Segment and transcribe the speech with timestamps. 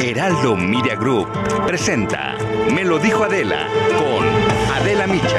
[0.00, 1.28] Heraldo Media Group
[1.66, 2.36] presenta
[2.72, 3.66] Me lo dijo Adela
[3.98, 4.24] con
[4.76, 5.38] Adela Micha.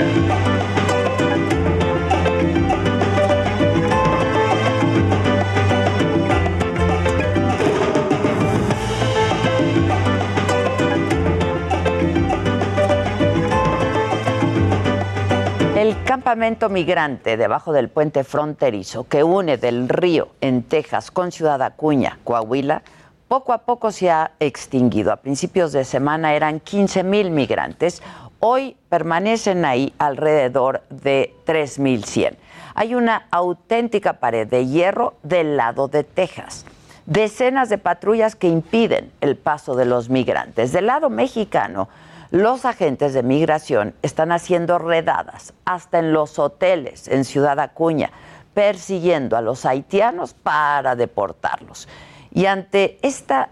[15.75, 21.61] El campamento migrante debajo del puente fronterizo que une del río en Texas con Ciudad
[21.61, 22.81] Acuña, Coahuila,
[23.27, 25.11] poco a poco se ha extinguido.
[25.11, 28.01] A principios de semana eran 15 mil migrantes.
[28.39, 32.35] Hoy permanecen ahí alrededor de 3.100.
[32.75, 36.65] Hay una auténtica pared de hierro del lado de Texas.
[37.05, 40.71] Decenas de patrullas que impiden el paso de los migrantes.
[40.71, 41.87] Del lado mexicano,
[42.31, 48.11] los agentes de migración están haciendo redadas hasta en los hoteles en Ciudad Acuña,
[48.53, 51.87] persiguiendo a los haitianos para deportarlos.
[52.35, 53.49] Y ante esta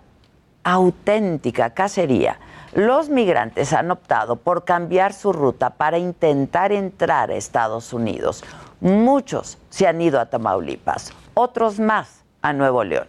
[0.65, 2.37] auténtica cacería,
[2.73, 8.43] los migrantes han optado por cambiar su ruta para intentar entrar a Estados Unidos.
[8.81, 13.07] Muchos se han ido a Tamaulipas, otros más a Nuevo León.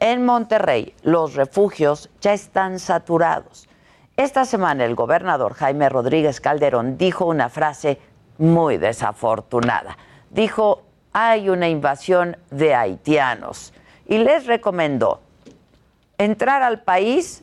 [0.00, 3.68] En Monterrey, los refugios ya están saturados.
[4.16, 8.00] Esta semana el gobernador Jaime Rodríguez Calderón dijo una frase
[8.38, 9.96] muy desafortunada.
[10.30, 13.72] Dijo, hay una invasión de haitianos
[14.06, 15.20] y les recomendó
[16.18, 17.42] entrar al país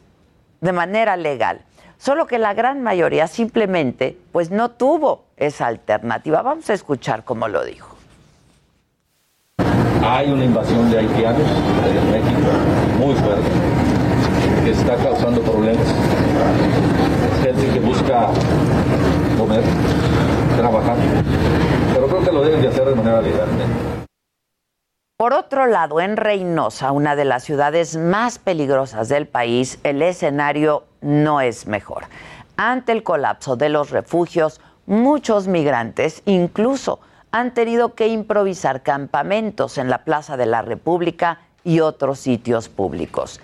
[0.61, 1.61] de manera legal.
[1.97, 6.41] Solo que la gran mayoría simplemente pues no tuvo esa alternativa.
[6.41, 7.95] Vamos a escuchar cómo lo dijo.
[10.03, 11.47] Hay una invasión de haitianos
[11.85, 12.49] en México
[12.97, 13.49] muy fuerte
[14.63, 15.87] que está causando problemas.
[17.43, 18.29] Gente que busca
[19.37, 19.63] comer,
[20.57, 20.97] trabajar,
[21.93, 23.47] pero creo que lo deben de hacer de manera legal.
[25.21, 30.85] Por otro lado, en Reynosa, una de las ciudades más peligrosas del país, el escenario
[30.99, 32.05] no es mejor.
[32.57, 39.91] Ante el colapso de los refugios, muchos migrantes incluso han tenido que improvisar campamentos en
[39.91, 43.39] la Plaza de la República y otros sitios públicos.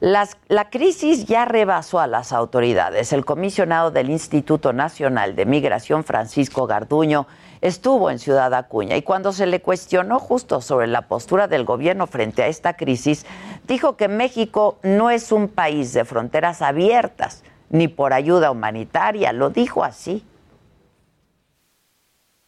[0.00, 3.14] La crisis ya rebasó a las autoridades.
[3.14, 7.26] El comisionado del Instituto Nacional de Migración, Francisco Garduño,
[7.64, 12.06] estuvo en Ciudad Acuña y cuando se le cuestionó justo sobre la postura del gobierno
[12.06, 13.24] frente a esta crisis,
[13.66, 19.48] dijo que México no es un país de fronteras abiertas ni por ayuda humanitaria, lo
[19.48, 20.22] dijo así.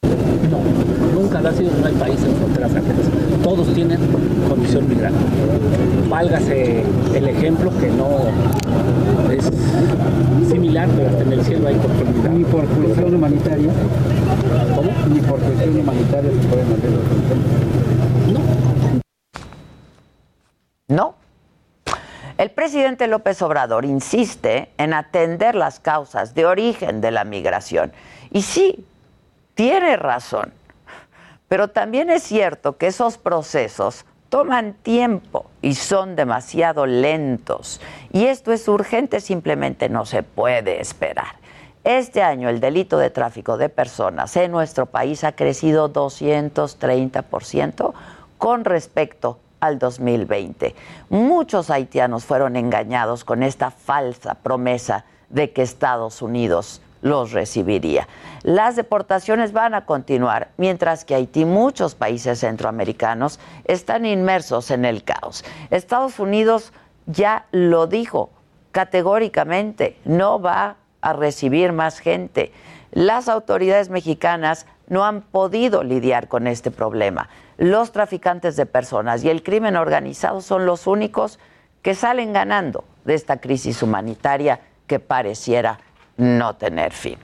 [0.02, 0.60] No,
[1.14, 3.06] nunca lo ha sido, no país en fronteras abiertas.
[3.42, 3.98] Todos tienen
[4.46, 5.18] condición migrante.
[6.10, 6.84] Válgase
[7.14, 8.06] el ejemplo que no
[9.30, 9.44] es
[10.48, 12.30] similar, pero hasta en el cielo hay oportunidad.
[12.30, 13.70] Ni por cuestión humanitaria,
[14.74, 14.90] ¿Cómo?
[15.08, 17.66] ni por cuestión humanitaria se pueden hacer los contentos.
[20.88, 21.14] No.
[22.38, 27.92] El presidente López Obrador insiste en atender las causas de origen de la migración.
[28.30, 28.84] Y sí,
[29.54, 30.52] tiene razón.
[31.48, 37.80] Pero también es cierto que esos procesos toman tiempo y son demasiado lentos.
[38.12, 41.36] Y esto es urgente, simplemente no se puede esperar.
[41.84, 47.92] Este año el delito de tráfico de personas en nuestro país ha crecido 230%
[48.38, 50.74] con respecto al 2020.
[51.10, 58.08] Muchos haitianos fueron engañados con esta falsa promesa de que Estados Unidos los recibiría.
[58.42, 64.84] Las deportaciones van a continuar, mientras que Haití y muchos países centroamericanos están inmersos en
[64.84, 65.44] el caos.
[65.70, 66.72] Estados Unidos
[67.06, 68.30] ya lo dijo
[68.72, 72.52] categóricamente, no va a recibir más gente.
[72.92, 77.28] Las autoridades mexicanas no han podido lidiar con este problema.
[77.56, 81.38] Los traficantes de personas y el crimen organizado son los únicos
[81.82, 85.78] que salen ganando de esta crisis humanitaria que pareciera
[86.16, 87.18] no tener fin.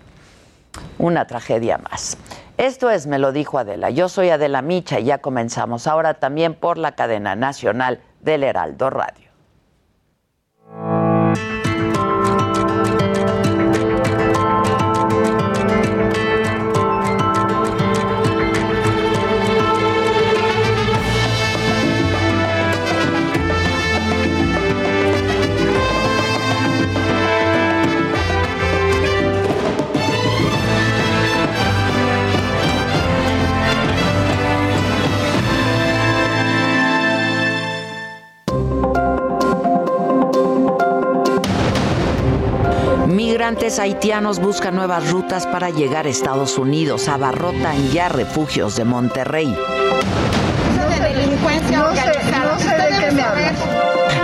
[0.98, 2.16] Una tragedia más.
[2.56, 3.90] Esto es, me lo dijo Adela.
[3.90, 8.90] Yo soy Adela Micha y ya comenzamos ahora también por la cadena nacional del Heraldo
[8.90, 9.31] Radio.
[43.42, 47.08] Migrantes haitianos buscan nuevas rutas para llegar a Estados Unidos.
[47.08, 49.52] Abarrotan ya refugios de Monterrey.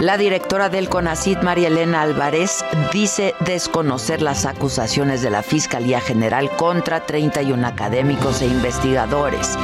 [0.01, 6.49] La directora del CONACID, María Elena Álvarez, dice desconocer las acusaciones de la Fiscalía General
[6.51, 9.59] contra 31 académicos e investigadores.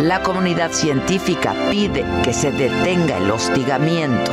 [0.00, 4.30] La comunidad científica pide que se detenga el hostigamiento.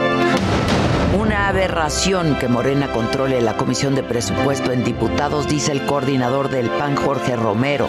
[1.18, 6.70] Una aberración que Morena controle la Comisión de Presupuesto en Diputados, dice el coordinador del
[6.70, 7.88] PAN, Jorge Romero.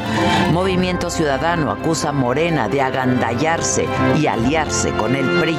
[0.53, 3.87] Movimiento Ciudadano acusa a Morena de agandallarse
[4.19, 5.59] y aliarse con el PRI.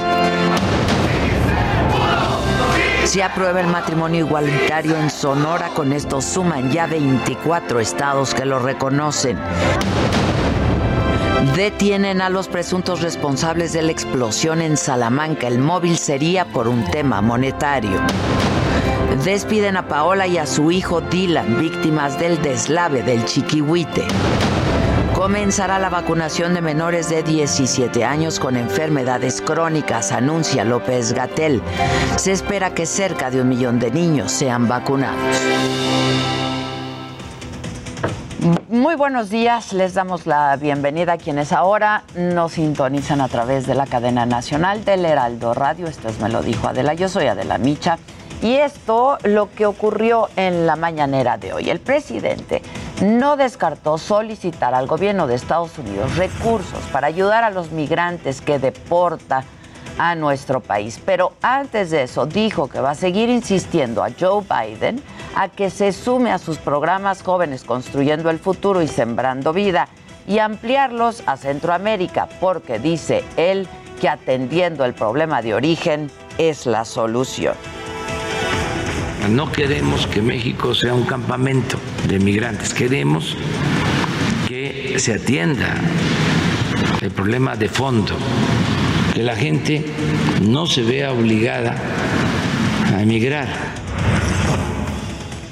[3.06, 8.57] Se aprueba el matrimonio igualitario en Sonora, con esto suman ya 24 estados que lo
[8.57, 9.38] reconocen.
[11.56, 15.48] Detienen a los presuntos responsables de la explosión en Salamanca.
[15.48, 18.00] El móvil sería por un tema monetario.
[19.26, 24.06] Despiden a Paola y a su hijo Dylan, víctimas del deslave del chiquihuite.
[25.14, 31.62] Comenzará la vacunación de menores de 17 años con enfermedades crónicas, anuncia López Gatel.
[32.16, 35.38] Se espera que cerca de un millón de niños sean vacunados.
[38.71, 43.75] Muy buenos días, les damos la bienvenida a quienes ahora nos sintonizan a través de
[43.75, 45.88] la cadena nacional del Heraldo Radio.
[45.88, 48.00] Esto es Me lo dijo Adela, yo soy Adela Micha.
[48.41, 51.69] Y esto lo que ocurrió en la mañanera de hoy.
[51.69, 52.62] El presidente
[53.03, 58.57] no descartó solicitar al gobierno de Estados Unidos recursos para ayudar a los migrantes que
[58.57, 59.44] deporta
[59.97, 60.97] a nuestro país.
[61.06, 65.03] Pero antes de eso dijo que va a seguir insistiendo a Joe Biden
[65.36, 69.88] a que se sume a sus programas Jóvenes Construyendo el Futuro y Sembrando Vida
[70.28, 73.68] y ampliarlos a Centroamérica, porque dice él
[74.00, 77.56] que atendiendo el problema de origen es la solución.
[79.30, 83.38] No queremos que México sea un campamento de migrantes, queremos
[84.48, 85.75] que se atienda
[87.01, 88.16] el problema de fondo,
[89.13, 89.86] que la gente
[90.42, 91.75] no se vea obligada
[92.95, 93.70] a emigrar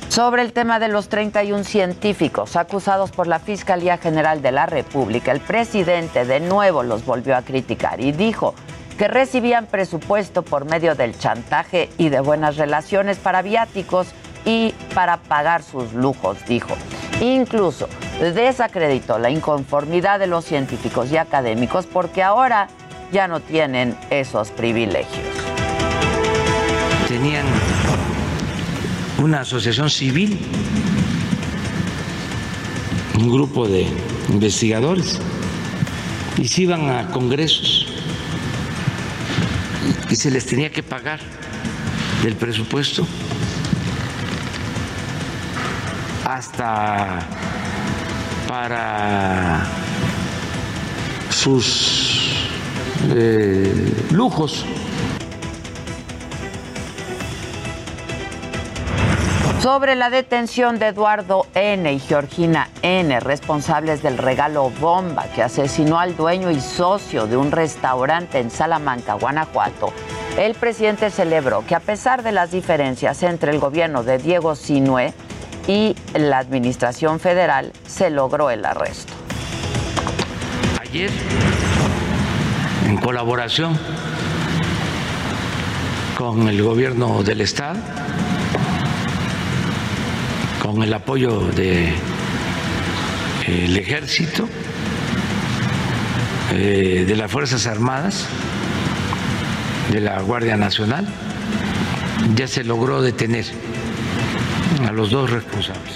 [0.09, 5.31] sobre el tema de los 31 científicos acusados por la Fiscalía General de la República,
[5.31, 8.55] el presidente de nuevo los volvió a criticar y dijo
[8.97, 14.07] que recibían presupuesto por medio del chantaje y de buenas relaciones para viáticos
[14.45, 16.75] y para pagar sus lujos, dijo.
[17.21, 17.87] Incluso
[18.19, 22.67] desacreditó la inconformidad de los científicos y académicos porque ahora
[23.11, 25.27] ya no tienen esos privilegios.
[27.07, 27.45] Tenían
[29.21, 30.39] una asociación civil,
[33.15, 33.85] un grupo de
[34.29, 35.19] investigadores,
[36.37, 37.87] y se iban a congresos
[40.09, 41.19] y se les tenía que pagar
[42.23, 43.05] del presupuesto
[46.25, 47.19] hasta
[48.47, 49.67] para
[51.29, 52.31] sus
[53.09, 54.65] eh, lujos.
[59.61, 61.91] Sobre la detención de Eduardo N.
[61.91, 67.51] y Georgina N., responsables del regalo bomba que asesinó al dueño y socio de un
[67.51, 69.91] restaurante en Salamanca, Guanajuato,
[70.37, 75.13] el presidente celebró que a pesar de las diferencias entre el gobierno de Diego Sinue
[75.67, 79.11] y la administración federal, se logró el arresto.
[80.79, 81.11] Ayer,
[82.85, 83.77] en colaboración
[86.17, 87.77] con el gobierno del Estado,
[90.79, 91.91] con el apoyo del
[93.75, 94.47] ejército,
[96.53, 98.25] eh, de las Fuerzas Armadas,
[99.91, 101.05] de la Guardia Nacional,
[102.33, 103.43] ya se logró detener
[104.87, 105.95] a los dos responsables.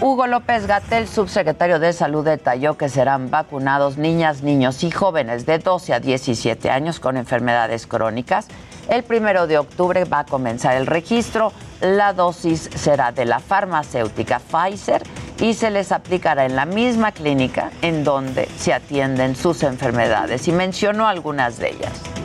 [0.00, 5.58] Hugo López Gatel, subsecretario de Salud, detalló que serán vacunados niñas, niños y jóvenes de
[5.58, 8.48] 12 a 17 años con enfermedades crónicas.
[8.88, 11.52] El primero de octubre va a comenzar el registro.
[11.80, 15.02] La dosis será de la farmacéutica Pfizer
[15.40, 20.48] y se les aplicará en la misma clínica en donde se atienden sus enfermedades.
[20.48, 22.15] Y mencionó algunas de ellas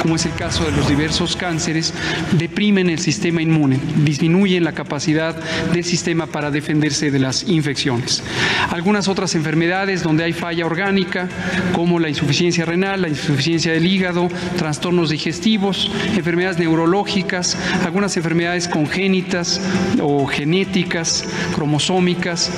[0.00, 1.92] como es el caso de los diversos cánceres,
[2.32, 5.36] deprimen el sistema inmune, disminuyen la capacidad
[5.72, 8.22] del sistema para defenderse de las infecciones.
[8.70, 11.28] Algunas otras enfermedades donde hay falla orgánica,
[11.74, 19.60] como la insuficiencia renal, la insuficiencia del hígado, trastornos digestivos, enfermedades neurológicas, algunas enfermedades congénitas
[20.00, 22.50] o genéticas, cromosómicas,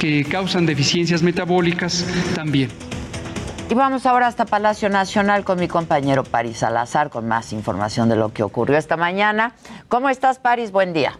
[0.00, 2.04] que causan deficiencias metabólicas
[2.34, 2.89] también.
[3.70, 8.16] Y vamos ahora hasta Palacio Nacional con mi compañero Paris Salazar con más información de
[8.16, 9.52] lo que ocurrió esta mañana.
[9.88, 10.72] ¿Cómo estás, Paris?
[10.72, 11.12] Buen día.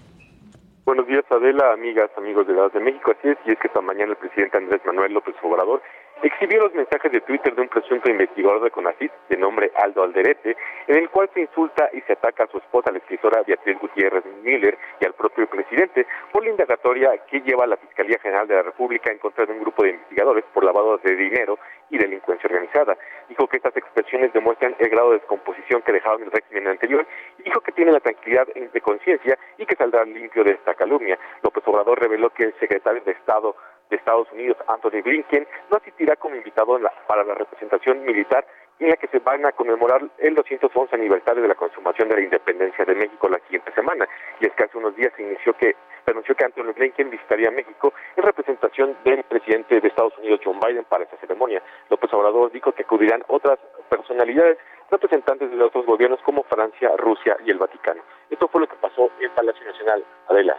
[0.85, 3.13] Buenos días, Adela, amigas, amigos de la de México.
[3.17, 5.81] Así es, y es que esta mañana el presidente Andrés Manuel López Obrador
[6.23, 10.57] exhibió los mensajes de Twitter de un presunto investigador de CONACYT de nombre Aldo Alderete,
[10.87, 14.25] en el cual se insulta y se ataca a su esposa, la escritora Beatriz Gutiérrez
[14.43, 18.63] Miller, y al propio presidente por la indagatoria que lleva la Fiscalía General de la
[18.63, 21.59] República en contra de un grupo de investigadores por lavado de dinero
[21.91, 22.97] y delincuencia organizada.
[23.29, 27.07] Dijo que estas expresiones demuestran el grado de descomposición que dejaron el régimen anterior
[27.45, 31.19] dijo que tiene la tranquilidad de conciencia y que saldrá limpio de esta calumnia.
[31.43, 33.57] López Obrador reveló que el secretario de Estado
[33.91, 38.47] de Estados Unidos, Anthony Blinken, no asistirá como invitado para la representación militar
[38.79, 42.23] en la que se van a conmemorar el 211 aniversario de la consumación de la
[42.23, 44.09] independencia de México la siguiente semana.
[44.41, 47.93] Y es que hace unos días se inició que anunció que Anthony Blinken visitaría México
[48.17, 51.63] en representación del presidente de Estados Unidos, John Biden, para esa ceremonia.
[51.89, 54.59] López Obrador dijo que acudirán otras personalidades
[54.91, 58.03] representantes de otros gobiernos como Francia, Rusia y el Vaticano.
[58.29, 60.05] Esto fue lo que pasó en Palacio Nacional.
[60.29, 60.57] Adela.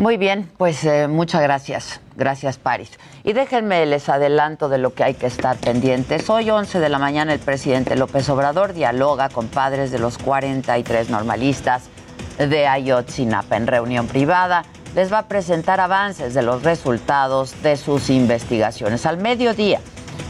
[0.00, 2.00] Muy bien, pues eh, muchas gracias.
[2.16, 2.90] Gracias, Paris.
[3.22, 6.30] Y déjenme les adelanto de lo que hay que estar pendientes.
[6.30, 11.10] Hoy, 11 de la mañana, el presidente López Obrador dialoga con padres de los 43
[11.10, 11.90] normalistas
[12.38, 14.64] de Ayotzinapa en reunión privada.
[14.94, 19.04] Les va a presentar avances de los resultados de sus investigaciones.
[19.04, 19.80] Al mediodía,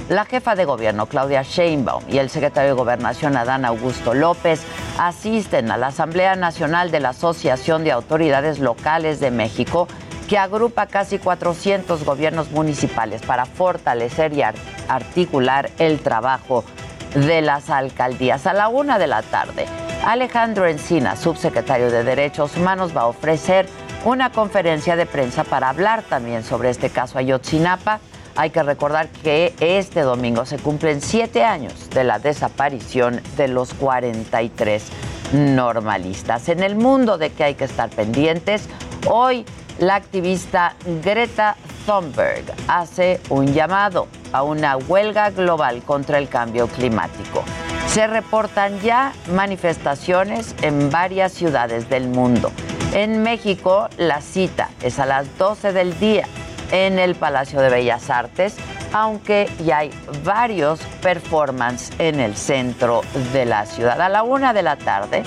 [0.08, 4.62] la jefa de gobierno, Claudia Sheinbaum, y el secretario de Gobernación, Adán Augusto López,
[4.98, 9.86] asisten a la Asamblea Nacional de la Asociación de Autoridades Locales de México,
[10.28, 16.64] que agrupa casi 400 gobiernos municipales para fortalecer y articular el trabajo
[17.14, 18.46] de las alcaldías.
[18.46, 19.66] A la una de la tarde,
[20.04, 23.68] Alejandro Encina, subsecretario de Derechos Humanos, va a ofrecer
[24.04, 28.00] una conferencia de prensa para hablar también sobre este caso Ayotzinapa
[28.36, 33.74] hay que recordar que este domingo se cumplen siete años de la desaparición de los
[33.74, 34.84] 43
[35.32, 36.48] normalistas.
[36.48, 38.68] En el mundo de que hay que estar pendientes,
[39.06, 39.44] hoy
[39.78, 41.56] la activista Greta
[41.86, 47.42] Thunberg hace un llamado a una huelga global contra el cambio climático.
[47.86, 52.52] Se reportan ya manifestaciones en varias ciudades del mundo.
[52.92, 56.26] En México, la cita es a las 12 del día
[56.72, 58.56] en el Palacio de Bellas Artes,
[58.92, 59.90] aunque ya hay
[60.24, 64.00] varios performances en el centro de la ciudad.
[64.00, 65.22] A la una de la tarde,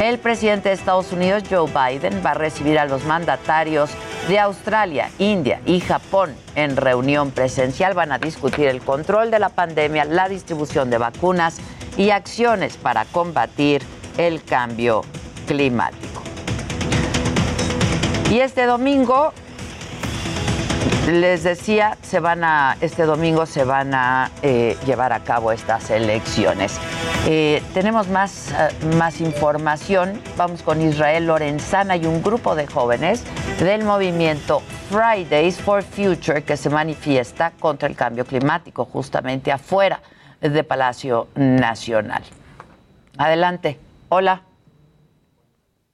[0.00, 3.90] el presidente de Estados Unidos, Joe Biden, va a recibir a los mandatarios
[4.28, 7.94] de Australia, India y Japón en reunión presencial.
[7.94, 11.58] Van a discutir el control de la pandemia, la distribución de vacunas
[11.96, 13.82] y acciones para combatir
[14.16, 15.02] el cambio
[15.46, 16.22] climático.
[18.30, 19.32] Y este domingo
[21.10, 25.90] les decía, se van a, este domingo se van a eh, llevar a cabo estas
[25.90, 26.78] elecciones.
[27.26, 30.20] Eh, tenemos más, eh, más información.
[30.36, 33.24] Vamos con Israel Lorenzana y un grupo de jóvenes
[33.58, 40.00] del movimiento Fridays for Future que se manifiesta contra el cambio climático justamente afuera
[40.40, 42.22] de Palacio Nacional.
[43.18, 43.78] Adelante.
[44.08, 44.49] Hola.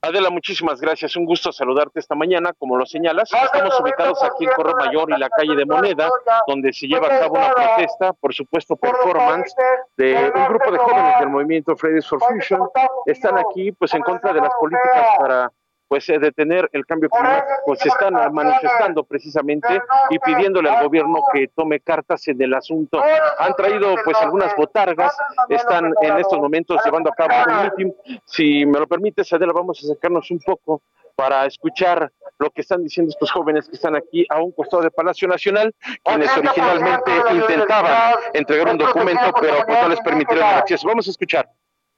[0.01, 1.15] Adela, muchísimas gracias.
[1.15, 2.53] Un gusto saludarte esta mañana.
[2.57, 6.09] Como lo señalas, estamos ubicados aquí en Corro Mayor y la calle de Moneda,
[6.47, 9.55] donde se lleva a cabo una protesta, por supuesto, performance
[9.97, 12.69] de un grupo de jóvenes del movimiento Fridays for Fusion.
[13.05, 15.51] Están aquí, pues, en contra de las políticas para
[15.87, 17.75] pues detener el cambio climático.
[17.75, 23.01] Se están manifestando precisamente y pidiéndole al gobierno que tome cartas en el asunto.
[23.39, 25.15] Han traído pues algunas botargas,
[25.49, 28.21] están en estos momentos llevando a cabo un meeting.
[28.25, 30.81] Si me lo permites, Adela, vamos a acercarnos un poco
[31.15, 34.91] para escuchar lo que están diciendo estos jóvenes que están aquí a un costado del
[34.91, 40.87] Palacio Nacional, quienes originalmente intentaban entregar un documento, pero pues no les permitieron el acceso.
[40.87, 41.49] Vamos a escuchar.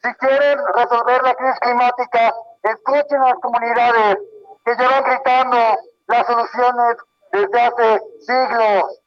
[0.02, 4.18] Si quieren resolver la crisis climática, escuchen a las comunidades
[4.66, 5.58] que llevan gritando
[6.08, 6.98] las soluciones
[7.32, 9.02] desde hace siglos.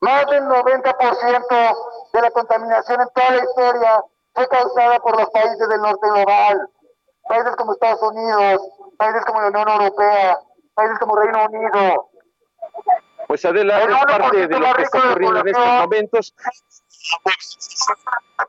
[0.00, 1.76] Más del 90%
[2.12, 4.04] de la contaminación en toda la historia
[4.34, 6.70] fue causada por los países del norte global.
[7.28, 8.62] Países como Estados Unidos,
[8.96, 10.38] países como la Unión Europea,
[10.74, 12.10] países como Reino Unido.
[13.26, 16.34] Pues Adela, es parte de lo que está ocurriendo en estos momentos.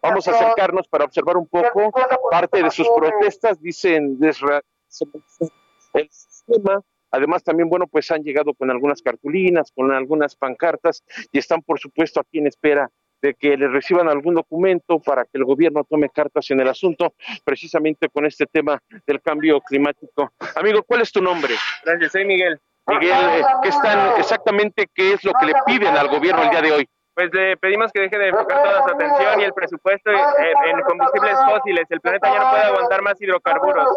[0.01, 1.91] Vamos a acercarnos para observar un poco
[2.29, 3.61] parte de sus protestas.
[3.61, 6.81] Dicen el sistema.
[7.11, 11.79] Además, también, bueno, pues han llegado con algunas cartulinas, con algunas pancartas y están, por
[11.79, 12.89] supuesto, aquí en espera
[13.21, 17.13] de que les reciban algún documento para que el gobierno tome cartas en el asunto,
[17.43, 20.31] precisamente con este tema del cambio climático.
[20.55, 21.55] Amigo, ¿cuál es tu nombre?
[21.83, 22.59] Gracias, soy Miguel.
[22.87, 26.61] Miguel, eh, ¿qué están exactamente qué es lo que le piden al gobierno el día
[26.61, 26.89] de hoy?
[27.19, 31.37] Pues le pedimos que deje de enfocar toda su atención y el presupuesto en, combustibles
[31.49, 31.85] fósiles.
[31.89, 33.89] El planeta ya no puede aguantar más hidrocarburos.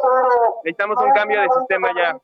[0.64, 2.16] necesitamos un cambio de sistema ya.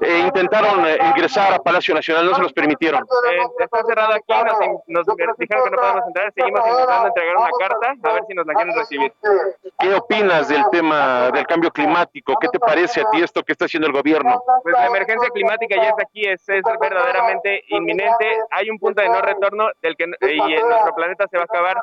[0.00, 3.04] Eh, intentaron eh, ingresar a Palacio Nacional, no se los permitieron.
[3.04, 4.34] Eh, está cerrado aquí,
[4.88, 8.34] nos, nos dijeron que no podemos entrar, seguimos intentando entregar una carta, a ver si
[8.34, 9.12] nos la quieren recibir.
[9.78, 12.34] ¿Qué opinas del tema del cambio climático?
[12.40, 14.42] ¿Qué te parece a ti esto que está haciendo el gobierno?
[14.64, 18.40] Pues la emergencia climática ya está aquí, es, es verdaderamente inminente.
[18.50, 21.76] Hay un punto de no retorno del que y nuestro planeta se va a acabar.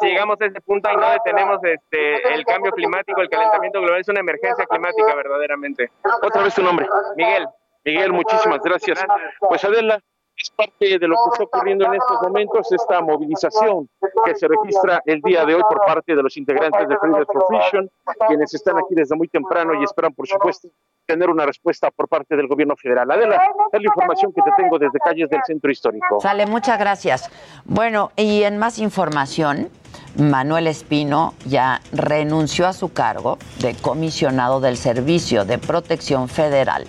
[0.00, 4.00] Si llegamos a ese punto y no detenemos este el cambio climático, el calentamiento global,
[4.00, 5.90] es una emergencia climática verdaderamente.
[6.22, 6.86] Otra vez tu nombre.
[7.16, 7.46] Miguel.
[7.84, 9.04] Miguel, muchísimas gracias.
[9.40, 9.98] Pues Adela,
[10.36, 13.88] es parte de lo que está ocurriendo en estos momentos, esta movilización
[14.24, 17.46] que se registra el día de hoy por parte de los integrantes de Freedom for
[17.50, 17.90] Vision,
[18.28, 20.68] quienes están aquí desde muy temprano y esperan, por supuesto,
[21.08, 23.10] tener una respuesta por parte del gobierno federal.
[23.10, 23.40] Adela,
[23.72, 26.20] es la información que te tengo desde calles del centro histórico.
[26.20, 27.30] Sale, muchas gracias.
[27.64, 29.70] Bueno, y en más información,
[30.18, 36.84] Manuel Espino ya renunció a su cargo de comisionado del Servicio de Protección Federal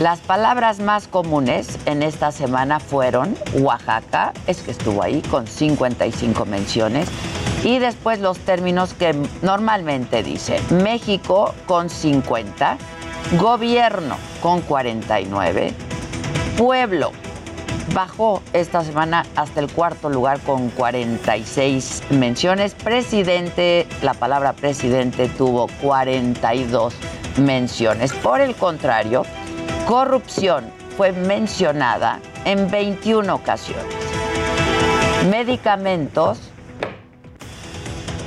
[0.00, 6.46] Las palabras más comunes en esta semana fueron Oaxaca, es que estuvo ahí con 55
[6.46, 7.08] menciones,
[7.62, 12.76] y después los términos que normalmente dice México con 50,
[13.38, 15.72] Gobierno con 49.
[16.58, 17.12] Pueblo
[17.94, 22.74] bajó esta semana hasta el cuarto lugar con 46 menciones.
[22.74, 26.94] Presidente, la palabra presidente tuvo 42
[27.38, 28.12] menciones.
[28.12, 29.24] Por el contrario,
[29.86, 30.64] corrupción
[30.96, 33.94] fue mencionada en 21 ocasiones.
[35.30, 36.38] Medicamentos,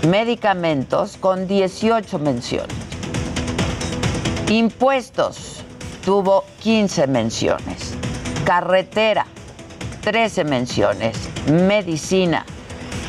[0.07, 2.75] medicamentos con 18 menciones.
[4.49, 5.63] Impuestos
[6.05, 7.95] tuvo 15 menciones.
[8.45, 9.25] Carretera,
[10.01, 11.17] 13 menciones.
[11.49, 12.45] Medicina,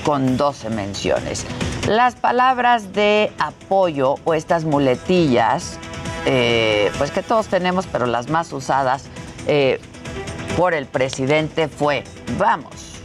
[0.05, 1.45] con 12 menciones.
[1.87, 5.79] Las palabras de apoyo o estas muletillas,
[6.31, 9.07] eh, pues que todos tenemos, pero las más usadas
[9.47, 9.81] eh,
[10.59, 12.05] por el presidente fue,
[12.37, 13.01] vamos,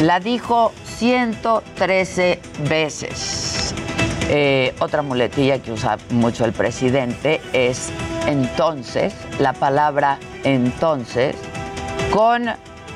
[0.00, 3.74] la dijo 113 veces.
[4.28, 7.90] Eh, otra muletilla que usa mucho el presidente es
[8.28, 11.34] entonces, la palabra entonces,
[12.12, 12.52] con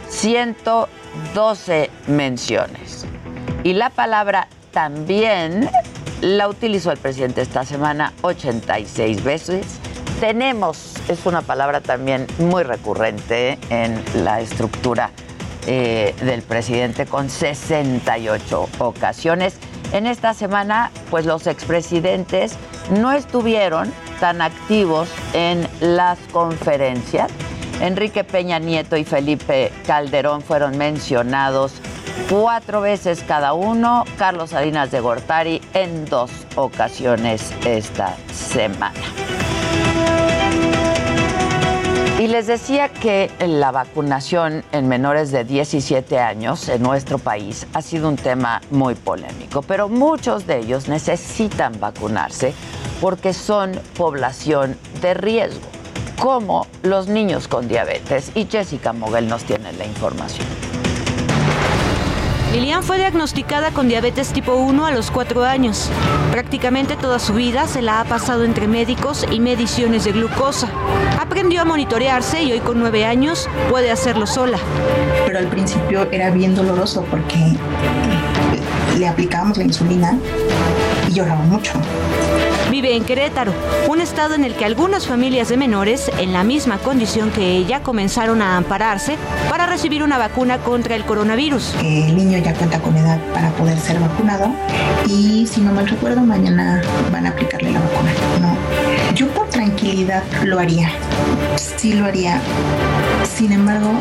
[0.08, 3.04] 112 menciones.
[3.64, 5.68] Y la palabra también
[6.20, 9.66] la utilizó el presidente esta semana 86 veces.
[10.20, 15.10] Tenemos, es una palabra también muy recurrente en la estructura
[15.66, 19.58] eh, del presidente con 68 ocasiones.
[19.92, 22.56] En esta semana, pues los expresidentes
[22.90, 27.30] no estuvieron tan activos en las conferencias.
[27.80, 31.72] Enrique Peña Nieto y Felipe Calderón fueron mencionados
[32.30, 38.92] cuatro veces cada uno, Carlos Salinas de Gortari en dos ocasiones esta semana.
[42.18, 47.82] Y les decía que la vacunación en menores de 17 años en nuestro país ha
[47.82, 52.54] sido un tema muy polémico, pero muchos de ellos necesitan vacunarse
[53.02, 55.66] porque son población de riesgo,
[56.18, 58.32] como los niños con diabetes.
[58.34, 60.46] Y Jessica Moguel nos tiene la información.
[62.56, 65.90] Lilian fue diagnosticada con diabetes tipo 1 a los 4 años.
[66.32, 70.66] Prácticamente toda su vida se la ha pasado entre médicos y mediciones de glucosa.
[71.20, 74.56] Aprendió a monitorearse y hoy con 9 años puede hacerlo sola.
[75.26, 77.36] Pero al principio era bien doloroso porque
[78.96, 80.18] le aplicábamos la insulina
[81.10, 81.72] y lloraba mucho.
[82.70, 83.52] Vive en Querétaro,
[83.88, 87.82] un estado en el que algunas familias de menores en la misma condición que ella
[87.82, 89.16] comenzaron a ampararse
[89.48, 91.74] para recibir una vacuna contra el coronavirus.
[91.82, 94.50] El niño ya cuenta con edad para poder ser vacunado
[95.06, 98.10] y si no mal recuerdo mañana van a aplicarle la vacuna.
[98.40, 100.90] No, yo por tranquilidad lo haría,
[101.56, 102.40] sí lo haría.
[103.36, 103.92] Sin embargo,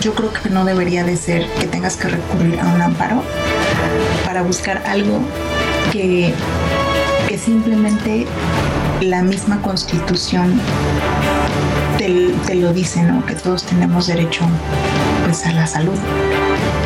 [0.00, 3.22] yo creo que no debería de ser que tengas que recurrir a un amparo
[4.24, 5.20] para buscar algo
[5.92, 6.34] que
[7.38, 8.26] simplemente
[9.00, 10.60] la misma constitución
[11.98, 13.24] te, lo dice, ¿no?
[13.24, 14.44] Que todos tenemos derecho
[15.24, 15.98] pues, a la salud.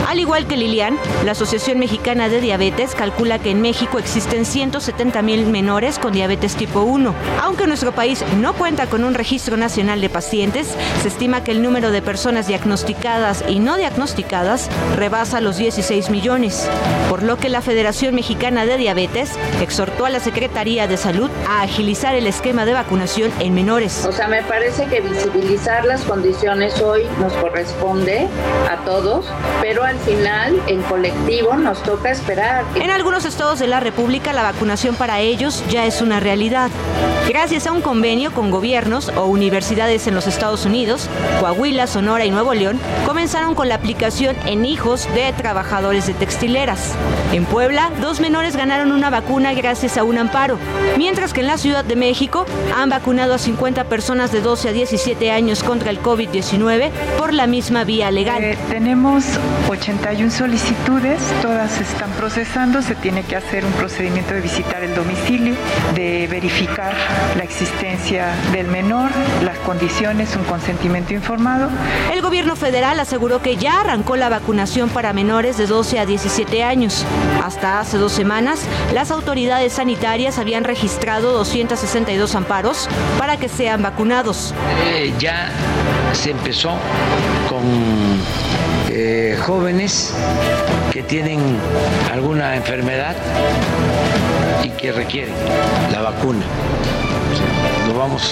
[0.06, 5.20] Al igual que Lilian, la Asociación Mexicana de Diabetes calcula que en México existen 170
[5.22, 7.12] mil menores con diabetes tipo 1.
[7.42, 11.60] Aunque nuestro país no cuenta con un registro nacional de pacientes, se estima que el
[11.60, 16.68] número de personas diagnosticadas y no diagnosticadas rebasa los 16 millones,
[17.10, 21.62] por lo que la Federación Mexicana de Diabetes exhortó a la Secretaría de Salud a
[21.62, 24.06] agilizar el esquema de vacunación en menores.
[24.06, 28.28] O sea, me parece que visibilizar las condiciones hoy nos corresponde
[28.70, 29.26] a todos,
[29.60, 32.64] pero al final en colectivo nos toca esperar.
[32.74, 36.70] En algunos estados de la República la vacunación para ellos ya es una realidad.
[37.28, 41.08] Gracias a un convenio con gobiernos o universidades en los Estados Unidos,
[41.40, 46.94] Coahuila, Sonora y Nuevo León comenzaron con la aplicación en hijos de trabajadores de textileras.
[47.32, 50.58] En Puebla, dos menores ganaron una vacuna gracias a un amparo,
[50.96, 54.72] mientras que en la Ciudad de México han vacunado a 50 personas de 12 a
[54.72, 58.42] 17 años contra el COVID-19 por la misma vía legal.
[58.42, 59.24] Eh, tenemos
[59.86, 65.54] 81 solicitudes, todas están procesando, se tiene que hacer un procedimiento de visitar el domicilio,
[65.94, 66.92] de verificar
[67.36, 69.12] la existencia del menor,
[69.44, 71.68] las condiciones, un consentimiento informado.
[72.12, 76.64] El gobierno federal aseguró que ya arrancó la vacunación para menores de 12 a 17
[76.64, 77.04] años.
[77.44, 82.88] Hasta hace dos semanas, las autoridades sanitarias habían registrado 262 amparos
[83.20, 84.52] para que sean vacunados.
[84.84, 85.48] Eh, ya
[86.12, 86.70] se empezó
[87.48, 87.62] con
[88.98, 90.14] eh, jóvenes
[90.90, 91.38] que tienen
[92.10, 93.14] alguna enfermedad
[94.64, 95.34] y que requieren
[95.92, 96.46] la vacuna.
[97.88, 98.22] Lo vamos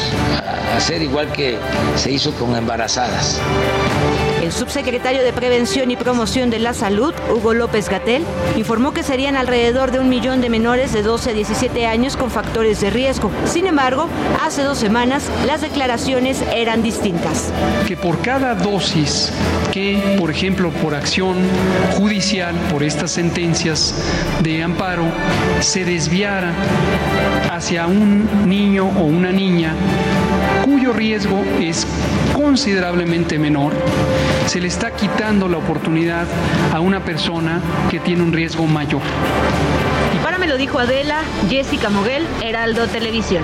[0.73, 1.59] a hacer igual que
[1.97, 3.43] se hizo con embarazadas.
[4.45, 8.27] El subsecretario de Prevención y Promoción de la Salud, Hugo López Gatel,
[8.59, 12.31] informó que serían alrededor de un millón de menores de 12 a 17 años con
[12.31, 13.31] factores de riesgo.
[13.47, 14.07] Sin embargo,
[14.45, 17.55] hace dos semanas las declaraciones eran distintas.
[17.89, 19.33] Que por cada dosis
[19.73, 21.37] que, por ejemplo, por acción
[21.93, 23.95] judicial, por estas sentencias
[24.43, 25.05] de amparo,
[25.61, 26.53] se desviara
[27.51, 29.75] hacia un niño o una niña
[30.67, 31.87] cuyo riesgo es
[32.45, 33.73] considerablemente menor,
[34.47, 36.27] se le está quitando la oportunidad
[36.75, 37.59] a una persona
[37.91, 39.01] que tiene un riesgo mayor.
[40.15, 43.43] Y para me lo dijo Adela, Jessica Moguel, Heraldo Televisión.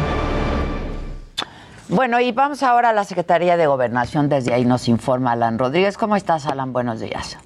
[1.89, 4.29] Bueno, y vamos ahora a la Secretaría de Gobernación.
[4.29, 5.97] Desde ahí nos informa Alan Rodríguez.
[5.97, 6.75] ¿Cómo estás, Alan?
[6.75, 7.39] Buenos días.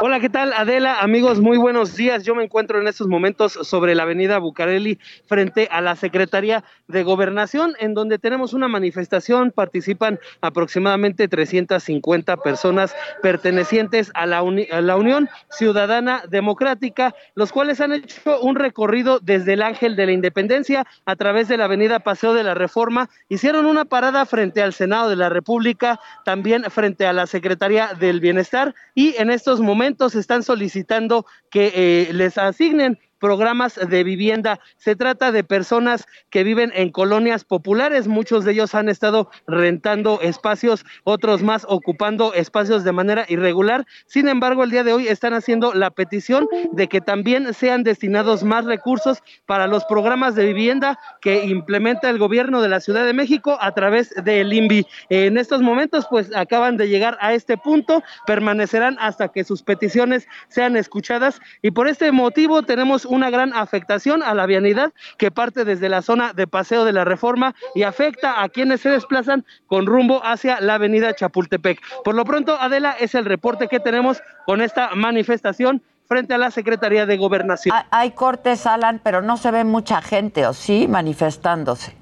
[0.00, 1.00] Hola, ¿qué tal Adela?
[1.00, 2.24] Amigos, muy buenos días.
[2.24, 7.04] Yo me encuentro en estos momentos sobre la avenida Bucareli frente a la Secretaría de
[7.04, 9.52] Gobernación, en donde tenemos una manifestación.
[9.52, 18.56] Participan aproximadamente 350 personas pertenecientes a la, Unión Ciudadana Democrática, los cuales han hecho un
[18.56, 22.54] recorrido desde el Ángel de la Independencia a través de la avenida Paseo de la
[22.54, 23.08] Reforma.
[23.28, 28.18] Hicieron una parada frente al Senado de la República, también frente a la Secretaría del
[28.18, 34.58] Bienestar y en estos momentos están solicitando que eh, les asignen programas de vivienda.
[34.76, 40.20] Se trata de personas que viven en colonias populares, muchos de ellos han estado rentando
[40.22, 43.86] espacios, otros más ocupando espacios de manera irregular.
[44.06, 48.42] Sin embargo, el día de hoy están haciendo la petición de que también sean destinados
[48.42, 53.12] más recursos para los programas de vivienda que implementa el gobierno de la Ciudad de
[53.12, 54.86] México a través del INVI.
[55.10, 60.26] En estos momentos, pues acaban de llegar a este punto, permanecerán hasta que sus peticiones
[60.48, 65.64] sean escuchadas y por este motivo tenemos una gran afectación a la vialidad que parte
[65.64, 69.86] desde la zona de Paseo de la Reforma y afecta a quienes se desplazan con
[69.86, 71.80] rumbo hacia la avenida Chapultepec.
[72.04, 76.50] Por lo pronto, Adela, es el reporte que tenemos con esta manifestación frente a la
[76.50, 77.76] Secretaría de Gobernación.
[77.90, 80.88] Hay cortes, Alan, pero no se ve mucha gente, ¿o sí?
[80.88, 81.99] Manifestándose.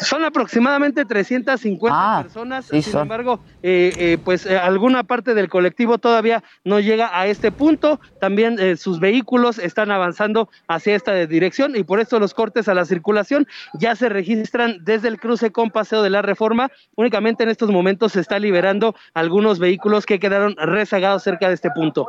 [0.00, 5.98] Son aproximadamente 350 ah, personas, sin embargo, eh, eh, pues eh, alguna parte del colectivo
[5.98, 11.84] todavía no llega a este punto, también sus vehículos están avanzando hacia esta dirección y
[11.84, 16.02] por eso los cortes a la circulación ya se registran desde el cruce con Paseo
[16.02, 21.22] de la Reforma, únicamente en estos momentos se está liberando algunos vehículos que quedaron rezagados
[21.22, 22.06] cerca de este punto.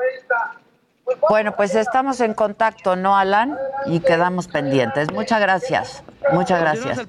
[1.29, 3.57] Bueno, pues estamos en contacto, ¿no, Alan?
[3.85, 5.11] Y quedamos pendientes.
[5.11, 6.03] Muchas gracias.
[6.31, 6.99] Muchas gracias.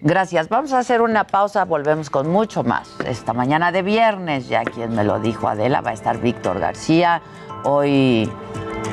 [0.00, 0.48] Gracias.
[0.48, 2.94] Vamos a hacer una pausa, volvemos con mucho más.
[3.04, 7.20] Esta mañana de viernes, ya quien me lo dijo Adela, va a estar Víctor García.
[7.64, 8.30] Hoy,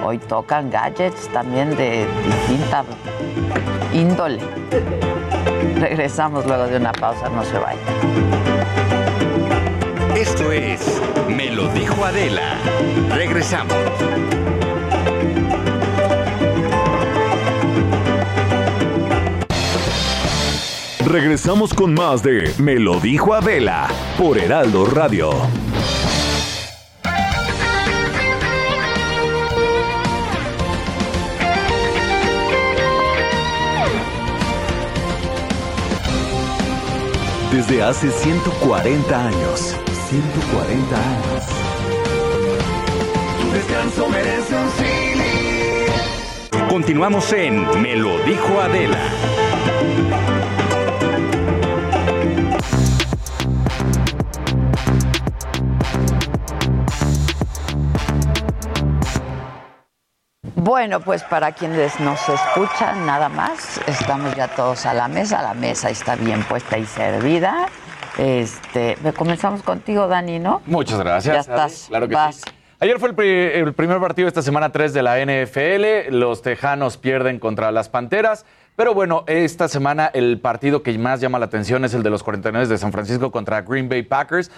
[0.03, 2.83] hoy tocan gadgets también de distinta
[3.93, 4.41] índole.
[5.79, 8.36] Regresamos luego de una pausa, no se vayan.
[10.17, 10.81] Esto es
[11.29, 12.59] Me lo dijo Adela.
[13.13, 13.77] Regresamos.
[21.05, 25.29] Regresamos con más de Me lo dijo Adela por Heraldo Radio.
[37.51, 39.77] Desde hace 140 años.
[40.09, 41.43] 140 años.
[43.41, 44.69] Tu descanso merece un
[46.69, 48.97] Continuamos en Me lo dijo Adela.
[60.55, 65.53] Bueno, pues para quienes nos escuchan, nada más, estamos ya todos a la mesa, la
[65.53, 67.67] mesa está bien puesta y servida.
[68.17, 70.61] Este, comenzamos contigo, Dani, ¿no?
[70.65, 71.33] Muchas gracias.
[71.35, 71.85] Ya estás.
[71.89, 72.41] Claro que sí.
[72.79, 76.15] Ayer fue el, primer partido de esta semana 3 de la NFL.
[76.15, 78.45] Los Tejanos pierden contra las Panteras.
[78.75, 82.21] Pero bueno, esta semana el partido que más llama la atención es el de los
[82.21, 84.51] 49 de San Francisco contra Green Bay Packers.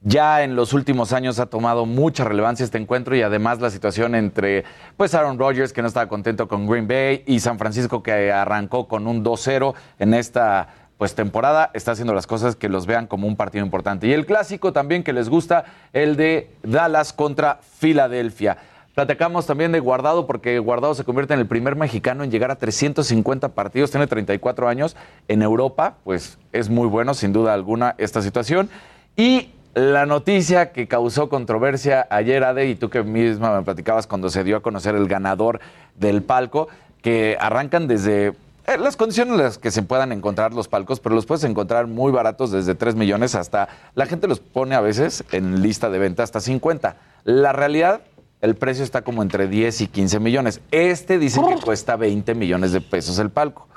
[0.00, 4.14] Ya en los últimos años ha tomado mucha relevancia este encuentro y además la situación
[4.14, 4.64] entre
[4.96, 8.88] pues Aaron Rodgers que no estaba contento con Green Bay y San Francisco que arrancó
[8.88, 13.26] con un 2-0 en esta pues temporada está haciendo las cosas que los vean como
[13.26, 14.06] un partido importante.
[14.06, 18.56] Y el clásico también que les gusta, el de Dallas contra Filadelfia.
[18.94, 22.56] Platicamos también de Guardado porque Guardado se convierte en el primer mexicano en llegar a
[22.56, 24.96] 350 partidos, tiene 34 años
[25.28, 28.70] en Europa, pues es muy bueno sin duda alguna esta situación.
[29.14, 34.30] Y la noticia que causó controversia ayer, Ade, y tú que misma me platicabas cuando
[34.30, 35.60] se dio a conocer el ganador
[35.96, 36.68] del palco,
[37.02, 38.32] que arrancan desde
[38.66, 41.86] eh, las condiciones en las que se puedan encontrar los palcos, pero los puedes encontrar
[41.86, 45.98] muy baratos desde 3 millones hasta, la gente los pone a veces en lista de
[45.98, 46.96] venta hasta 50.
[47.24, 48.00] La realidad,
[48.40, 50.60] el precio está como entre 10 y 15 millones.
[50.70, 53.68] Este dice que cuesta 20 millones de pesos el palco.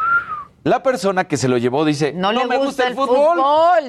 [0.63, 3.39] La persona que se lo llevó dice, no, le gusta, el fútbol.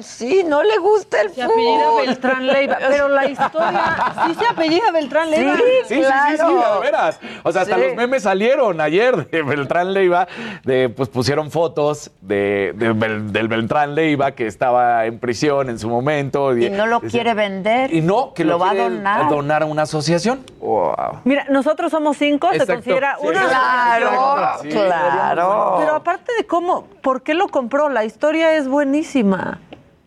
[0.03, 1.51] Sí, no le gusta el se fútbol.
[1.51, 2.77] apellida Beltrán Leiva.
[2.87, 5.55] Pero la historia, sí se apellida Beltrán Leiva.
[5.55, 7.19] Sí, sí, sí, sí, sí, de veras.
[7.43, 10.27] O sea, hasta los memes salieron ayer de Beltrán Leiva,
[10.63, 16.55] de, pues pusieron fotos de, del Beltrán Leiva que estaba en prisión en su momento.
[16.55, 17.93] Y, no lo quiere vender.
[17.93, 19.29] Y no, que lo, va a donar.
[19.29, 20.45] donar a una asociación.
[20.59, 21.19] Wow.
[21.25, 25.75] Mira, nosotros somos cinco, se considera una Claro, claro.
[25.79, 26.60] Pero aparte de cómo
[27.01, 27.89] ¿Por qué lo compró?
[27.89, 29.59] La historia es buenísima.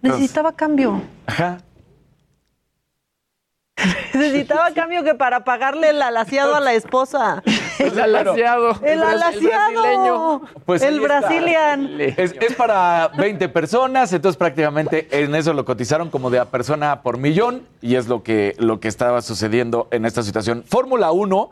[0.02, 1.02] Necesitaba cambio.
[1.26, 1.58] Ajá.
[4.14, 7.42] Necesitaba cambio que para pagarle el alaciado a la esposa.
[7.78, 8.78] El alaciado.
[8.82, 10.42] El alaciado.
[10.64, 12.00] Pues el brasilian.
[12.00, 17.02] Es, es, para 20 personas, entonces prácticamente en eso lo cotizaron como de a persona
[17.02, 20.62] por millón y es lo que, lo que estaba sucediendo en esta situación.
[20.64, 21.50] Fórmula 1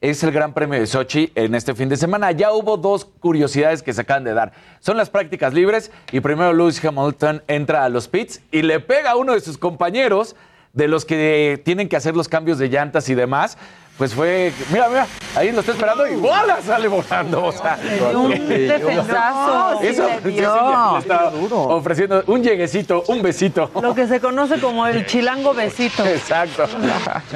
[0.00, 2.30] es el Gran Premio de Sochi en este fin de semana.
[2.32, 4.52] Ya hubo dos curiosidades que se acaban de dar.
[4.80, 9.12] Son las prácticas libres y primero Lewis Hamilton entra a los pits y le pega
[9.12, 10.36] a uno de sus compañeros
[10.72, 13.56] de los que tienen que hacer los cambios de llantas y demás
[13.96, 16.60] pues fue, mira, mira, ahí lo está esperando y ¡bola!
[16.60, 17.44] sale volando.
[17.44, 17.78] O sea,
[18.16, 19.80] un defensazo.
[19.82, 23.70] Eso, sí, sí, le está ofreciendo un lleguecito, un besito.
[23.80, 26.04] Lo que se conoce como el chilango besito.
[26.04, 26.64] Exacto.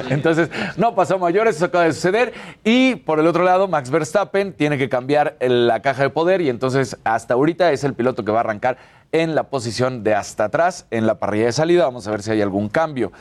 [0.09, 2.33] Entonces, no pasó mayores, eso acaba de suceder.
[2.65, 6.49] Y por el otro lado, Max Verstappen tiene que cambiar la caja de poder y
[6.49, 8.77] entonces hasta ahorita es el piloto que va a arrancar
[9.13, 11.85] en la posición de hasta atrás en la parrilla de salida.
[11.85, 13.13] Vamos a ver si hay algún cambio.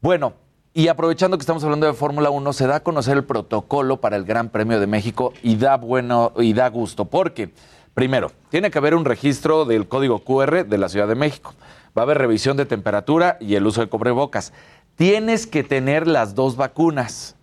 [0.00, 0.34] Bueno,
[0.78, 4.14] y aprovechando que estamos hablando de Fórmula 1, se da a conocer el protocolo para
[4.14, 7.50] el Gran Premio de México y da bueno y da gusto, porque
[7.94, 11.52] primero, tiene que haber un registro del código QR de la Ciudad de México.
[11.98, 14.52] Va a haber revisión de temperatura y el uso de cobrebocas.
[14.94, 17.34] Tienes que tener las dos vacunas.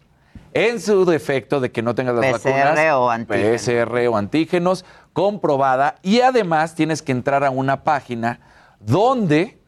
[0.53, 3.61] En su defecto de que no tengas las PCR vacunas, o antígenos.
[3.61, 8.39] PCR o antígenos, comprobada, y además tienes que entrar a una página
[8.79, 9.59] donde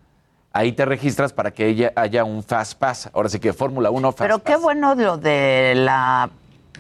[0.58, 3.10] ahí te registras para que ella haya un Fast Pass.
[3.14, 4.56] Ahora sí que Fórmula 1 Fast Pero Pass.
[4.56, 6.30] qué bueno lo de la,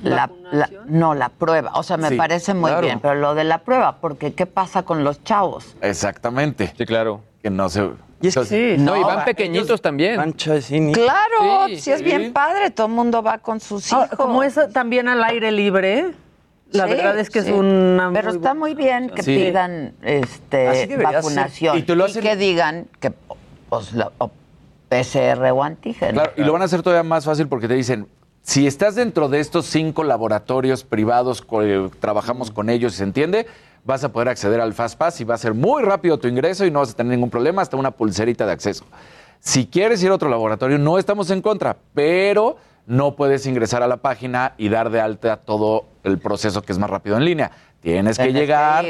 [0.04, 1.72] la, la- no, la prueba.
[1.76, 2.86] O sea, me Sí, parece muy claro.
[2.86, 5.76] bien, pero lo de la prueba, porque ¿qué pasa con los chavos?
[5.82, 6.74] Exactamente.
[6.78, 7.22] Sí, claro.
[7.44, 7.90] Que no se...
[8.20, 10.16] Y es que sí, no, y van va- pequeñitos también.
[10.94, 12.04] Claro, Sí, si es sí.
[12.04, 14.08] bien padre, todo el mundo va con sus hijos.
[14.12, 16.14] Ah, como es también al aire libre,
[16.72, 17.50] la Sí, verdad es que sí.
[17.50, 19.36] es una Pero muy está muy bien que Sí.
[19.36, 21.84] pidan este vacunación ser.
[21.84, 23.14] Y tú lo hacen- que digan que
[23.70, 24.32] pues, la- o
[24.90, 26.14] PCR o antígeno.
[26.14, 28.08] Claro, y lo van a hacer todavía más fácil porque te dicen,
[28.42, 33.48] si estás dentro de estos cinco laboratorios privados, eh, trabajamos con ellos y se entiende,
[33.84, 36.66] vas a poder acceder al Fast Pass y va a ser muy rápido tu ingreso
[36.66, 38.86] y no vas a tener ningún problema, hasta una pulserita de acceso.
[39.40, 43.88] Si quieres ir a otro laboratorio, no estamos en contra, pero no puedes ingresar a
[43.88, 47.52] la página y dar de alta todo el proceso que es más rápido en línea.
[47.82, 48.86] Tienes que Tienes que llegar.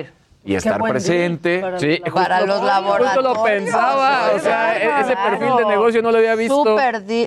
[0.48, 1.60] Y estar presente.
[1.60, 3.14] para Sí, los Para los laboratorios.
[3.14, 6.78] Justo lo pensaba, o sea, e- ese perfil de negocio no lo había visto.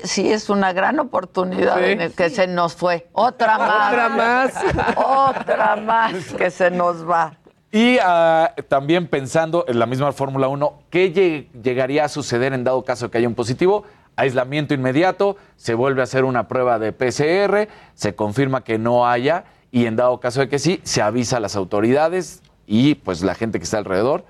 [0.05, 1.85] Sí, es una gran oportunidad Sí.
[1.93, 3.09] en el que se nos fue.
[3.13, 3.93] Otra más.
[3.93, 4.55] Otra más.
[4.97, 7.35] Otra más que se nos va.
[7.73, 12.65] Y ah, también pensando en la misma Fórmula 1, ¿qué lle- llegaría a suceder en
[12.65, 13.85] dado caso que haya un positivo?
[14.17, 19.45] Aislamiento inmediato, se vuelve a hacer una prueba de PCR, se confirma que no haya
[19.71, 23.35] y en dado caso de que sí, se avisa a las autoridades y pues la
[23.35, 24.25] gente que está alrededor,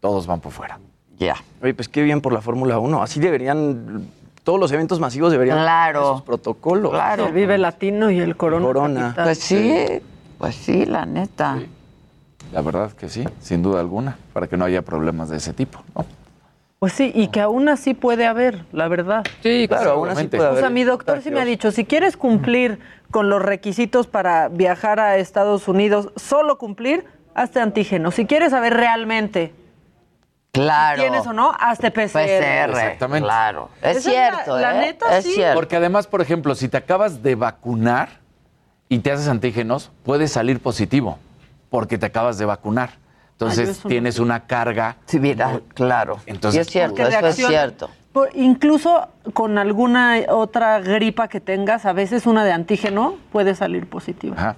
[0.00, 0.78] todos van por fuera.
[1.18, 1.36] Ya.
[1.62, 3.02] Oye, pues qué bien por la Fórmula 1.
[3.02, 4.06] Así deberían,
[4.44, 6.00] todos los eventos masivos deberían Claro.
[6.02, 6.92] tener sus protocolos.
[7.18, 8.66] El Vive Latino y el Corona.
[8.66, 9.14] Corona.
[9.16, 9.74] Pues sí,
[10.36, 11.58] pues sí, la neta.
[12.52, 15.82] La verdad que sí, sin duda alguna, para que no haya problemas de ese tipo.
[15.94, 16.04] ¿no?
[16.78, 19.24] Pues sí, y que aún así puede haber, la verdad.
[19.42, 20.60] Sí, claro, aún así puede O haber.
[20.60, 22.78] sea, mi doctor sí me ha dicho, si quieres cumplir
[23.10, 28.10] con los requisitos para viajar a Estados Unidos, solo cumplir, hazte antígeno.
[28.10, 29.52] Si quieres saber realmente
[30.52, 30.96] Claro.
[31.02, 32.12] si tienes o no, hazte PCR.
[32.12, 32.70] PCR.
[32.70, 33.26] Exactamente.
[33.26, 33.68] Claro.
[33.82, 34.86] Es cierto, la- la ¿eh?
[34.86, 35.32] neta, es sí.
[35.32, 35.54] cierto.
[35.54, 38.08] Porque además, por ejemplo, si te acabas de vacunar
[38.88, 41.18] y te haces antígenos, puedes salir positivo
[41.68, 42.90] porque te acabas de vacunar.
[43.32, 44.96] Entonces no tienes una carga.
[45.04, 46.20] Sí, viral, claro.
[46.24, 47.90] Entonces, y es cierto, eso es cierto.
[48.14, 53.86] Por- incluso con alguna otra gripa que tengas, a veces una de antígeno puede salir
[53.90, 54.36] positiva.
[54.38, 54.56] Ajá.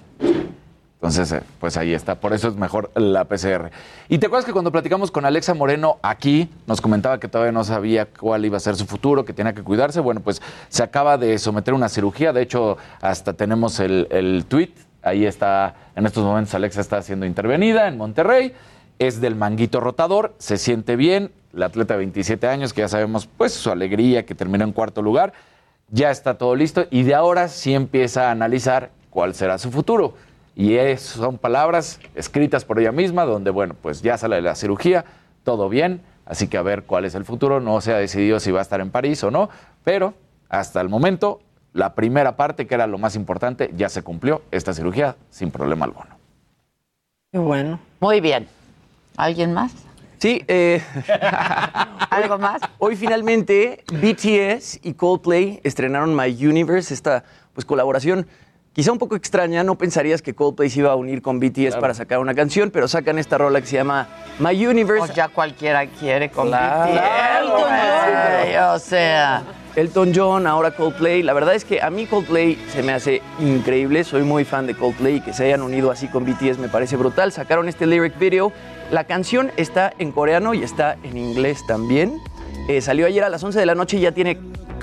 [1.01, 2.15] Entonces, eh, pues ahí está.
[2.15, 3.71] Por eso es mejor la PCR.
[4.09, 7.63] Y te acuerdas que cuando platicamos con Alexa Moreno aquí, nos comentaba que todavía no
[7.63, 10.01] sabía cuál iba a ser su futuro, que tenía que cuidarse.
[10.01, 12.33] Bueno, pues se acaba de someter a una cirugía.
[12.33, 14.71] De hecho, hasta tenemos el, el tweet.
[15.01, 18.53] Ahí está, en estos momentos Alexa está siendo intervenida en Monterrey.
[18.99, 21.31] Es del manguito rotador, se siente bien.
[21.53, 25.01] La atleta de 27 años, que ya sabemos, pues su alegría, que terminó en cuarto
[25.01, 25.31] lugar.
[25.91, 30.13] Ya está todo listo y de ahora sí empieza a analizar cuál será su futuro.
[30.59, 34.55] Y es- son palabras escritas por ella misma, donde, bueno, pues ya sale de la
[34.55, 35.05] cirugía,
[35.45, 37.61] todo bien, así que a ver cuál es el futuro.
[37.61, 39.49] No se ha decidido si va a estar en París o no,
[39.85, 40.13] pero
[40.49, 41.39] hasta el momento,
[41.71, 45.85] la primera parte, que era lo más importante, ya se cumplió esta cirugía sin problema
[45.85, 46.09] alguno.
[47.31, 47.79] Qué bueno.
[48.01, 48.45] Muy bien.
[49.15, 49.71] ¿Alguien más?
[50.17, 50.81] Sí, eh,
[52.09, 52.61] ¿Algo más?
[52.79, 58.27] hoy finalmente BTS y Coldplay estrenaron My Universe, esta pues colaboración
[58.79, 61.93] quizá un poco extraña, no pensarías que Coldplay se iba a unir con BTS para
[61.93, 64.07] sacar una canción, pero sacan esta rola que se llama
[64.39, 64.99] My Universe.
[65.07, 66.93] Pues ya cualquiera quiere con Claro.
[66.93, 69.43] BTS, güey, O sea,
[69.75, 71.23] Elton John, ahora Coldplay.
[71.23, 74.05] La verdad es que a mí Coldplay se me hace increíble.
[74.05, 76.95] Soy muy fan de Coldplay y que se hayan unido así con BTS me parece
[76.95, 77.33] brutal.
[77.33, 78.53] Sacaron este lyric video.
[78.91, 82.17] La canción está en coreano y está en inglés también.
[82.69, 84.37] Eh, salió ayer a las 11 de la noche y ya tiene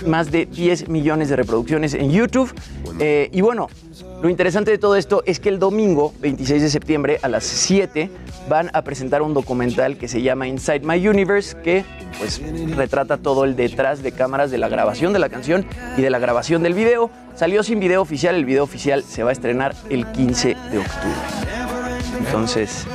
[0.04, 2.52] más de 10 millones de reproducciones en YouTube.
[2.98, 3.68] Eh, y bueno,
[4.22, 8.10] lo interesante de todo esto es que el domingo, 26 de septiembre, a las 7,
[8.48, 11.84] van a presentar un documental que se llama Inside My Universe, que
[12.18, 12.40] pues
[12.76, 16.18] retrata todo el detrás de cámaras de la grabación de la canción y de la
[16.18, 17.10] grabación del video.
[17.34, 21.46] Salió sin video oficial, el video oficial se va a estrenar el 15 de octubre.
[22.18, 22.86] Entonces,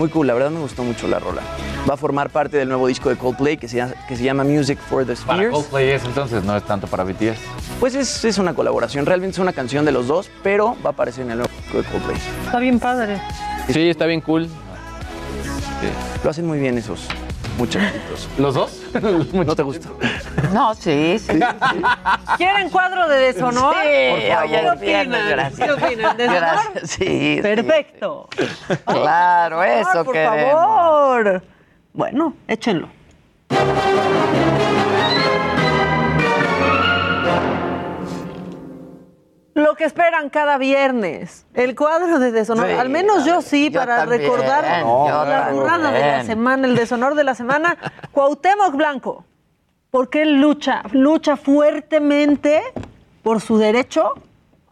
[0.00, 1.42] muy cool, la verdad me gustó mucho la rola.
[1.88, 4.44] Va a formar parte del nuevo disco de Coldplay que se llama, que se llama
[4.44, 5.52] Music for the Para Spheres.
[5.52, 7.38] Coldplay es entonces, no es tanto para BTS.
[7.78, 10.92] Pues es, es una colaboración, realmente es una canción de los dos, pero va a
[10.94, 12.16] aparecer en el nuevo disco de Coldplay.
[12.46, 13.20] Está bien padre.
[13.68, 14.48] Sí, está bien cool.
[16.24, 17.06] Lo hacen muy bien esos
[17.58, 18.26] muchachitos.
[18.38, 18.80] ¿Los dos?
[19.34, 19.90] ¿No te gusta?
[20.52, 21.38] No, sí, sí.
[22.36, 23.74] ¿Quieren cuadro de deshonor?
[23.74, 24.50] Sí, Por favor.
[24.50, 25.28] ¿Qué opinan?
[25.30, 25.60] gracias.
[25.68, 26.16] ¿Qué opinan?
[26.16, 26.40] ¿Deshonor?
[26.40, 27.38] Gracias, sí, sí.
[27.42, 28.28] Perfecto.
[28.86, 30.52] Claro, eso por queremos.
[30.52, 31.42] favor.
[31.92, 32.88] Bueno, échenlo.
[39.54, 42.66] Lo que esperan cada viernes, el cuadro de deshonor.
[42.68, 46.66] Sí, Al menos yo sí, yo para también, recordar yo la burrada de la semana,
[46.68, 47.76] el deshonor de la semana.
[48.12, 49.24] Cuauhtémoc Blanco,
[49.90, 52.62] porque él lucha, lucha fuertemente
[53.22, 54.14] por su derecho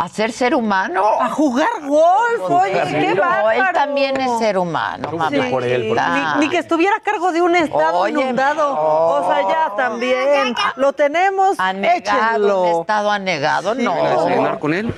[0.00, 1.02] A ser ser humano.
[1.20, 2.48] a jugar golf.
[2.48, 3.50] Oye, qué bárbaro.
[3.50, 5.10] él también es ser humano.
[5.10, 5.28] mamá.
[5.28, 5.98] Sí, por él, por
[6.38, 8.76] Ni, ni que estuviera a cargo de un estado Oye, inundado.
[8.78, 10.54] O sea, ya también.
[10.76, 11.58] Lo tenemos.
[11.58, 13.92] Anegado, un estado anegado, Sí, no.
[13.94, 14.94] pero a desayunar con él.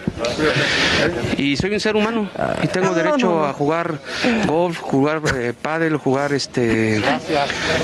[1.38, 2.28] Y soy un ser humano
[2.62, 3.94] y tengo derecho a jugar
[4.46, 7.02] golf, jugar eh, pádel, jugar este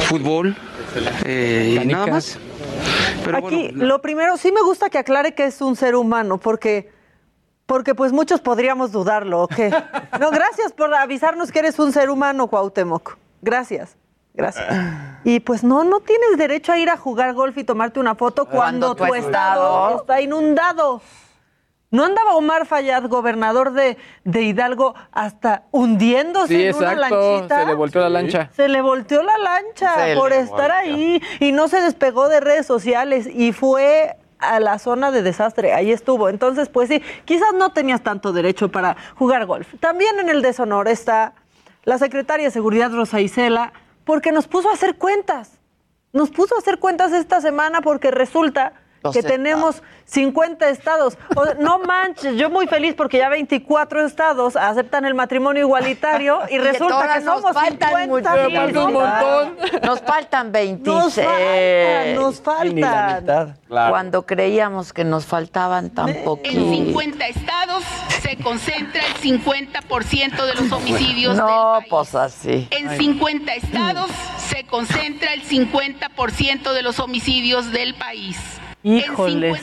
[0.08, 0.54] fútbol
[1.24, 2.38] eh, y nada más.
[3.24, 6.38] Pero Aquí, bueno, lo primero, sí me gusta que aclare que es un ser humano,
[6.38, 6.90] porque,
[7.66, 9.70] porque pues muchos podríamos dudarlo, ¿o qué?
[10.20, 13.16] No, gracias por avisarnos que eres un ser humano, Cuauhtémoc.
[13.42, 13.96] Gracias,
[14.34, 14.66] gracias.
[15.24, 18.44] Y pues no, no tienes derecho a ir a jugar golf y tomarte una foto
[18.46, 19.28] cuando, Cuando tu tu estado
[19.88, 21.00] estado- está inundado.
[21.90, 27.60] ¿No andaba Omar Fayad, gobernador de, de Hidalgo, hasta hundiéndose Sí, en una lanchita?
[27.60, 28.50] Se le volteó la lancha.
[28.54, 30.94] Se le volteó la lancha Se por estar volteó.
[30.94, 35.72] ahí y no se despegó de redes sociales y fue a la zona de desastre,
[35.72, 36.28] ahí estuvo.
[36.28, 39.68] Entonces, pues sí, quizás no tenías tanto derecho para jugar golf.
[39.80, 41.32] También en el deshonor está
[41.84, 43.72] la secretaria de Seguridad Rosa Isela,
[44.04, 45.52] porque nos puso a hacer cuentas.
[46.12, 48.72] Nos puso a hacer cuentas esta semana porque resulta
[49.06, 51.18] Los que tenemos 50 estados.
[51.34, 56.40] O sea, no manches, yo muy feliz porque ya 24 estados aceptan el matrimonio igualitario
[56.50, 58.86] y resulta ahora que nos somos faltan 50 muchísimos.
[58.92, 59.80] mil.
[59.82, 60.96] Nos faltan 26.
[62.16, 63.56] Nos faltan, nos faltan.
[63.68, 66.54] Cuando creíamos que nos faltaban tan En poquitos.
[66.54, 67.84] 50 estados
[68.22, 72.68] se concentra el 50% de los homicidios No, pues así.
[72.70, 74.10] En 50 estados
[74.48, 78.36] se concentra el 50% de los homicidios del país.
[78.86, 79.60] Híjoles.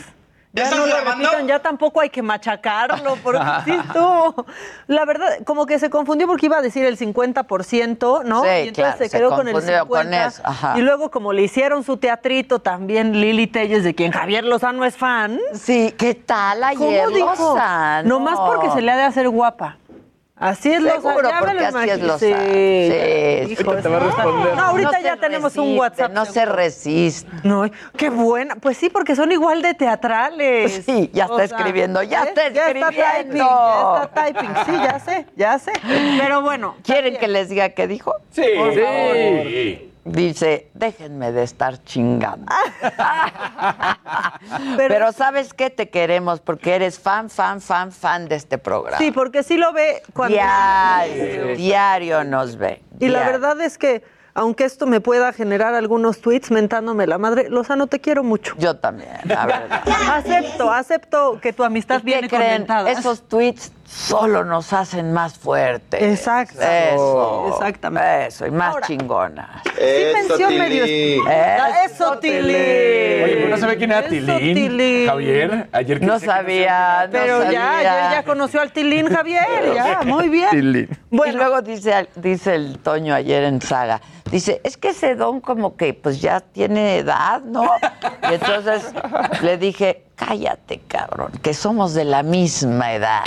[0.55, 4.45] Ya no lo repitan, ya tampoco hay que machacarlo, porque sí estuvo.
[4.85, 8.43] La verdad, como que se confundió porque iba a decir el 50%, ¿no?
[8.43, 9.87] Sí, y entonces claro, se se quedó con el confundió 50%.
[9.87, 10.77] con eso, ajá.
[10.77, 14.95] Y luego, como le hicieron su teatrito también Lili Telles, de quien Javier Lozano es
[14.95, 15.39] fan.
[15.55, 17.29] Sí, ¿qué tal ayer, ¿Cómo dijo?
[17.29, 18.09] Lozano?
[18.09, 19.77] Nomás porque se le ha de hacer guapa.
[20.43, 21.39] Así es Seguro, Lozano.
[21.39, 21.99] porque lo así es.
[22.01, 22.43] Lozano.
[22.43, 24.55] Sí, Hijo, te va a responder.
[24.57, 26.11] No, ahorita No ya se tenemos un WhatsApp.
[26.11, 27.31] no se resiste.
[27.43, 27.63] No,
[27.95, 28.55] qué buena.
[28.57, 30.83] Pues sí, porque son igual de teatrales.
[30.85, 32.89] Sí, ya está O sea, escribiendo, ya está Ya está escribiendo.
[32.89, 34.49] typing, ya está typing.
[34.65, 35.71] Sí, ya sé, ya sé.
[36.19, 36.75] Pero bueno.
[36.83, 38.13] ¿Quieren que les diga qué dijo?
[38.31, 38.43] Sí.
[38.57, 39.92] Por Sí.
[40.05, 42.51] Dice, déjenme de estar chingando.
[44.77, 45.69] Pero, ¿sabes qué?
[45.69, 48.97] Te queremos porque eres fan, fan, fan, fan de este programa.
[48.97, 50.35] Sí, porque sí lo ve cuando.
[50.35, 52.81] Diario, diario nos ve.
[52.99, 57.49] Y la verdad es que, aunque esto me pueda generar algunos tweets mentándome la madre,
[57.49, 58.55] Lozano, te quiero mucho.
[58.57, 59.83] Yo también, la verdad.
[60.11, 62.65] acepto, acepto que tu amistad ¿Qué viene creen?
[62.65, 62.91] comentada.
[62.91, 66.01] Esos tweets solo nos hacen más fuertes.
[66.01, 66.61] Exacto.
[66.61, 67.49] Eso.
[67.53, 68.27] Exactamente.
[68.27, 69.49] Eso, y más Ahora, chingonas.
[69.63, 70.83] Sí mención medio...
[70.85, 72.45] Eso, Eso, Tilín.
[72.55, 74.53] Oye, pero no sabía quién era Eso, Tilín.
[74.55, 75.07] Tilín.
[75.07, 77.83] Javier, ayer que No que sabía, no Pero ya, sabía.
[77.83, 80.49] ya, ya conoció al Tilín Javier, ya, muy bien.
[80.49, 80.89] Tilín.
[81.11, 85.75] y luego dice, dice el Toño ayer en Saga, dice, es que ese don como
[85.75, 87.69] que pues ya tiene edad, ¿no?
[88.29, 88.91] Y entonces
[89.41, 93.23] le dije, cállate, cabrón, que somos de la misma edad.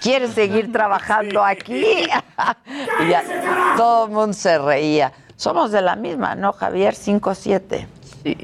[0.00, 1.84] ¿Quieres seguir trabajando aquí?
[3.04, 3.24] y ya
[3.76, 5.12] todo el mundo se reía.
[5.36, 6.94] Somos de la misma, ¿no, Javier?
[6.94, 7.86] 5-7.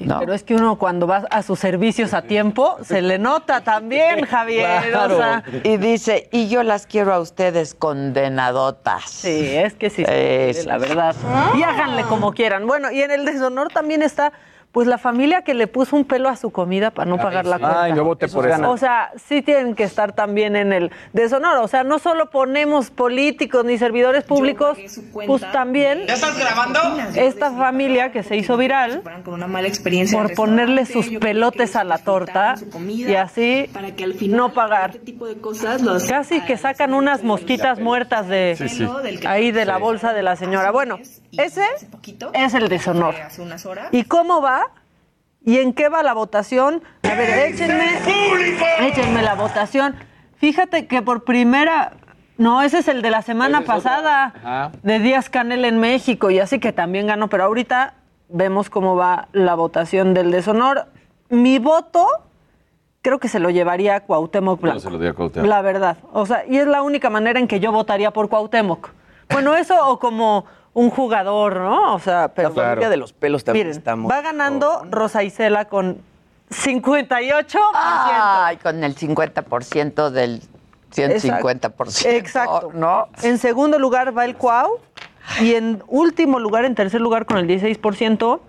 [0.04, 0.20] ¿no?
[0.20, 4.24] Pero es que uno cuando va a sus servicios a tiempo, se le nota también,
[4.26, 4.94] Javier.
[4.94, 9.10] o sea, Y dice, y yo las quiero a ustedes condenadotas.
[9.10, 11.16] Sí, es que sí, sí, la verdad.
[11.56, 12.66] Y háganle como quieran.
[12.66, 14.32] Bueno, y en el deshonor también está,
[14.72, 17.58] pues, la familia que le puso un pelo a su comida para no pagar la
[17.58, 17.82] cuenta.
[17.82, 18.70] Ay, yo voté por eso.
[18.70, 21.58] O sea, sí tienen que estar también en el deshonor.
[21.58, 24.78] O sea, no solo ponemos políticos ni servidores públicos,
[25.26, 26.06] pues también.
[26.06, 26.80] ¿Ya estás grabando?
[27.14, 31.84] Esta familia que se hizo viral con una mala experiencia por ponerle sus pelotes a
[31.84, 32.54] la torta
[32.86, 33.68] y así
[34.28, 34.98] no pagar.
[36.08, 38.88] Casi que sacan unas mosquitas muertas de Sí, sí.
[39.26, 40.70] ahí de la bolsa de la señora.
[40.70, 40.98] Bueno,
[41.32, 41.64] ese
[42.34, 43.14] es el deshonor.
[43.90, 44.61] ¿Y cómo va?
[45.44, 46.82] ¿Y en qué va la votación?
[47.02, 47.86] A ver, échenme,
[48.80, 49.94] échenme la votación.
[50.36, 51.92] Fíjate que por primera,
[52.38, 56.58] no, ese es el de la semana pasada, de Díaz Canel en México, y así
[56.58, 57.94] que también ganó, pero ahorita
[58.28, 60.86] vemos cómo va la votación del deshonor.
[61.28, 62.06] Mi voto
[63.02, 64.80] creo que se lo llevaría a Cuauhtémoc Blanco.
[64.80, 65.48] se lo di a Cuauhtémoc.
[65.48, 65.98] La verdad.
[66.12, 68.90] O sea, y es la única manera en que yo votaría por Cuauhtémoc.
[69.30, 70.44] Bueno, eso o como
[70.74, 71.94] un jugador, ¿no?
[71.94, 72.50] O sea, pero.
[72.50, 74.10] La familia de los pelos también Miren, estamos.
[74.10, 75.98] va ganando Rosa Isela con
[76.50, 77.58] 58%.
[77.74, 80.42] Ay, con el 50% del
[80.94, 82.06] 150%.
[82.06, 82.70] Exacto.
[82.74, 83.08] ¿No?
[83.22, 84.78] En segundo lugar va el Cuau.
[85.40, 88.40] Y en último lugar, en tercer lugar, con el 16%,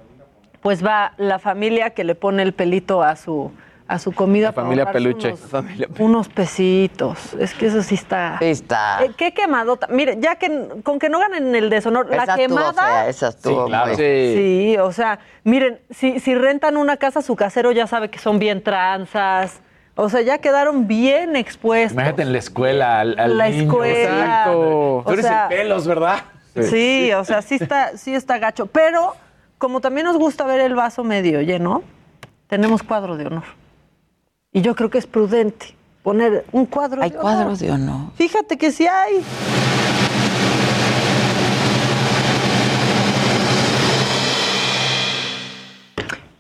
[0.62, 3.52] pues va la familia que le pone el pelito a su,
[3.94, 4.52] a su comida.
[4.52, 5.36] para familia peluche.
[5.52, 7.34] Unos, unos pesitos.
[7.40, 8.38] Es que eso sí está.
[8.40, 9.04] Sí está.
[9.04, 9.88] Eh, qué quemadota.
[9.88, 12.74] Mire, ya que con que no ganen el deshonor, Esa la estuvo quemada.
[12.74, 13.88] fea, esa estuvo Sí, claro.
[13.88, 18.20] muy- Sí, o sea, miren, si, si rentan una casa, su casero ya sabe que
[18.20, 19.62] son bien tranzas.
[19.96, 21.94] O sea, ya quedaron bien expuestos.
[21.94, 23.64] Imagínate en la escuela, al, al La niño.
[23.64, 24.02] escuela.
[24.22, 24.52] Exacto.
[24.54, 26.18] Tú O eres sea, el pelos, ¿verdad?
[26.70, 28.66] Sí, o sea, sí está, sí está gacho.
[28.66, 29.16] Pero
[29.60, 31.84] como también nos gusta ver el vaso medio lleno,
[32.48, 33.44] tenemos cuadro de honor.
[34.54, 38.12] Y yo creo que es prudente poner un cuadro Hay de cuadros de honor.
[38.16, 39.24] Fíjate que sí hay.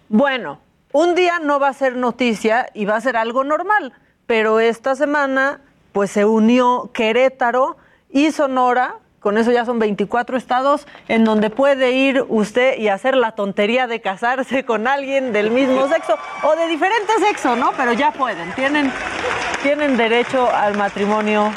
[0.09, 0.59] Bueno,
[0.91, 3.93] un día no va a ser noticia y va a ser algo normal.
[4.26, 5.61] pero esta semana
[5.91, 7.78] pues se unió Querétaro
[8.09, 8.95] y Sonora.
[9.24, 13.88] Con eso ya son 24 estados en donde puede ir usted y hacer la tontería
[13.88, 17.71] de casarse con alguien del mismo sexo o de diferente sexo, ¿no?
[17.78, 18.91] Pero ya pueden, tienen,
[19.63, 21.51] tienen derecho al matrimonio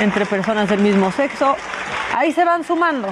[0.00, 1.56] entre personas del mismo sexo.
[2.16, 3.08] Ahí se van sumando.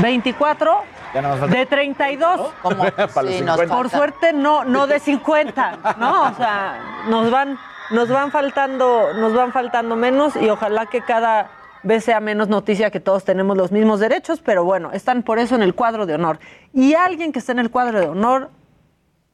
[0.00, 2.40] 24 Ya nada más falta- de 32.
[2.62, 2.74] Para
[3.22, 3.66] los Sí, nos 50.
[3.76, 6.22] Por suerte no, no de 50, ¿no?
[6.24, 7.58] O sea, nos van,
[7.90, 11.48] nos van faltando, nos van faltando menos y ojalá que cada
[11.82, 15.54] vez sea menos noticia que todos tenemos los mismos derechos, pero bueno, están por eso
[15.54, 16.38] en el cuadro de honor.
[16.74, 18.50] Y alguien que está en el cuadro de honor,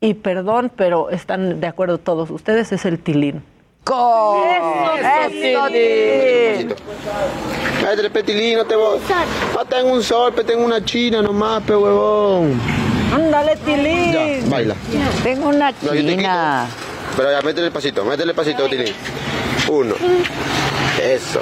[0.01, 3.43] y perdón, pero están de acuerdo todos ustedes, es el Tilín.
[3.85, 4.43] ¡Con!
[4.99, 6.75] ¡Eso, Tilín!
[7.83, 8.99] Métele, petilín, no te voy.
[9.55, 12.59] No tengo un sol, pe, tengo una china nomás, pe huevón.
[13.15, 14.13] Ándale, Tilín.
[14.13, 14.75] Ya, baila.
[15.23, 16.67] Tengo una No, yo te china.
[17.17, 18.95] Pero ya, métele el pasito, métele el pasito, Tilín.
[19.69, 19.95] Uno.
[21.03, 21.41] Eso.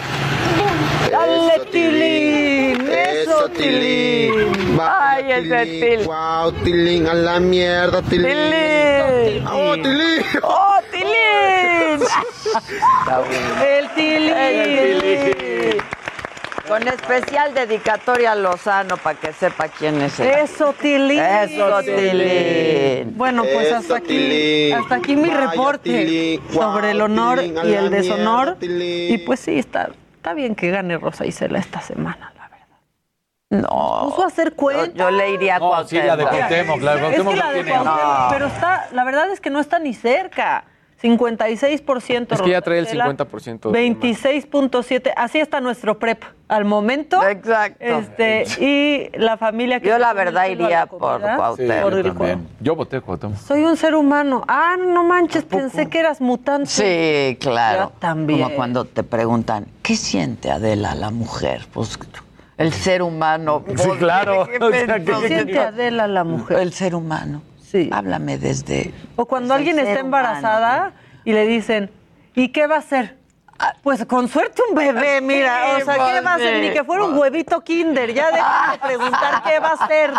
[1.11, 2.89] Dale, Eso, Tilín.
[2.91, 4.79] Eso, Tilín.
[4.81, 6.07] Ay, ese Tilín.
[6.07, 8.29] Wow, Tilín, a la mierda, Tilín.
[8.33, 9.47] Tilín.
[9.47, 10.25] ¡Oh, Tilín!
[10.43, 12.03] ¡Oh, Tilín!
[13.63, 15.79] El Tilín.
[16.69, 20.29] Con especial dedicatoria a Lozano para que sepa quién es él.
[20.45, 21.21] Eso, Tilín.
[21.21, 23.13] Eso, Tilín.
[23.19, 24.75] Bueno, pues Eso, hasta aquí, Tilín.
[24.75, 26.41] hasta aquí mi reporte Tilín.
[26.53, 28.57] Sobre el honor Tilín, y el deshonor.
[28.59, 29.15] mierda.
[29.15, 29.91] Y pues sí, está,
[30.23, 32.79] está bien que gane Rosa Isela esta semana, la verdad.
[33.51, 34.03] No.
[34.05, 34.95] Puso a hacer cuenta.
[34.95, 37.47] Yo le iría a No, sí, la de Cuauhtémoc, la de Es Cuauhtémoc que la
[37.47, 37.64] no de.
[37.64, 40.64] Cuauhtémoc, pero está, la verdad es que no está ni cerca.
[41.03, 43.71] 56% Es que ya trae el Rosa Isela, 50%.
[43.73, 47.23] 26.7, así está nuestro prep al momento.
[47.27, 47.85] Exacto.
[47.85, 52.27] Este, y la familia que Yo la verdad iría por Sí, Cuauhtémoc.
[52.27, 52.37] yo.
[52.61, 53.37] Yo voté Cuauhtémoc.
[53.39, 54.45] Soy un ser humano.
[54.47, 56.67] Ah, no manches, pensé que eras mutante.
[56.71, 57.93] Sí, claro.
[57.95, 58.43] Yo también.
[58.43, 61.67] Como cuando te preguntan, ¿qué siente Adela, la mujer?
[61.73, 61.99] Pues
[62.59, 63.65] el ser humano.
[63.77, 64.47] Sí, claro.
[64.47, 65.21] ¿Qué O sea, pensó?
[65.21, 66.59] ¿qué- ¿Qué siente Adela la mujer?
[66.59, 67.43] El ser humano.
[67.73, 67.89] Sí.
[67.91, 68.93] Háblame desde.
[69.16, 70.93] O cuando alguien está embarazada
[71.25, 71.91] y le dicen,
[72.35, 73.16] ¿y qué va a hacer?
[73.85, 75.77] Pues con suerte un bebé, mira.
[75.77, 76.61] Sí, o sea, ¿qué va a hacer?
[76.62, 78.12] Ni que fuera un huevito kinder.
[78.12, 80.11] Ya deja de preguntar qué va a hacer.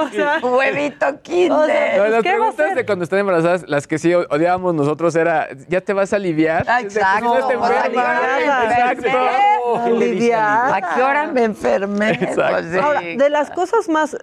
[0.00, 1.52] O sea, Huevito kinder.
[1.52, 2.76] o sea, No, las ¿qué va a preguntas hacer?
[2.76, 6.66] de cuando están embarazadas, las que sí odiábamos nosotros era, ¿ya te vas a aliviar?
[6.80, 7.24] Exacto.
[7.24, 7.84] No te pues, enfermas.
[7.84, 9.76] aliviada, Exacto.
[9.84, 10.76] Aliviada.
[10.76, 12.10] ¿A qué hora me enfermé?
[12.12, 12.50] Exacto.
[12.52, 12.78] Pues, sí.
[12.78, 14.16] Ahora, de las cosas más,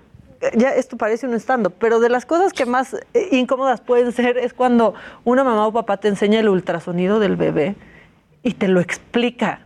[0.56, 4.38] ya esto parece un stand pero de las cosas que más eh, incómodas pueden ser
[4.38, 7.76] es cuando una mamá o papá te enseña el ultrasonido del bebé
[8.44, 9.62] y te lo explica.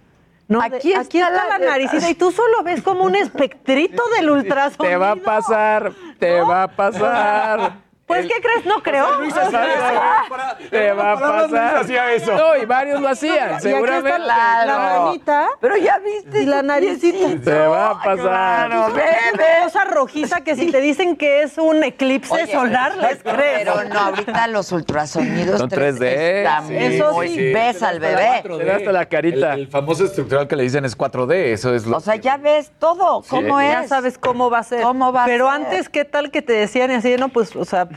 [0.47, 0.59] ¿no?
[0.59, 4.03] De, Aquí aquí está está, la- la, naricita y tú solo ves como un espectrito
[4.17, 4.89] del ultrasonido.
[4.91, 7.73] Te va a pasar, te va a pasar.
[8.11, 8.65] Pues, ¿qué crees?
[8.65, 9.19] No creo.
[9.19, 10.35] Luis O sea, Exacto.
[10.69, 11.77] Te va a pasar.
[11.77, 12.33] hacía eso.
[12.35, 14.19] No, y varios lo hacían, y aquí está seguramente.
[14.19, 16.41] la, la manita Pero ya viste.
[16.43, 17.27] y la naricita.
[17.43, 18.17] Te va a pasar.
[18.21, 19.45] Claro, Una bebé.
[19.63, 23.59] cosa rojiza que si te dicen que es un eclipse Oye, solar, les crees.
[23.59, 26.05] Pero no, ahorita los ultrasonidos Son 3D 3D,
[26.37, 26.75] están sí.
[26.77, 27.53] Eso sí.
[27.53, 28.41] ves al bebé.
[28.43, 29.53] Te da hasta la carita.
[29.53, 32.37] El, el famoso estructural que le dicen es 4D, eso es lo O sea, ya
[32.37, 33.89] ves todo, cómo Ya es.
[33.89, 34.81] sabes cómo va a ser.
[34.83, 35.55] ¿Cómo va a Pero ser?
[35.55, 37.15] antes, ¿qué tal que te decían y así?
[37.17, 37.87] No, pues, o sea,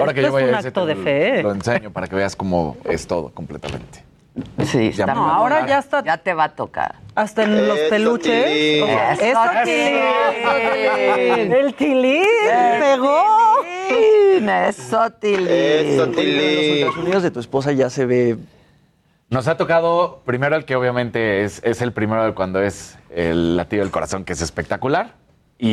[0.00, 1.42] Ahora que yo voy es un a ese acto de fe.
[1.42, 4.04] Lo enseño para que veas cómo es todo completamente.
[4.66, 6.94] Sí, Ya No, ahora ya está Ya te va a tocar.
[7.16, 8.44] hasta en los Eso, peluches.
[8.46, 8.82] Tilín.
[8.84, 11.34] o sea, Eso, eso, Tilín.
[11.36, 11.52] Tilín.
[11.52, 12.22] El tilín
[12.80, 13.24] pegó.
[14.68, 15.46] Eso, Tilín.
[15.48, 16.84] Eso, Los Tilín.
[16.86, 18.36] ultrasonidos de tu esposa ya se ve.
[19.30, 23.56] Nos ha tocado primero el que obviamente es, es el primero de cuando es el
[23.56, 25.12] latido del corazón, que es espectacular.
[25.58, 25.68] Y,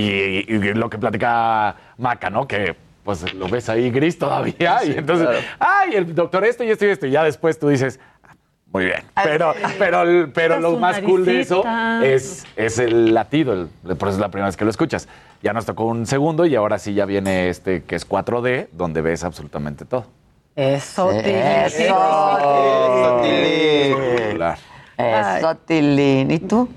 [0.52, 2.48] y lo que platica Maca, ¿no?
[2.48, 4.84] Que pues lo ves ahí gris todavía.
[4.84, 5.30] y entonces,
[5.60, 7.06] ay, el doctor esto y esto y esto.
[7.06, 8.34] Y ya después tú dices, "Ah,
[8.74, 9.04] muy bien.
[9.24, 10.04] Pero, pero,
[10.34, 11.64] pero lo más cool de eso
[12.04, 13.54] es, es el latido.
[13.54, 15.08] el- por eso es la primera vez que lo escuchas.
[15.44, 19.02] Ya nos tocó un segundo y ahora sí ya viene este que es 4D, donde
[19.02, 20.08] ves absolutamente todo.
[20.56, 21.36] Eso, Tilín.
[21.36, 23.94] Eso, Tilín.
[24.02, 24.58] Espectacular.
[24.98, 26.32] Eso, Tilín.
[26.32, 26.68] ¿Y tú?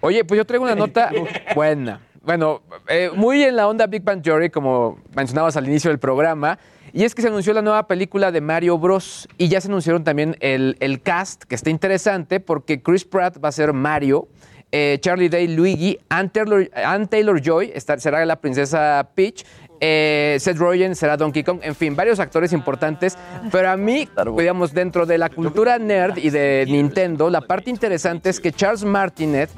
[0.00, 1.10] Oye, pues yo traigo una nota
[1.54, 2.00] buena.
[2.24, 6.58] Bueno, eh, muy en la onda Big Bang Theory, como mencionabas al inicio del programa.
[6.92, 9.28] Y es que se anunció la nueva película de Mario Bros.
[9.36, 13.48] Y ya se anunciaron también el, el cast, que está interesante porque Chris Pratt va
[13.48, 14.28] a ser Mario.
[14.76, 19.44] eh, Charlie Day Luigi, Ann Taylor, Ann Taylor-Joy está- será la princesa Peach,
[19.78, 23.16] eh, Seth Rogen será Donkey Kong, en fin, varios actores importantes.
[23.52, 28.30] Pero a mí, digamos, dentro de la cultura nerd y de Nintendo, la parte interesante
[28.30, 29.48] es que Charles Martinet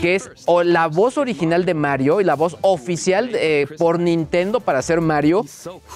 [0.00, 4.60] que es o la voz original de Mario y la voz oficial eh, por Nintendo
[4.60, 5.44] para hacer Mario,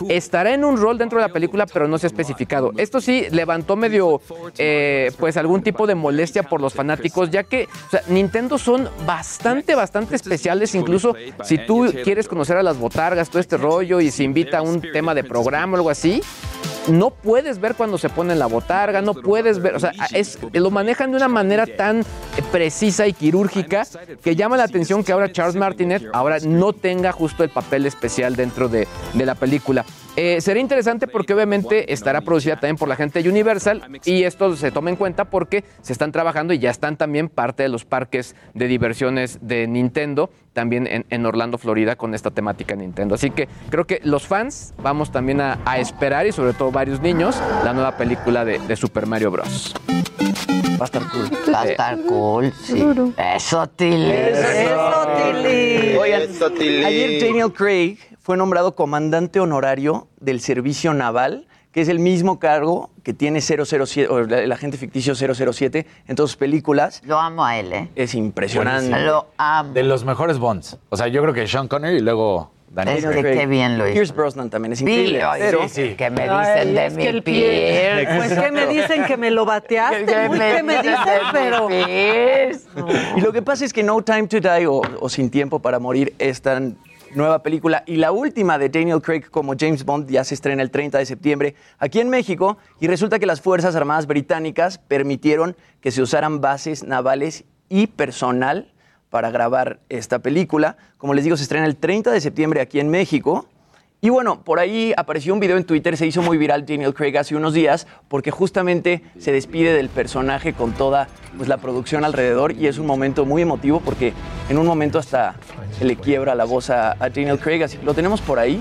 [0.09, 2.72] estará en un rol dentro de la película, pero no se ha especificado.
[2.76, 4.20] Esto sí levantó medio,
[4.59, 7.68] eh, pues algún tipo de molestia por los fanáticos, ya que
[8.09, 13.57] Nintendo son bastante, bastante especiales, incluso si tú quieres conocer a las botargas, todo este
[13.57, 16.20] rollo, y se invita a un tema de programa o algo así,
[16.89, 20.70] no puedes ver cuando se pone la botarga, no puedes ver, o sea, es, lo
[20.70, 22.05] manejan de una manera tan eh,
[22.51, 23.87] precisa y quirúrgica
[24.22, 28.37] que llama la atención que ahora Charles Martinet ahora no tenga justo el papel especial
[28.37, 29.85] dentro de, de la película.
[30.16, 34.54] Eh, será interesante porque obviamente estará producida también por la gente de Universal y esto
[34.56, 37.86] se toma en cuenta porque se están trabajando y ya están también parte de los
[37.86, 43.14] parques de diversiones de Nintendo, también en, en Orlando, Florida, con esta temática Nintendo.
[43.14, 47.00] Así que creo que los fans vamos también a, a esperar y sobre todo varios
[47.00, 49.74] niños la nueva película de, de Super Mario Bros.
[50.78, 51.30] Va a estar cool.
[51.54, 52.84] Va a estar cool, sí.
[53.16, 54.10] Eso, Tilly.
[54.10, 55.96] Eso, Tilly.
[55.96, 56.84] Oigan, Eso, Tilly.
[56.84, 62.90] ayer Daniel Craig fue nombrado comandante honorario del servicio naval, que es el mismo cargo
[63.02, 67.02] que tiene 007, o el agente ficticio 007 en todas sus películas.
[67.04, 67.88] Lo amo a él, ¿eh?
[67.96, 69.00] Es impresionante.
[69.00, 69.72] Lo amo.
[69.72, 70.78] De los mejores Bonds.
[70.90, 73.86] O sea, yo creo que Sean Connery y luego Daniel Es que qué bien lo
[73.86, 73.94] hizo.
[73.94, 75.22] Pierce Brosnan también es increíble.
[75.22, 77.24] Ay, pero sí, que me Ay, dicen de es mi piel.
[77.24, 80.96] pie- Pues que me dicen que me lo bateaste, que me dicen,
[81.32, 81.68] pero
[83.16, 85.78] Y lo que pasa es que No Time to Die o, o Sin Tiempo para
[85.78, 86.76] Morir es tan
[87.14, 90.70] nueva película y la última de Daniel Craig como James Bond ya se estrena el
[90.70, 95.90] 30 de septiembre aquí en México y resulta que las Fuerzas Armadas británicas permitieron que
[95.90, 98.72] se usaran bases navales y personal
[99.10, 100.76] para grabar esta película.
[100.96, 103.46] Como les digo, se estrena el 30 de septiembre aquí en México.
[104.05, 107.16] Y bueno, por ahí apareció un video en Twitter, se hizo muy viral Daniel Craig
[107.16, 112.50] hace unos días, porque justamente se despide del personaje con toda pues, la producción alrededor
[112.50, 114.12] y es un momento muy emotivo porque
[114.48, 115.36] en un momento hasta
[115.78, 118.61] se le quiebra la voz a, a Daniel Craig, así que lo tenemos por ahí.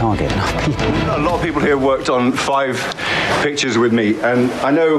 [0.00, 0.32] target.
[1.10, 2.76] A lot of people here worked on five
[3.42, 4.98] pictures with me, and I know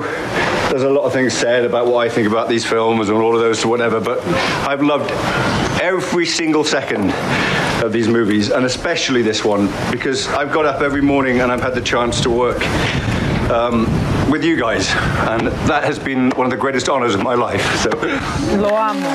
[0.69, 3.35] there's a lot of things said about what I think about these films and all
[3.35, 4.19] of those, whatever, but
[4.67, 5.11] I've loved
[5.81, 7.11] every single second
[7.83, 11.61] of these movies, and especially this one, because I've got up every morning and I've
[11.61, 12.61] had the chance to work.
[13.49, 13.85] Um,
[14.31, 14.89] with you guys,
[15.27, 17.61] and that has been one of the greatest honors of my life.
[17.83, 17.89] So,
[18.57, 19.09] lo amo.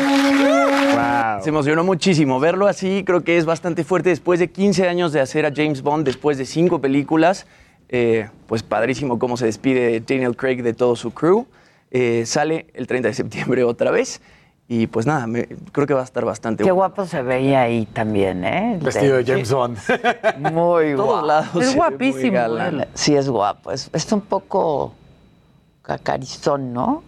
[0.95, 1.41] Wow.
[1.43, 2.39] Se emocionó muchísimo.
[2.39, 5.81] Verlo así creo que es bastante fuerte después de 15 años de hacer a James
[5.81, 7.47] Bond, después de cinco películas.
[7.89, 11.47] Eh, pues padrísimo cómo se despide Daniel Craig de todo su crew.
[11.91, 14.21] Eh, sale el 30 de septiembre otra vez.
[14.69, 17.87] Y pues nada, me- creo que va a estar bastante Qué guapo se veía ahí
[17.87, 18.75] también, ¿eh?
[18.75, 19.79] El Vestido de James Bond.
[20.53, 21.27] Muy Todos guapo.
[21.27, 22.89] lados Es guapísimo, él.
[22.95, 23.71] Sí, es guapo.
[23.71, 24.93] Es, es un poco
[25.83, 27.05] cacarizón, ¿no?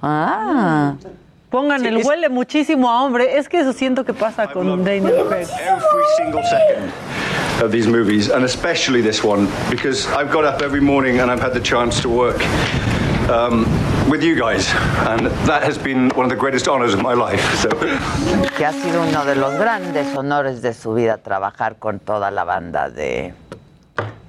[0.00, 0.94] Ah.
[1.52, 3.36] Pongan el huele muchísimo a hombre.
[3.36, 5.46] Es que eso siento que pasa con Daniel Craig.
[5.60, 6.90] every single second
[7.62, 11.42] of these movies, and especially this one, because I've got up every morning and I've
[11.42, 12.42] had the chance to work
[13.28, 13.66] um,
[14.10, 14.66] with you guys,
[15.08, 17.44] and that has been one of the greatest honors of my life.
[17.60, 17.68] So,
[18.56, 22.44] Que ha sido uno de los grandes honores de su vida trabajar con toda la
[22.44, 23.34] banda de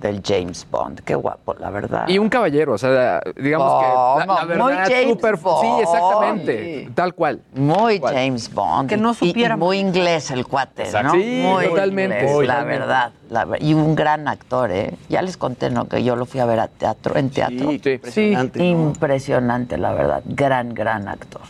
[0.08, 1.00] del James Bond.
[1.02, 2.08] Qué guapo, la verdad.
[2.08, 4.48] Y un caballero, o sea, digamos que la, la ¿Cómo?
[4.48, 5.62] verdad, Muy James Bond.
[5.62, 7.42] Sí, exactamente, tal cual.
[7.54, 8.14] Muy Cual.
[8.16, 8.90] James Bond.
[8.90, 11.14] Que no y- supiera Y, muy inglés el cuate, Exacto.
[11.16, 11.22] ¿no?
[11.22, 12.18] Sí, muy totalmente.
[12.18, 12.80] inglés, Muy, la totalmente.
[12.80, 13.12] verdad.
[13.30, 14.94] la y un gran actor, ¿eh?
[15.10, 15.88] Ya les conté, ¿no?
[15.88, 17.70] Que yo lo fui a ver a teatro, en teatro.
[17.72, 18.66] Sí, impresionante, ¿no?
[18.66, 20.22] Impresionante, la verdad.
[20.26, 21.42] Gran, gran actor.